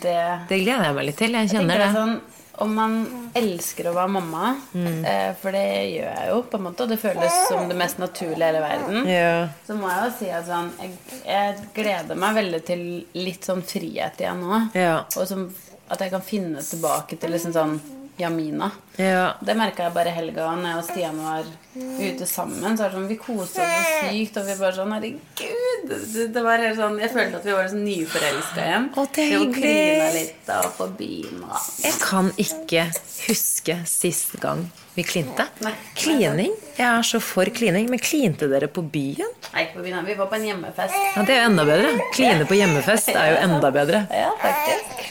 Det 0.00 0.48
Det 0.48 0.58
gleder 0.64 0.84
jeg 0.84 0.94
meg 0.94 1.04
litt 1.06 1.16
til. 1.18 1.32
Jeg 1.32 1.48
Jeg 1.48 1.56
kjenner 1.56 1.74
det 1.78 1.80
er 1.80 1.86
det. 1.86 1.96
sånn, 1.96 2.20
Om 2.60 2.74
man 2.74 2.94
elsker 3.34 3.86
å 3.88 3.94
være 3.94 4.10
mamma, 4.10 4.54
Mm. 4.74 5.04
eh, 5.06 5.32
for 5.40 5.50
det 5.50 5.62
gjør 5.94 6.10
jeg 6.18 6.28
jo, 6.28 6.42
på 6.42 6.58
en 6.58 6.62
måte, 6.66 6.80
og 6.82 6.88
det 6.90 6.98
føles 7.00 7.32
som 7.48 7.68
det 7.70 7.76
mest 7.78 7.96
naturlige 7.98 8.36
i 8.36 8.44
hele 8.52 8.60
verden, 8.60 9.06
Ja. 9.08 9.48
så 9.66 9.72
må 9.78 9.88
jeg 9.88 10.04
jo 10.04 10.18
si 10.18 10.28
at 10.30 10.44
sånn, 10.46 10.70
jeg, 10.78 10.90
jeg 11.24 11.56
gleder 11.74 12.14
meg 12.16 12.34
veldig 12.36 12.64
til 12.66 13.06
litt 13.14 13.40
sånn 13.48 13.62
frihet 13.62 14.18
igjen 14.20 14.42
nå. 14.44 14.68
Ja. 14.74 15.04
Og 15.16 15.26
som, 15.26 15.54
at 15.88 15.98
jeg 16.00 16.10
kan 16.10 16.20
finne 16.20 16.58
tilbake 16.60 17.18
til 17.18 17.30
liksom 17.30 17.52
sånn 17.54 17.80
Jamina. 18.20 18.70
ja. 19.00 19.34
Det 19.40 19.56
merka 19.58 19.86
jeg 19.88 19.94
bare 19.96 20.12
i 20.12 20.16
helga 20.16 20.50
når 20.56 20.68
jeg 20.70 20.80
og 20.80 20.86
Stian 20.90 21.20
var 21.24 21.48
ute 21.74 22.26
sammen. 22.26 22.76
Så 22.76 22.84
er 22.84 22.90
det 22.90 22.96
sånn, 22.98 23.08
Vi 23.10 23.16
kosa 23.20 23.62
oss 23.64 23.86
så 23.88 24.10
sykt, 24.10 24.36
og 24.40 24.46
vi 24.48 24.56
bare 24.60 24.76
sånn 24.76 24.92
Herregud! 24.96 25.88
Det, 25.90 26.26
det 26.34 26.42
var 26.44 26.60
helt 26.62 26.78
sånn, 26.78 26.98
Jeg 27.00 27.12
følte 27.14 27.40
at 27.40 27.48
vi 27.48 27.56
var 27.56 27.70
sånn 27.72 27.84
nyforelska 27.86 28.66
igjen. 28.66 28.90
Å, 28.94 29.06
det 29.16 29.24
er 29.24 29.32
hyggelig. 29.38 30.12
litt 30.18 30.52
og 30.58 30.70
på 30.76 30.90
byen 31.00 31.42
Jeg 31.86 31.96
kan 32.02 32.30
ikke 32.44 32.86
huske 33.26 33.80
sist 33.88 34.36
gang 34.42 34.68
vi 34.96 35.04
klinte. 35.06 35.46
Nei. 35.62 35.72
Klining? 35.94 36.52
Jeg 36.76 36.86
er 36.88 37.04
så 37.06 37.20
for 37.22 37.46
klining. 37.54 37.86
Men 37.92 38.00
klinte 38.02 38.48
dere 38.50 38.66
på 38.68 38.82
byen? 38.82 39.30
Nei, 39.54 39.62
ikke 39.64 39.78
på 39.78 39.84
byen. 39.86 40.04
Vi 40.08 40.16
var 40.18 40.28
på 40.32 40.36
en 40.40 40.46
hjemmefest. 40.48 40.96
Ja, 41.14 41.22
Det 41.24 41.36
er 41.36 41.44
jo 41.44 41.50
enda 41.52 41.64
bedre. 41.68 41.92
Kline 42.16 42.46
på 42.50 42.58
hjemmefest 42.58 43.12
er 43.14 43.30
jo 43.30 43.40
enda 43.46 43.70
bedre. 43.74 44.02
Ja, 44.10 44.32
faktisk. 44.42 45.04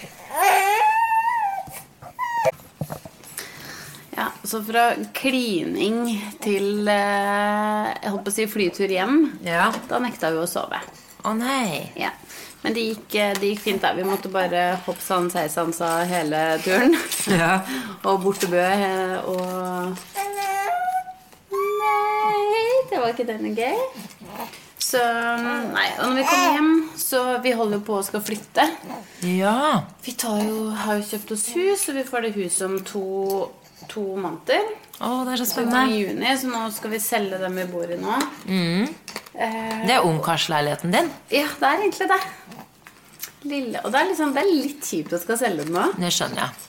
Ja, 4.19 4.27
så 4.49 4.61
fra 4.65 4.83
klining 5.13 6.01
til 6.41 6.87
eh, 6.89 7.89
Jeg 7.93 8.11
holdt 8.13 8.25
på 8.25 8.31
å 8.31 8.35
si 8.35 8.47
flytur 8.49 8.89
hjem. 8.91 9.19
Ja. 9.45 9.69
Da 9.89 9.99
nekta 10.01 10.31
vi 10.33 10.41
å 10.41 10.47
sove. 10.49 10.79
Å 11.27 11.33
nei. 11.37 11.83
Ja. 11.99 12.09
Men 12.63 12.75
det 12.75 12.85
gikk, 12.89 13.15
eh, 13.15 13.33
det 13.39 13.53
gikk 13.53 13.61
fint. 13.67 13.81
da 13.83 13.93
Vi 13.95 14.07
måtte 14.07 14.31
bare 14.33 14.79
hopp 14.87 14.99
sann 15.03 15.29
seisan 15.31 15.73
sa 15.75 15.99
hele 16.09 16.57
turen. 16.65 16.97
Ja. 17.39 17.59
og 18.03 18.23
bort 18.23 18.41
til 18.41 18.49
Bø 18.55 18.63
eh, 18.63 19.17
og 19.29 19.93
Nei, 21.53 22.81
det 22.89 22.99
var 22.99 23.13
ikke 23.13 23.27
denne 23.29 23.53
gøy. 23.55 23.77
Så 24.79 24.99
Nei. 25.69 25.85
Og 25.99 26.09
når 26.09 26.17
vi 26.17 26.25
kommer 26.25 26.55
hjem, 26.57 26.73
så 26.97 27.21
Vi 27.43 27.51
holder 27.53 27.81
på 27.85 27.99
å 27.99 28.05
skal 28.05 28.23
flytte. 28.25 28.65
Ja. 29.27 29.83
Vi 30.05 30.15
tar 30.17 30.41
jo, 30.41 30.69
har 30.73 30.97
jo 30.99 31.07
kjøpt 31.11 31.33
oss 31.35 31.47
hus, 31.53 31.85
og 31.91 31.99
vi 31.99 32.05
får 32.07 32.25
det 32.25 32.35
huset 32.39 32.65
om 32.69 32.77
to, 32.87 33.03
to 33.91 34.03
måneder. 34.19 34.69
Å, 34.99 35.09
det 35.27 35.33
er 35.35 35.41
så 35.43 35.47
spennende. 35.49 35.83
I 35.93 35.99
juni, 36.03 36.31
så 36.41 36.49
nå 36.51 36.63
skal 36.75 36.91
vi 36.93 36.99
selge 37.03 37.37
dem 37.41 37.55
vi 37.61 37.65
bor 37.71 37.91
i 37.91 37.97
nå. 37.99 38.15
Eh, 39.39 39.85
Det 39.87 39.93
er 39.95 40.03
ungkarsleiligheten 40.05 40.91
din. 40.91 41.11
ja, 41.31 41.45
det 41.59 41.67
er 41.69 41.83
egentlig 41.85 42.09
det. 42.11 42.21
Lille, 43.47 43.79
og 43.85 43.91
det 43.93 43.99
er, 44.01 44.09
liksom, 44.09 44.33
det 44.35 44.41
er 44.43 44.49
litt 44.51 44.83
kjipt 44.83 45.13
å 45.15 45.19
skal 45.21 45.37
selge 45.39 45.63
den 45.63 45.71
nå. 45.77 45.85
Det 45.95 46.09
skjønner 46.11 46.41
jeg. 46.43 46.65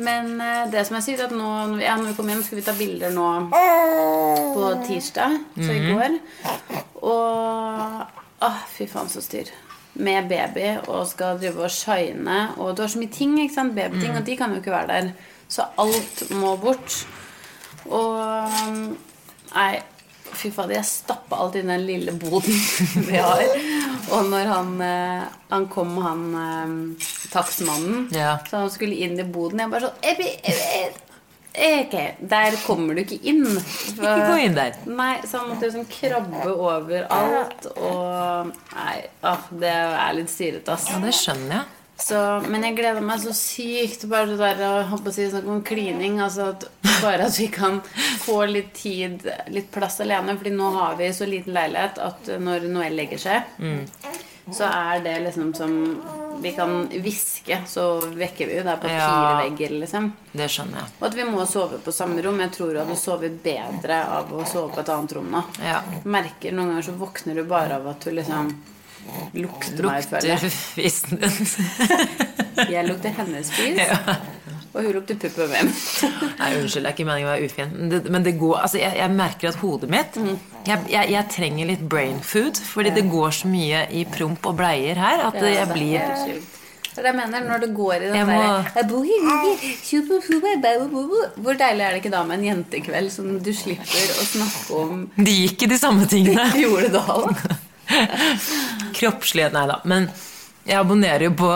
Men 0.00 0.32
eh, 0.40 0.64
det 0.72 0.82
som 0.88 0.96
er 0.98 1.04
sykt, 1.06 1.20
at 1.28 1.34
nå, 1.36 1.50
ja, 1.82 1.94
når 2.00 2.10
vi 2.10 2.16
kommer 2.18 2.34
hjem, 2.34 2.42
skal 2.46 2.58
vi 2.58 2.64
ta 2.66 2.74
bilder 2.78 3.12
nå 3.14 3.26
på 3.50 4.70
tirsdag, 4.88 5.38
så 5.60 5.70
i 5.76 5.82
går. 5.92 6.20
Og 7.06 8.06
Å, 8.40 8.48
fy 8.72 8.86
faen, 8.88 9.10
så 9.12 9.20
styr. 9.20 9.50
Med 10.00 10.30
baby 10.30 10.70
og 10.88 11.02
skal 11.10 11.36
drive 11.42 11.66
og 11.66 11.74
shine. 11.74 12.38
Og 12.56 12.72
du 12.74 12.80
har 12.82 12.88
så 12.88 12.98
mye 13.02 13.12
ting, 13.12 13.34
ikke 13.42 13.52
sant? 13.58 13.74
babyting, 13.76 14.14
og 14.16 14.24
de 14.24 14.36
kan 14.38 14.54
jo 14.54 14.62
ikke 14.62 14.72
være 14.72 14.88
der. 14.94 15.10
Så 15.50 15.64
alt 15.82 16.24
må 16.30 16.54
bort. 16.62 17.00
Og 17.90 18.18
Nei, 19.50 19.80
fy 20.38 20.52
fader, 20.54 20.76
jeg 20.78 20.86
stappa 20.86 21.40
alt 21.42 21.56
i 21.58 21.62
den 21.66 21.82
lille 21.88 22.12
boden 22.14 22.54
vi 23.08 23.18
har. 23.18 23.42
Og 24.14 24.28
når 24.30 24.46
han, 24.50 24.68
eh, 24.86 25.24
han 25.50 25.66
kom, 25.72 25.96
han 26.04 26.22
eh, 26.38 27.08
takstmannen, 27.32 28.04
Ja. 28.14 28.36
så 28.46 28.62
han 28.64 28.70
skulle 28.70 28.94
inn 29.02 29.18
i 29.18 29.26
boden 29.26 29.58
Jeg 29.64 29.72
bare 29.72 29.88
sånn 29.90 30.04
«Ebi, 30.12 30.28
ebi, 30.42 31.06
Ok, 31.60 31.94
der 32.30 32.54
kommer 32.62 32.94
du 32.94 33.00
ikke 33.02 33.16
inn. 33.26 33.42
For- 33.58 34.04
Ikke 34.06 34.28
gå 34.30 34.36
inn 34.44 34.54
der. 34.54 34.76
Nei, 34.86 35.16
så 35.26 35.40
han 35.40 35.48
måtte 35.50 35.66
liksom 35.66 35.88
krabbe 35.90 36.44
over 36.54 37.08
alt. 37.10 37.66
Og 37.74 38.52
Nei, 38.76 38.94
ah, 39.26 39.42
det 39.50 39.72
er 39.74 40.14
litt 40.14 40.30
styrete, 40.30 40.76
ass. 40.76 40.86
Ja, 40.94 41.00
det 41.02 41.10
skjønner 41.18 41.56
jeg. 41.58 41.79
Så, 42.00 42.16
men 42.48 42.62
jeg 42.64 42.76
gleder 42.78 43.04
meg 43.04 43.20
så 43.20 43.32
sykt 43.36 44.06
bare 44.08 44.30
det 44.32 44.38
der 44.40 44.88
å 44.88 45.12
si, 45.12 45.26
sånn 45.30 45.50
om 45.52 45.60
klining. 45.66 46.16
Altså 46.24 46.46
at, 46.54 46.64
bare 47.02 47.26
at 47.28 47.36
vi 47.38 47.46
kan 47.52 47.80
få 48.24 48.38
litt 48.48 48.72
tid, 48.78 49.26
litt 49.52 49.68
plass 49.74 50.00
alene. 50.00 50.36
Fordi 50.40 50.54
nå 50.56 50.70
har 50.78 50.96
vi 50.98 51.10
så 51.12 51.28
liten 51.28 51.52
leilighet 51.56 52.00
at 52.00 52.32
når 52.40 52.64
Noel 52.72 52.96
legger 52.96 53.20
seg, 53.20 53.52
så 54.50 54.66
er 54.66 55.04
det 55.04 55.18
liksom 55.28 55.52
som 55.54 55.76
Vi 56.40 56.54
kan 56.56 56.86
hviske, 56.88 57.58
så 57.68 57.82
vekker 58.16 58.48
vi 58.48 58.54
jo. 58.56 58.62
Det 58.64 58.72
er 58.72 58.78
på 58.80 58.88
Ja. 58.88 59.04
fire 59.10 59.42
vegger, 59.44 59.74
liksom. 59.82 60.06
Det 60.32 60.46
skjønner 60.48 60.78
jeg. 60.80 60.88
Og 61.02 61.06
at 61.10 61.14
vi 61.18 61.24
må 61.28 61.44
sove 61.46 61.76
på 61.84 61.92
samme 61.92 62.22
rom. 62.24 62.40
Jeg 62.40 62.50
tror 62.56 62.72
du 62.72 62.78
hadde 62.80 62.96
sovet 62.96 63.36
bedre 63.44 63.98
av 64.08 64.32
å 64.32 64.46
sove 64.48 64.72
på 64.72 64.80
et 64.80 64.88
annet 64.88 65.12
rom 65.18 65.28
nå. 65.34 65.42
Ja. 65.60 65.82
Merker 66.08 66.56
Noen 66.56 66.72
ganger 66.72 66.86
så 66.88 66.96
våkner 66.96 67.34
du 67.36 67.44
bare 67.44 67.76
av 67.76 67.90
at 67.92 68.00
du 68.00 68.10
liksom 68.16 68.54
lukter 69.34 69.86
meg, 69.86 70.04
føler 70.10 70.28
Lukter 70.28 70.48
jeg. 70.48 70.52
fisen 70.76 71.20
din. 71.20 71.32
Jeg 72.74 72.84
lukter 72.90 73.14
hennes 73.16 73.48
fis, 73.56 73.78
og 74.74 74.82
hun 74.84 74.92
lukter 74.92 75.16
pupp 75.22 75.38
og 75.40 75.48
vem. 75.50 75.70
Nei, 76.38 76.50
unnskyld, 76.60 76.84
det 76.84 76.90
er 76.90 76.94
ikke 76.94 77.06
meningen 77.08 77.30
å 77.30 77.32
være 77.32 77.46
ufin. 77.48 77.70
Men 77.78 77.88
det, 77.94 78.00
men 78.12 78.26
det 78.26 78.34
går, 78.38 78.56
altså 78.66 78.78
jeg, 78.82 78.92
jeg 79.00 79.10
merker 79.16 79.48
at 79.50 79.58
hodet 79.62 79.88
mitt 79.90 80.18
jeg, 80.20 80.78
jeg, 80.92 81.08
jeg 81.14 81.24
trenger 81.32 81.70
litt 81.72 81.84
brain 81.90 82.18
food. 82.22 82.60
Fordi 82.74 82.92
det 82.98 83.06
går 83.10 83.30
så 83.40 83.48
mye 83.50 83.86
i 83.96 84.04
promp 84.12 84.44
og 84.50 84.58
bleier 84.60 85.00
her 85.00 85.24
at 85.30 85.38
jeg 85.40 85.66
blir. 85.72 86.04
Det 86.90 87.00
det 87.00 87.06
jeg 87.06 87.16
mener. 87.16 87.46
Når 87.48 87.58
det 87.64 87.70
går 87.78 87.94
i 87.96 87.98
den 88.12 88.28
må- 88.28 88.42
derre. 90.60 90.86
Hvor 91.40 91.54
deilig 91.64 91.86
er 91.86 91.90
det 91.96 92.02
ikke 92.02 92.12
da 92.12 92.22
med 92.28 92.38
en 92.42 92.46
jentekveld 92.50 93.10
som 93.14 93.30
du 93.40 93.52
slipper 93.56 94.14
å 94.20 94.26
snakke 94.34 94.80
om 94.84 95.04
De 95.16 95.36
gikk 95.46 95.64
i 95.64 95.70
de 95.72 95.78
samme 95.80 96.04
tingene. 96.10 96.50
Jordedal? 96.66 97.30
Kroppslige 99.00 99.50
Nei 99.54 99.66
da. 99.70 99.80
Men 99.88 100.08
jeg 100.66 100.76
abonnerer 100.78 101.28
jo 101.30 101.34
på 101.40 101.50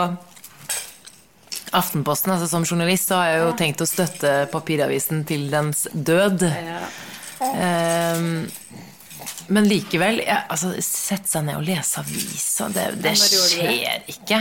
Aftenposten. 1.75 2.33
altså 2.33 2.47
Som 2.47 2.65
journalist 2.65 3.11
så 3.11 3.19
har 3.21 3.31
jeg 3.31 3.41
jo 3.43 3.55
tenkt 3.59 3.83
å 3.83 3.89
støtte 3.89 4.35
papiravisen 4.53 5.25
til 5.27 5.49
dens 5.51 5.85
død. 5.93 6.47
Ja. 6.49 6.85
Um, 8.15 8.45
men 9.51 9.67
likevel 9.69 10.21
ja, 10.23 10.39
altså, 10.49 10.71
Sette 10.81 11.27
seg 11.29 11.43
ned 11.45 11.59
og 11.59 11.65
lese 11.67 11.99
avisa, 12.01 12.69
det, 12.73 12.85
det 13.03 13.13
skjer 13.19 14.07
ikke. 14.09 14.39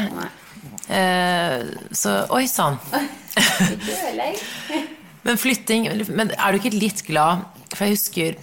Eh, 0.89 1.65
så 1.93 2.15
oi 2.33 2.47
sann. 2.49 2.79
Men 5.25 5.39
flytting 5.41 5.87
Men 6.13 6.31
er 6.37 6.53
du 6.53 6.59
ikke 6.61 6.71
litt 6.77 7.01
glad 7.07 7.47
For 7.73 7.87
jeg 7.87 7.97
husker 7.97 8.37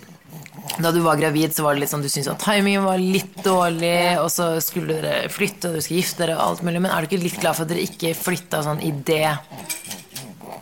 da 0.81 0.91
du 0.93 0.99
var 1.03 1.17
gravid, 1.19 1.53
så 1.55 1.63
var 1.65 1.75
det 1.75 1.83
litt 1.83 1.91
sånn 1.91 2.03
du 2.05 2.09
syntes 2.09 2.29
at 2.31 2.43
timingen 2.45 2.85
var 2.85 3.01
litt 3.01 3.39
dårlig, 3.45 4.17
og 4.21 4.29
så 4.33 4.53
skulle 4.63 4.99
dere 5.01 5.29
flytte, 5.33 5.67
og 5.69 5.75
dere 5.77 5.85
skulle 5.85 6.01
gifte 6.03 6.23
dere, 6.23 6.37
og 6.37 6.45
alt 6.45 6.63
mulig. 6.67 6.81
Men 6.85 6.91
er 6.93 7.01
du 7.01 7.09
ikke 7.09 7.23
litt 7.25 7.39
glad 7.41 7.57
for 7.57 7.65
at 7.65 7.73
dere 7.73 7.85
ikke 7.87 8.13
flytta 8.17 8.61
sånn 8.67 8.81
i 8.85 8.93
det 9.09 9.25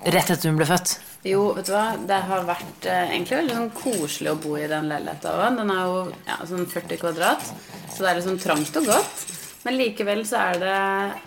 rett 0.09 0.29
etter 0.31 0.49
hun 0.49 0.59
ble 0.59 0.67
født? 0.69 0.95
Jo, 1.27 1.49
vet 1.57 1.67
du 1.67 1.73
hva? 1.75 1.87
Det 2.07 2.19
har 2.29 2.45
vært 2.47 2.85
eh, 2.87 3.09
egentlig 3.11 3.41
veldig 3.41 3.55
sånn 3.57 3.73
koselig 3.75 4.31
å 4.31 4.37
bo 4.39 4.53
i 4.55 4.69
den 4.71 4.87
leiligheta 4.87 5.33
òg. 5.35 5.57
Den 5.59 5.73
er 5.73 5.81
jo 5.83 5.97
ja, 6.29 6.37
sånn 6.47 6.69
40 6.71 7.01
kvadrat, 7.01 7.49
så 7.91 8.05
det 8.05 8.13
er 8.13 8.19
liksom 8.21 8.39
trangt 8.39 8.79
og 8.79 8.87
godt. 8.87 9.25
Men 9.65 9.75
likevel 9.75 10.21
så 10.23 10.37
er 10.39 10.59
det 10.61 10.75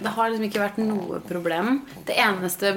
Det 0.01 0.11
har 0.17 0.31
liksom 0.33 0.47
ikke 0.47 0.63
vært 0.63 0.79
noe 0.81 1.19
problem. 1.29 1.83
Det 2.09 2.17
eneste 2.17 2.71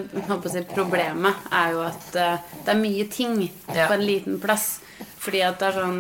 si, 0.51 0.63
problemet 0.73 1.45
er 1.55 1.71
jo 1.77 1.85
at 1.87 2.17
eh, 2.19 2.49
det 2.65 2.73
er 2.73 2.81
mye 2.81 3.05
ting 3.07 3.37
Ja. 3.71 3.87
på 3.87 3.95
en 3.95 4.03
liten 4.03 4.35
plass. 4.43 4.81
Fordi 5.25 5.41
at 5.47 5.59
det 5.59 5.67
er 5.71 5.79
sånn 5.81 5.99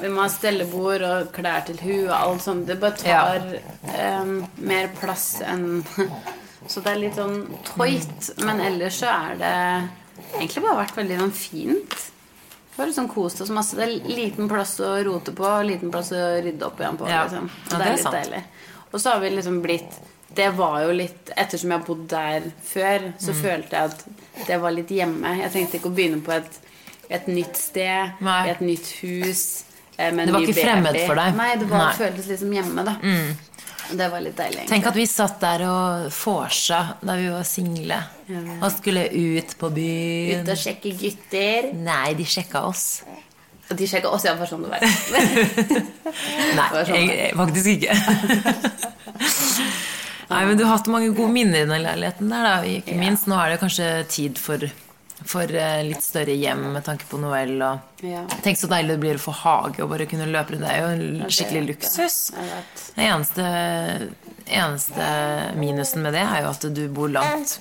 Vi 0.00 0.08
må 0.08 0.22
ha 0.24 0.28
stellebord 0.32 1.02
og 1.04 1.32
klær 1.36 1.64
til 1.66 1.76
hu 1.84 2.06
og 2.06 2.14
alt 2.16 2.42
sånt. 2.44 2.64
Det 2.68 2.78
bare 2.80 2.96
tar 2.96 3.42
eh, 3.92 4.30
mer 4.64 4.88
plass 5.00 5.26
enn 5.44 5.82
Så 6.66 6.80
det 6.80 6.94
er 6.94 7.00
litt 7.02 7.18
sånn 7.18 7.42
toit. 7.66 8.30
Men 8.40 8.60
ellers 8.64 8.96
så 9.02 9.10
er 9.12 9.34
det 9.42 9.50
egentlig 10.38 10.62
bare 10.64 10.78
vært 10.78 10.96
veldig 10.96 11.18
sånn 11.20 11.34
fint. 11.36 11.96
Bare 12.78 12.94
sånn 12.96 13.10
kost 13.12 13.42
oss 13.44 13.52
masse. 13.52 13.76
Det 13.76 13.84
er 13.84 14.08
liten 14.08 14.48
plass 14.48 14.72
å 14.80 14.94
rote 15.04 15.34
på, 15.36 15.50
liten 15.68 15.92
plass 15.92 16.08
å 16.16 16.22
rydde 16.42 16.64
opp 16.66 16.80
igjen 16.80 16.96
på. 17.02 17.10
Ja. 17.12 17.26
Liksom. 17.28 17.50
Og 17.52 17.74
det 17.74 17.76
det 17.76 17.84
er 17.84 17.90
er 17.90 17.98
litt 17.98 18.06
sant. 18.06 18.16
deilig. 18.16 18.42
Og 18.94 18.96
så 19.04 19.12
har 19.12 19.20
vi 19.26 19.30
liksom 19.36 19.60
blitt 19.62 20.00
Det 20.34 20.48
var 20.56 20.80
jo 20.82 20.94
litt 20.96 21.30
Ettersom 21.36 21.70
jeg 21.70 21.78
har 21.78 21.86
bodd 21.86 22.08
der 22.10 22.48
før, 22.72 23.04
så 23.20 23.30
Mm. 23.34 23.40
følte 23.44 23.76
jeg 23.76 23.90
at 23.92 24.46
det 24.48 24.56
var 24.64 24.70
litt 24.72 24.88
hjemme. 24.90 25.36
Jeg 25.42 25.52
trengte 25.52 25.76
ikke 25.78 25.92
å 25.92 25.94
begynne 26.00 26.22
på 26.24 26.32
et, 26.32 26.58
et 27.10 27.26
nytt 27.28 27.56
sted, 27.56 28.12
Nei. 28.24 28.48
et 28.50 28.60
nytt 28.64 28.86
hus. 29.02 29.64
eh, 29.98 30.10
Det 30.10 30.32
var 30.32 30.40
ikke 30.40 30.54
fremmed 30.62 30.96
for 31.06 31.14
deg. 31.20 31.34
Nei, 31.36 31.50
det 31.60 31.68
var, 31.70 31.78
Nei. 31.90 31.96
Føltes 31.98 32.26
liksom 32.32 32.52
hjemme, 32.56 32.84
da. 32.84 32.96
Mm. 33.02 33.34
Det 33.94 34.06
var 34.10 34.20
litt 34.24 34.36
deilig. 34.38 34.56
egentlig. 34.62 34.68
Tenk 34.72 34.86
at 34.88 34.96
vi 34.96 35.04
satt 35.06 35.40
der 35.42 35.62
og 35.68 36.06
vorsa 36.16 36.78
da 37.04 37.16
vi 37.20 37.26
var 37.28 37.42
single. 37.44 37.98
Og 38.62 38.70
skulle 38.72 39.02
ut 39.12 39.52
på 39.60 39.68
byen. 39.76 40.40
Ut 40.40 40.48
og 40.54 40.56
sjekke 40.62 40.94
gutter. 40.96 41.68
Nei, 41.76 42.14
de 42.16 42.24
sjekka 42.24 42.62
oss. 42.64 43.02
Og 43.70 43.76
de 43.76 43.86
sjekka 43.88 44.08
oss, 44.12 44.24
ja, 44.24 44.32
for 44.40 44.48
sånn 44.48 44.64
det 44.64 44.72
var. 44.72 44.80
Nei, 46.58 46.84
sånn. 46.84 46.96
jeg, 46.96 47.30
faktisk 47.36 47.66
ikke. 47.76 47.92
Nei, 50.30 50.40
men 50.48 50.56
du 50.56 50.64
har 50.64 50.78
hatt 50.78 50.88
mange 50.90 51.10
gode 51.14 51.32
minner 51.34 51.62
i 51.62 51.68
den 51.68 51.82
leiligheten 51.84 52.30
der, 52.32 52.46
da. 52.48 52.54
Ikke 52.80 52.96
minst. 52.98 53.28
Nå 53.30 53.36
er 53.38 53.52
det 53.54 53.60
kanskje 53.62 53.88
tid 54.10 54.40
for, 54.40 54.64
for 55.28 55.48
eh, 55.56 55.82
litt 55.88 56.04
større 56.04 56.34
hjem 56.36 56.62
med 56.74 56.84
tanke 56.86 57.06
på 57.10 57.18
Noel 57.22 57.56
og 57.64 58.04
Ja. 58.04 58.24
Tenk 58.44 58.58
så 58.60 58.68
deilig 58.68 58.96
det 58.96 59.02
blir 59.04 59.20
å 59.20 59.24
få 59.24 59.32
hage 59.40 59.80
og 59.84 59.90
bare 59.94 60.06
kunne 60.10 60.26
løpe 60.28 60.52
rundt. 60.54 60.66
Det 60.66 60.72
er 60.74 60.82
jo 60.82 60.90
en 60.94 61.30
skikkelig 61.32 61.62
luksus. 61.70 62.18
Den 62.96 63.04
eneste, 63.06 63.46
eneste 64.46 65.06
minusen 65.56 66.04
med 66.04 66.12
det 66.16 66.24
er 66.26 66.44
jo 66.44 66.50
at 66.52 66.66
du 66.76 66.82
bor 66.92 67.08
langt 67.08 67.58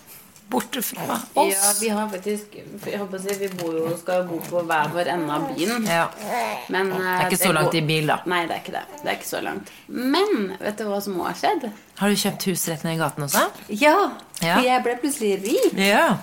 borte 0.49 0.81
fra 0.85 1.15
oss. 1.33 1.53
Ja, 1.53 1.69
vi 1.79 1.89
har 1.89 2.09
faktisk 2.11 2.57
jeg 2.57 2.99
håper 2.99 3.17
å 3.17 3.21
si, 3.23 3.35
Vi 3.39 3.47
bor 3.57 3.73
jo, 3.77 3.93
skal 3.97 4.23
jo 4.23 4.27
bo 4.33 4.39
på 4.45 4.63
hver 4.67 4.91
vår 4.93 5.09
ende 5.15 5.33
av 5.37 5.47
byen. 5.55 5.87
Ja. 5.89 6.07
Men, 6.69 6.91
eh, 6.91 6.97
Det 6.97 7.13
er 7.13 7.29
ikke 7.31 7.41
så 7.45 7.53
langt 7.53 7.73
i 7.79 7.81
bil, 7.81 8.07
da. 8.07 8.19
Nei, 8.29 8.43
det 8.49 8.57
er 8.57 8.61
ikke 8.61 8.75
det. 8.75 8.83
Det 9.01 9.09
er 9.09 9.17
ikke 9.17 9.29
så 9.31 9.41
langt. 9.43 9.71
Men 9.87 10.57
vet 10.59 10.77
du 10.77 10.83
hva 10.89 11.01
som 11.01 11.19
har 11.21 11.33
skjedd? 11.39 11.71
Har 11.97 12.09
du 12.09 12.15
kjøpt 12.15 12.47
hus 12.49 12.67
rett 12.69 12.83
ned 12.83 12.95
i 12.97 13.01
gaten 13.01 13.23
også? 13.27 13.45
Ja! 13.69 13.95
Ja. 14.43 14.57
For 14.57 14.65
jeg 14.67 14.83
ble 14.83 14.95
plutselig 14.99 15.33
rik. 15.43 15.73
Ja. 15.79 16.17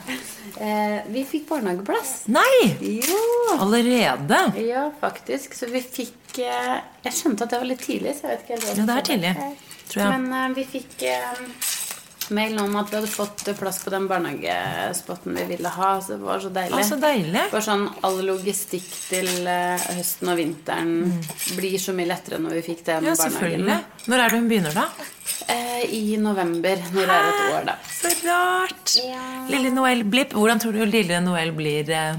Eh, 0.61 1.01
vi 1.09 1.25
fikk 1.25 1.49
barnehageplass. 1.49 2.27
Nei! 2.29 2.77
Jo! 3.01 3.21
Allerede? 3.59 4.41
Ja, 4.61 4.91
faktisk. 5.01 5.55
Så 5.57 5.71
vi 5.71 5.81
fikk 5.81 6.39
eh, 6.39 6.81
Jeg 7.07 7.13
skjønte 7.17 7.47
at 7.47 7.55
det 7.55 7.61
var 7.63 7.69
litt 7.71 7.83
tidlig, 7.87 8.17
så 8.19 8.29
jeg 8.29 8.37
vet 8.37 8.43
ikke 8.45 8.57
helt 8.57 8.65
hva 8.67 8.75
Ja, 8.77 8.87
det 8.91 8.97
er 8.97 9.07
tidlig, 9.09 9.35
tror 9.91 10.03
jeg. 10.05 10.21
Men 10.21 10.33
eh, 10.43 10.49
vi 10.59 10.65
fikk 10.75 11.03
eh, 11.09 11.45
mail 12.37 12.59
om 12.63 12.75
at 12.81 12.91
vi 12.93 12.97
hadde 12.99 13.11
fått 13.11 13.45
plass 13.59 13.79
på 13.85 13.91
den 13.93 14.07
barnehagespotten 14.11 15.35
vi 15.37 15.45
ville 15.53 15.69
ha. 15.75 15.91
Så 16.03 16.17
det 16.17 16.25
var 16.25 16.41
så 16.43 16.51
deilig. 16.55 16.85
Så 16.89 16.99
deilig. 17.03 17.45
Bare 17.53 17.65
sånn 17.67 17.87
all 18.07 18.19
logistikk 18.27 18.89
til 19.11 19.31
eh, 19.51 19.87
høsten 19.99 20.31
og 20.33 20.39
vinteren 20.41 20.93
blir 21.57 21.77
så 21.83 21.95
mye 21.97 22.11
lettere 22.11 22.41
når 22.43 22.59
vi 22.61 22.67
fikk 22.73 22.85
den 22.89 23.01
Mm. 23.01 23.07
Ja, 23.11 23.15
barnehagen. 23.17 23.85
Når 24.11 24.19
er 24.25 24.29
det 24.35 24.39
hun 24.41 24.49
begynner, 24.51 24.75
da? 24.77 24.87
Eh, 25.49 25.85
I 25.97 26.17
november, 26.21 26.83
når 26.93 27.07
det 27.07 27.17
er 27.17 27.29
et 27.31 27.55
år, 27.55 27.65
da. 27.71 27.77
Så 27.95 28.11
rart. 28.27 28.97
Ja. 29.05 29.23
Lille 29.51 29.71
Noel 29.75 30.05
Blipp. 30.05 30.33
Hvordan 30.37 30.61
tror 30.61 30.73
du 30.77 30.85
lille 30.87 31.21
Noel 31.25 31.53
blir 31.57 31.89
eh, 31.91 32.15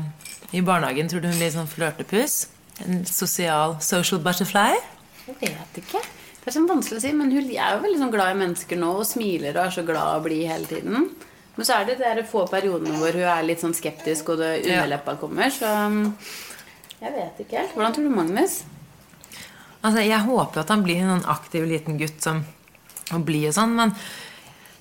i 0.52 0.62
barnehagen? 0.62 1.10
Tror 1.12 1.22
du 1.22 1.28
hun 1.30 1.38
blir 1.38 1.52
sånn 1.54 1.70
flørtepus? 1.70 2.48
En 2.88 3.04
sosial 3.06 3.78
social 3.86 4.20
butterfly? 4.26 4.80
Jeg 5.28 5.38
vet 5.54 5.78
ikke. 5.84 6.02
Det 6.42 6.50
er 6.50 6.56
sånn 6.56 6.70
vanskelig 6.70 6.98
å 6.98 7.04
si, 7.04 7.12
men 7.14 7.30
hun 7.30 7.50
er 7.54 7.76
jo 7.76 7.84
veldig 7.84 8.00
sånn 8.02 8.14
glad 8.14 8.34
i 8.34 8.40
mennesker 8.40 8.80
nå 8.82 8.96
og 8.98 9.06
smiler 9.06 9.54
og 9.54 9.68
er 9.68 9.76
så 9.76 9.84
glad 9.86 10.16
å 10.16 10.24
bli 10.26 10.40
hele 10.50 10.66
tiden. 10.66 11.12
Men 11.54 11.68
så 11.68 11.76
er 11.78 11.92
det 11.92 12.00
de 12.02 12.24
få 12.26 12.48
periodene 12.50 12.98
hvor 12.98 13.14
hun 13.14 13.28
er 13.30 13.46
litt 13.46 13.62
sånn 13.62 13.76
skeptisk, 13.78 14.32
og 14.34 14.42
det 14.42 14.64
underleppa 14.64 15.18
kommer. 15.22 15.52
Så 15.54 15.70
um, 15.70 16.16
jeg 17.02 17.14
vet 17.14 17.44
ikke 17.44 17.60
helt. 17.60 17.76
Hvordan 17.76 17.94
tror 17.94 18.08
du 18.08 18.16
Magnus? 18.16 18.62
Altså, 19.82 20.02
jeg 20.02 20.26
håper 20.26 20.64
at 20.64 20.74
han 20.74 20.84
blir 20.86 21.02
en 21.02 21.16
sånn 21.16 21.30
aktiv 21.34 21.66
liten 21.70 21.98
gutt 22.02 22.22
som 22.26 22.44
blir 23.26 23.50
og 23.50 23.58
sånn, 23.58 23.74
men 23.78 23.94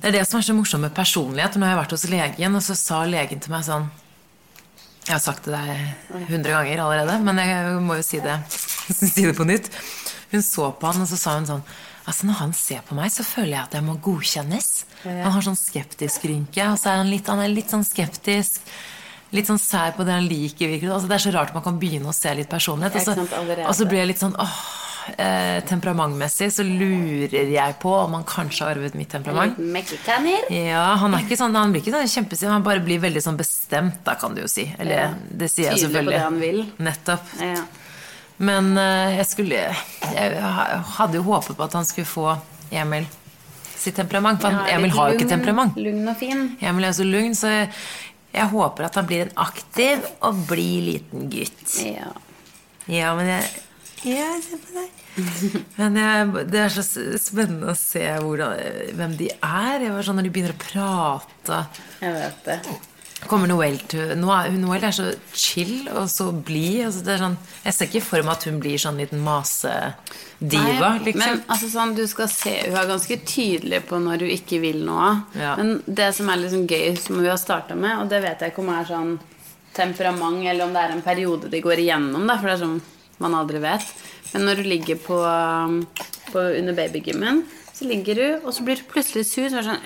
det 0.01 0.11
er 0.11 0.17
det 0.19 0.27
som 0.29 0.39
er 0.39 0.47
så 0.47 0.57
morsomt 0.57 0.87
med 0.87 0.97
personlighet. 0.97 1.57
Nå 1.57 1.67
har 1.67 1.75
jeg 1.75 1.81
vært 1.83 1.95
hos 1.97 2.07
legen, 2.09 2.57
og 2.57 2.65
så 2.65 2.77
sa 2.79 3.03
legen 3.09 3.43
til 3.43 3.53
meg 3.53 3.67
sånn 3.67 3.91
Jeg 5.05 5.13
har 5.17 5.23
sagt 5.25 5.49
det 5.49 5.57
deg 5.57 6.31
hundre 6.31 6.55
ganger 6.55 6.85
allerede, 6.85 7.19
men 7.25 7.41
jeg 7.43 7.81
må 7.85 7.99
jo 7.99 8.07
si 8.07 8.21
det, 8.25 8.37
si 8.97 9.27
det 9.27 9.37
på 9.37 9.49
nytt. 9.49 9.69
Hun 10.31 10.43
så 10.47 10.71
på 10.79 10.87
han, 10.91 11.03
og 11.03 11.09
så 11.11 11.19
sa 11.19 11.37
hun 11.39 11.49
sånn 11.49 11.65
Altså 12.09 12.27
Når 12.27 12.39
han 12.41 12.53
ser 12.57 12.81
på 12.89 12.97
meg, 12.97 13.11
så 13.13 13.23
føler 13.27 13.53
jeg 13.55 13.63
at 13.69 13.75
jeg 13.77 13.85
må 13.87 13.95
godkjennes. 14.03 14.69
Han 15.05 15.35
har 15.35 15.45
sånn 15.45 15.59
skeptisk 15.59 16.25
rynke, 16.27 16.65
og 16.73 16.79
så 16.81 16.91
er 16.95 17.03
han 17.03 17.11
litt, 17.13 17.29
han 17.31 17.43
er 17.45 17.53
litt 17.53 17.71
sånn 17.71 17.85
skeptisk. 17.87 18.65
Litt 19.37 19.47
sånn 19.47 19.61
sær 19.63 19.93
på 19.95 20.03
det 20.09 20.17
han 20.17 20.27
liker. 20.27 20.73
Altså, 20.91 21.07
det 21.07 21.19
er 21.21 21.23
så 21.29 21.33
rart 21.37 21.53
man 21.55 21.63
kan 21.63 21.77
begynne 21.79 22.11
å 22.11 22.17
se 22.17 22.33
litt 22.35 22.51
personlighet. 22.51 22.97
Og 22.99 23.05
så, 23.07 23.45
og 23.63 23.75
så 23.79 23.87
blir 23.87 24.01
jeg 24.03 24.09
litt 24.11 24.23
sånn 24.25 24.35
åh, 24.43 24.57
eh, 25.13 25.61
Temperamentmessig 25.71 26.49
så 26.57 26.65
lurer 26.67 27.53
jeg 27.53 27.77
på 27.85 27.93
om 28.01 28.17
han 28.19 28.27
kanskje 28.27 28.65
har 28.67 28.75
arvet 28.75 28.97
mitt 28.99 29.13
temperament. 29.13 29.61
Meksikaner? 29.61 30.49
Ja, 30.51 30.97
Han 30.99 31.15
er 31.15 31.23
ikke 31.29 31.39
sånn, 31.39 31.55
han 31.55 31.71
blir 31.71 31.85
ikke 31.85 31.95
sånn 31.95 32.11
kjempesint, 32.11 32.51
han 32.51 32.67
bare 32.67 32.83
blir 32.83 32.99
veldig 33.05 33.23
sånn 33.23 33.39
bestemt, 33.39 34.01
da 34.09 34.17
kan 34.19 34.35
du 34.35 34.43
jo 34.43 34.51
si. 34.51 34.67
Eller 34.83 35.15
det 35.31 35.53
sier 35.53 35.71
jeg 35.71 35.79
Tydelig 35.79 35.87
på 35.87 35.93
selvfølgelig. 35.93 36.17
det 36.17 36.25
han 36.27 36.41
vil. 36.43 36.65
Nettopp. 36.91 37.37
Ja. 37.39 37.63
Men 38.41 38.71
eh, 38.81 39.17
jeg 39.19 39.27
skulle 39.29 39.59
Jeg 39.61 40.43
hadde 40.97 41.19
jo 41.21 41.25
håpet 41.29 41.57
på 41.59 41.67
at 41.67 41.75
han 41.77 41.85
skulle 41.89 42.09
få 42.09 42.29
Emil 42.73 43.07
sitt 43.81 43.97
temperament. 43.97 44.41
For 44.45 44.53
Ja, 44.53 44.67
Emil 44.77 44.93
har 44.93 45.11
jo 45.11 45.17
ikke 45.19 45.25
lugn- 45.27 45.33
temperament. 45.35 45.77
Lugn 45.81 46.09
og 46.13 46.17
fin. 46.21 46.43
Emil 46.61 46.85
er 46.85 46.93
jo 46.93 46.99
så 47.01 47.07
lugn, 47.09 47.35
så 47.37 47.49
jeg, 47.53 47.71
jeg 48.37 48.49
håper 48.53 48.85
at 48.91 48.99
han 49.01 49.07
blir 49.09 49.23
en 49.27 49.33
aktiv 49.41 50.05
og 50.29 50.43
blid 50.51 50.85
liten 50.89 51.31
gutt. 51.33 51.77
Ja. 51.85 52.11
Ja, 52.91 53.15
men 53.17 53.27
jeg 53.35 53.51
Ja, 54.05 54.29
se 54.41 54.57
på 54.57 54.73
deg. 54.79 54.97
Men 55.81 55.97
jeg, 55.99 56.29
det 56.53 56.61
er 56.63 56.71
så 56.73 56.85
spennende 57.21 57.73
å 57.73 57.77
se 57.77 58.05
hvordan, 58.23 58.55
hvem 58.97 59.17
de 59.19 59.27
er. 59.35 59.83
Jeg 59.83 59.91
var 59.93 60.07
sånn 60.07 60.17
Når 60.21 60.29
de 60.29 60.31
begynner 60.37 60.55
å 60.55 60.61
prate 60.63 61.59
Jeg 62.01 62.15
vet 62.15 62.45
det. 62.47 62.59
Kommer 63.29 63.51
Noel 63.51 63.77
til 63.91 64.15
Noel 64.17 64.85
er 64.87 64.95
så 64.97 65.11
chill 65.37 65.89
og 65.93 66.07
så 66.11 66.31
blid. 66.33 66.87
Altså 66.87 67.17
sånn, 67.21 67.37
jeg 67.67 67.77
ser 67.77 67.91
ikke 67.91 68.05
for 68.07 68.25
meg 68.25 68.39
at 68.39 68.47
hun 68.49 68.61
blir 68.63 68.81
sånn 68.81 69.01
liten 69.01 69.21
masediva. 69.25 70.95
Liksom. 71.05 71.21
Men 71.21 71.43
altså 71.45 71.69
sånn, 71.73 71.93
du 71.99 72.07
skal 72.11 72.31
se 72.33 72.55
Hun 72.69 72.79
er 72.81 72.89
ganske 72.89 73.19
tydelig 73.29 73.83
på 73.91 74.01
når 74.01 74.25
hun 74.25 74.35
ikke 74.37 74.63
vil 74.65 74.81
noe. 74.87 75.13
Ja. 75.37 75.57
Men 75.61 75.83
det 75.87 76.13
som 76.17 76.31
er 76.33 76.41
liksom 76.45 76.65
gøy, 76.71 76.95
som 77.01 77.21
hun 77.21 77.29
har 77.29 77.41
starta 77.41 77.77
med, 77.77 77.99
og 78.01 78.09
det 78.13 78.23
vet 78.25 78.41
jeg 78.41 78.55
ikke 78.55 78.65
om 78.65 78.73
er 78.75 78.89
sånn 78.89 79.13
temperament, 79.77 80.43
eller 80.47 80.67
om 80.67 80.73
det 80.75 80.83
er 80.83 80.97
en 80.97 81.05
periode 81.05 81.53
de 81.53 81.63
går 81.63 81.85
igjennom, 81.85 82.25
da, 82.27 82.39
for 82.41 82.51
det 82.51 82.57
er 82.57 82.65
sånn 82.65 82.81
man 83.21 83.37
aldri 83.37 83.61
vet. 83.63 83.87
Men 84.33 84.47
når 84.49 84.61
du 84.61 84.69
ligger 84.71 85.01
på, 85.03 85.19
um, 85.21 85.83
på 86.33 86.43
under 86.57 86.77
babygymmen, 86.77 87.45
så 87.81 87.87
ligger 87.89 88.15
du, 88.15 88.27
og 88.45 88.53
så 88.53 88.65
blir 88.67 88.77
du 88.77 88.85
plutselig 88.91 89.25
sur, 89.25 89.47
så 89.49 89.63
sånn 89.65 89.85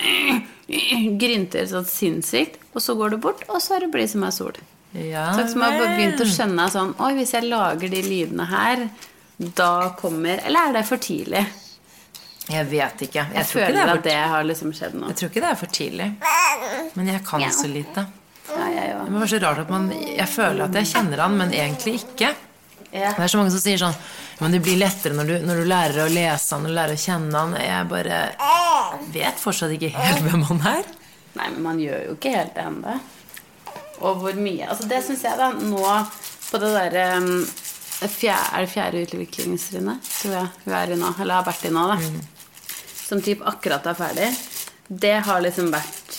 Grynter 1.21 1.69
sånn 1.71 1.87
sinnssykt, 1.87 2.59
og 2.75 2.83
så 2.83 2.97
går 2.99 3.15
du 3.15 3.21
bort, 3.23 3.45
og 3.47 3.61
så 3.63 3.77
er 3.77 3.85
du 3.85 3.93
blid 3.95 4.11
som 4.11 4.25
ei 4.27 4.33
sol. 4.35 4.57
Ja, 4.99 5.29
Så 5.35 5.47
som 5.53 5.63
jeg 5.63 5.79
har 5.79 5.93
begynt 5.95 6.23
å 6.23 6.27
skjønne 6.31 6.65
sånn 6.71 6.93
Oi, 7.03 7.09
hvis 7.19 7.33
jeg 7.35 7.49
lager 7.51 7.91
de 7.91 8.03
lydene 8.05 8.45
her, 8.47 8.85
da 9.59 9.91
kommer 9.99 10.39
Eller 10.47 10.69
er 10.69 10.77
det 10.77 10.83
for 10.87 11.03
tidlig? 11.03 11.43
Jeg 12.45 12.69
vet 12.71 13.03
ikke. 13.09 13.25
Jeg, 13.25 13.35
Jeg, 13.35 13.49
tror 13.49 13.63
ikke 13.63 13.71
føler 13.73 13.81
det 13.81 13.83
er 13.83 13.95
at 13.97 14.07
det 14.07 14.17
har 14.35 14.47
liksom 14.47 14.75
skjedd 14.77 14.95
nå. 15.01 15.09
jeg 15.11 15.19
tror 15.19 15.31
ikke 15.33 15.43
det 15.43 15.51
er 15.51 15.59
for 15.59 15.75
tidlig. 15.79 16.09
Men 16.95 17.11
jeg 17.11 17.23
kan 17.27 17.43
ja. 17.43 17.51
så 17.57 17.71
lite. 17.73 18.05
Ja, 18.51 18.67
jeg 18.75 18.97
Det 19.01 19.21
var 19.23 19.31
så 19.33 19.41
rart 19.47 19.63
at 19.63 19.71
man 19.73 19.87
Jeg 19.95 20.29
føler 20.29 20.67
at 20.67 20.77
jeg 20.79 20.91
kjenner 20.93 21.25
han, 21.25 21.39
men 21.41 21.55
egentlig 21.57 21.95
ikke. 22.03 22.35
Ja. 22.95 23.11
Det 23.17 23.25
er 23.25 23.31
så 23.33 23.41
mange 23.41 23.51
som 23.51 23.59
sier 23.59 23.81
sånn 23.81 23.95
Men 24.39 24.53
det 24.55 24.61
blir 24.63 24.79
lettere 24.79 25.17
når 25.19 25.27
du, 25.27 25.33
når 25.43 25.61
du 25.61 25.65
lærer 25.67 26.05
å 26.05 26.13
lese 26.13 26.55
han 26.55 26.69
og 26.69 26.77
lærer 26.77 26.95
å 26.95 27.01
kjenne 27.03 27.41
han. 27.41 27.57
Jeg 27.59 27.89
bare 27.91 28.21
vet 29.15 29.41
fortsatt 29.43 29.75
ikke 29.75 29.91
helt 29.95 30.23
hvem 30.29 30.45
han 30.53 30.63
er. 30.77 30.85
Nei, 31.35 31.49
men 31.57 31.63
man 31.65 31.81
gjør 31.83 32.05
jo 32.07 32.15
ikke 32.15 32.35
helt 32.37 32.55
det 32.55 32.67
ennå. 32.69 32.95
Og 34.05 34.23
hvor 34.23 34.39
mye 34.39 34.69
Altså, 34.71 34.87
det 34.91 35.01
syns 35.07 35.25
jeg, 35.27 35.39
da, 35.39 35.51
nå 35.55 35.83
på 36.51 36.61
det 36.63 36.71
derre 36.75 37.05
um, 37.19 37.29
Er 38.05 38.63
det 38.63 38.71
fjerde 38.71 39.03
utviklingstrinnet, 39.07 40.09
tror 40.21 40.35
jeg 40.37 40.49
hun 40.65 40.75
er 40.79 40.95
i 40.95 40.99
nå, 41.01 41.13
eller 41.23 41.41
har 41.41 41.47
vært 41.47 41.67
i 41.67 41.75
nå, 41.75 41.85
da. 41.91 41.99
Som 43.05 43.23
typ 43.25 43.43
akkurat 43.47 43.87
er 43.91 43.99
ferdig. 43.99 44.31
Det 44.89 45.15
har 45.27 45.43
liksom 45.45 45.71
vært 45.73 46.19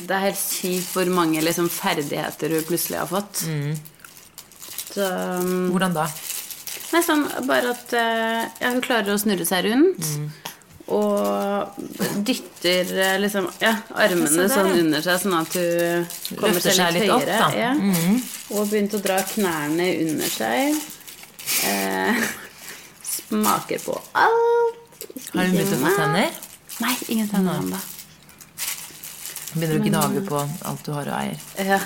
Det 0.00 0.12
er 0.12 0.24
helt 0.28 0.40
sykt 0.40 0.92
hvor 0.92 1.08
mange 1.14 1.40
liksom 1.44 1.68
ferdigheter 1.72 2.56
hun 2.56 2.64
plutselig 2.68 3.00
har 3.00 3.08
fått. 3.12 3.44
Så 3.46 3.95
um, 5.02 5.70
Hvordan 5.74 5.94
da? 5.96 6.06
Nei, 6.92 7.00
sånn 7.02 7.24
bare 7.48 7.72
at 7.74 7.92
eh, 7.98 8.42
ja, 8.62 8.70
hun 8.70 8.82
klarer 8.84 9.14
å 9.14 9.18
snurre 9.20 9.46
seg 9.48 9.66
rundt. 9.66 10.06
Og 10.86 11.80
dytter 12.22 12.92
eh, 12.94 13.16
liksom 13.18 13.48
ja, 13.58 13.72
armene 13.98 14.30
der, 14.30 14.52
sånn 14.52 14.70
under 14.84 15.02
seg, 15.02 15.18
sånn 15.24 15.34
at 15.40 15.56
hun 15.58 16.38
kommer 16.38 16.62
seg 16.62 16.76
seg 16.78 16.94
litt, 16.94 17.08
litt 17.08 17.14
opp, 17.16 17.24
høyere. 17.26 17.40
da. 17.42 17.48
Ja. 17.58 17.72
Og 18.54 18.70
begynt 18.70 18.94
å 18.94 19.02
dra 19.02 19.18
knærne 19.32 19.88
under 20.06 20.30
seg. 20.30 20.78
Eh, 21.66 22.22
smaker 23.02 23.82
på 23.82 23.98
alt. 24.22 25.06
Har 25.34 25.42
hun 25.42 25.56
begynt 25.58 25.74
å 25.74 25.82
få 25.82 25.94
tenner? 25.98 26.40
Nei, 26.84 26.94
ingen 27.16 27.28
tenner 27.34 27.58
ennå. 27.64 27.82
Begynner 29.56 29.78
å 29.80 29.84
gnage 29.88 30.22
på 30.28 30.38
alt 30.68 30.82
du 30.86 30.92
har 30.94 31.08
og 31.08 31.18
eier. 31.18 31.46
Ja. 31.64 31.80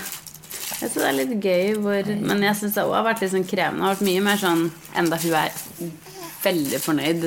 Jeg 0.71 0.79
synes 0.79 0.95
det 0.95 1.07
er 1.09 1.17
litt 1.19 1.33
gøy 1.45 1.73
hvor 1.83 2.11
Men 2.31 2.43
jeg 2.47 2.57
syns 2.61 2.77
det 2.77 2.85
òg 2.87 2.95
har 2.95 3.07
vært 3.11 3.25
litt 3.25 3.33
sånn 3.35 3.47
krevende. 3.49 3.81
Det 3.81 3.87
har 3.89 3.97
vært 3.97 4.07
mye 4.07 4.21
mer 4.27 4.39
sånn 4.41 4.63
Enda 5.01 5.19
hun 5.21 5.35
er 5.41 5.57
veldig 6.45 6.81
fornøyd. 6.81 7.27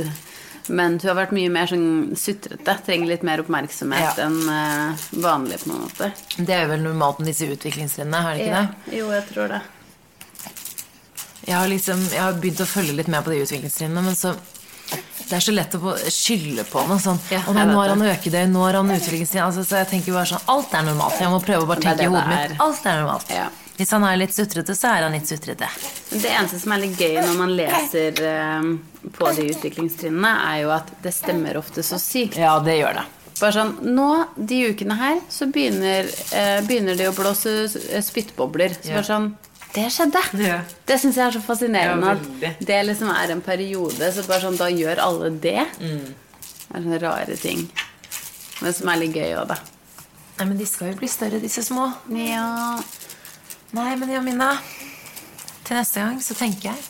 Men 0.73 0.95
hun 0.95 1.09
har 1.09 1.17
vært 1.19 1.33
mye 1.35 1.51
mer 1.51 1.67
sånn 1.67 2.15
sutrete. 2.17 2.77
Trenger 2.87 3.09
litt 3.11 3.25
mer 3.27 3.43
oppmerksomhet 3.43 4.17
Ja. 4.21 4.27
enn 4.29 4.39
uh, 4.47 5.05
vanlig, 5.19 5.59
på 5.65 5.69
en 5.73 5.81
måte. 5.83 6.11
Det 6.37 6.55
er 6.55 6.63
jo 6.63 6.71
vel 6.71 6.85
normalt 6.87 7.19
med 7.19 7.27
disse 7.33 7.49
utviklingstrinnene, 7.51 8.21
er 8.23 8.37
det 8.39 8.45
ikke 8.47 8.61
det? 8.61 8.97
Jo, 9.01 9.09
jeg 9.11 9.27
tror 9.33 9.51
det. 9.57 9.61
Jeg 11.43 11.55
har, 11.59 11.67
liksom, 11.67 11.99
jeg 12.13 12.21
har 12.23 12.37
begynt 12.39 12.61
å 12.63 12.69
følge 12.71 12.95
litt 12.95 13.09
med 13.11 13.25
på 13.25 13.33
de 13.33 13.41
utviklingstrinnene, 13.43 14.05
men 14.07 14.15
så 14.15 14.31
det 15.29 15.37
er 15.37 15.43
så 15.45 15.53
lett 15.55 15.75
å 15.77 15.95
skylde 16.11 16.63
på 16.69 16.83
noe 16.89 16.99
sånn 17.01 17.19
Ja, 17.31 17.41
«Å 17.47 17.53
nei, 17.55 17.65
nå 17.69 17.77
har 17.79 17.93
han 17.93 18.03
det. 18.03 18.45
nå 18.51 18.63
har 18.65 18.77
han 18.79 18.91
utviklingstrinn 18.93 19.43
altså, 19.45 19.63
Så 19.65 19.79
jeg 19.81 19.89
tenker 19.93 20.13
bare 20.17 20.29
sånn 20.33 20.47
Alt 20.53 20.73
er 20.75 20.85
normalt. 20.87 21.19
Jeg 21.21 21.31
må 21.33 21.39
prøve 21.43 21.65
å 21.65 21.69
bare 21.69 21.83
tenke 21.83 22.07
i 22.07 22.11
hodet 22.11 22.27
mitt. 22.29 22.55
Alt 22.63 22.85
er 22.89 23.01
normalt. 23.01 23.33
Ja. 23.33 23.47
Hvis 23.77 23.89
han 23.95 24.03
er 24.05 24.19
litt 24.21 24.35
sutrete, 24.35 24.75
så 24.77 24.91
er 24.91 25.07
han 25.07 25.15
litt 25.15 25.29
sutrete. 25.29 25.69
Det 26.11 26.29
eneste 26.29 26.59
som 26.61 26.75
er 26.75 26.83
litt 26.83 26.99
gøy 26.99 27.17
når 27.23 27.37
man 27.39 27.55
leser 27.57 28.19
eh, 28.21 28.67
på 29.17 29.31
de 29.33 29.47
utviklingstrinnene, 29.49 30.33
er 30.51 30.59
jo 30.61 30.73
at 30.75 30.91
det 31.01 31.13
stemmer 31.15 31.57
ofte 31.57 31.81
så 31.85 31.97
sykt. 32.01 32.37
Ja, 32.37 32.59
det 32.61 32.77
gjør 32.77 32.99
det. 33.01 33.07
Bare 33.39 33.55
sånn, 33.55 33.71
Nå, 33.95 34.09
de 34.37 34.59
ukene 34.69 34.97
her, 34.99 35.23
så 35.33 35.47
begynner, 35.49 36.05
eh, 36.37 36.59
begynner 36.67 36.99
det 36.99 37.09
å 37.09 37.15
blåse 37.17 37.55
spyttbobler. 38.05 38.77
Så 38.77 38.93
bare 38.93 39.07
sånn 39.09 39.31
Det 39.73 39.87
skjedde! 39.89 40.21
Ja. 40.43 40.59
Det 40.85 40.99
syns 41.01 41.17
jeg 41.17 41.25
er 41.25 41.33
så 41.37 41.41
fascinerende. 41.41 42.11
Ja, 42.43 42.51
at 42.51 42.65
det 42.69 42.79
liksom 42.85 43.09
er 43.09 43.31
en 43.33 43.41
periode, 43.41 44.11
så 44.13 44.25
bare 44.27 44.43
sånn, 44.45 44.57
da 44.59 44.67
gjør 44.69 45.01
alle 45.01 45.31
det. 45.41 45.63
Mm. 45.81 46.11
Det 46.13 46.77
er 46.77 46.83
sånne 46.85 46.99
rare 47.01 47.37
ting. 47.41 47.63
Men 48.61 48.75
som 48.77 48.91
er 48.93 49.01
litt 49.01 49.17
gøy 49.17 49.33
òg, 49.39 49.47
da. 49.49 49.57
Nei, 50.37 50.45
men 50.49 50.57
de 50.61 50.65
skal 50.69 50.91
jo 50.91 50.99
bli 51.01 51.09
større, 51.09 51.41
disse 51.41 51.63
små. 51.65 51.87
Ja. 52.13 52.45
Nei, 53.73 53.89
men 53.97 54.13
Jamina, 54.13 54.51
til 55.65 55.77
neste 55.79 56.03
gang 56.03 56.19
så 56.21 56.37
tenker 56.37 56.69
jeg 56.71 56.89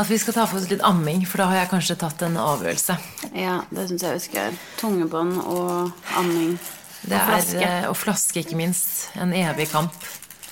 at 0.00 0.08
vi 0.10 0.16
skal 0.18 0.34
ta 0.34 0.44
for 0.50 0.58
oss 0.58 0.66
litt 0.72 0.82
amming, 0.82 1.22
for 1.28 1.38
da 1.44 1.50
har 1.52 1.60
jeg 1.60 1.70
kanskje 1.70 1.94
tatt 2.00 2.24
en 2.26 2.40
avgjørelse. 2.40 2.96
ja, 3.36 3.60
det 3.70 3.84
syns 3.90 4.02
jeg 4.02 4.16
vi 4.16 4.22
skal 4.24 4.40
gjøre. 4.40 4.58
Tungebånd 4.80 5.36
og 5.44 6.08
amming. 6.18 6.56
Det 7.04 7.14
og 7.14 7.20
er, 7.20 7.28
flaske. 7.28 7.64
eh, 7.68 7.86
og 7.92 7.96
flaske, 8.00 8.40
ikke 8.42 8.56
minst. 8.58 9.10
En 9.20 9.36
evig 9.36 9.68
kamp. 9.70 9.92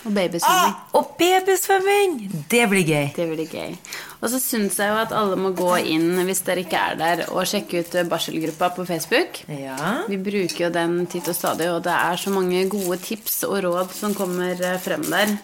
Og 0.03 0.15
babysvømming. 0.17 0.75
Og 0.99 1.11
babysvømming! 1.19 2.17
Det 2.51 2.63
blir 2.71 2.87
gøy. 2.87 3.07
Det 3.17 3.27
blir 3.31 3.47
gøy. 3.47 3.77
Og 4.23 4.31
så 4.33 4.41
syns 4.43 4.79
jeg 4.79 4.91
jo 4.91 4.99
at 4.99 5.15
alle 5.15 5.39
må 5.39 5.53
gå 5.57 5.71
inn, 5.95 6.11
hvis 6.27 6.43
dere 6.47 6.65
ikke 6.65 6.81
er 6.91 6.99
der, 6.99 7.25
og 7.31 7.47
sjekke 7.51 7.83
ut 7.83 7.95
eh, 7.99 8.09
barselgruppa 8.11 8.73
på 8.77 8.87
Facebook. 8.89 9.43
Ja. 9.51 10.03
Vi 10.11 10.19
bruker 10.19 10.67
jo 10.67 10.73
den 10.75 11.01
titt 11.11 11.31
og 11.31 11.39
stadig, 11.39 11.71
og 11.71 11.83
det 11.87 11.95
er 11.95 12.19
så 12.19 12.35
mange 12.35 12.65
gode 12.73 12.99
tips 13.03 13.43
og 13.49 13.63
råd 13.67 13.95
som 13.99 14.15
kommer 14.19 14.59
eh, 14.59 14.79
frem 14.83 15.07
der. 15.11 15.37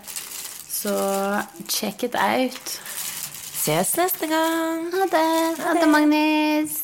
Så 0.79 0.95
check 1.69 2.05
it 2.07 2.15
out. 2.19 2.79
Ses 3.59 3.97
neste 3.99 4.31
gang. 4.31 4.87
Ha 4.95 5.11
det. 5.15 5.59
Ha 5.65 5.75
det, 5.81 5.91
Magnus. 5.91 6.79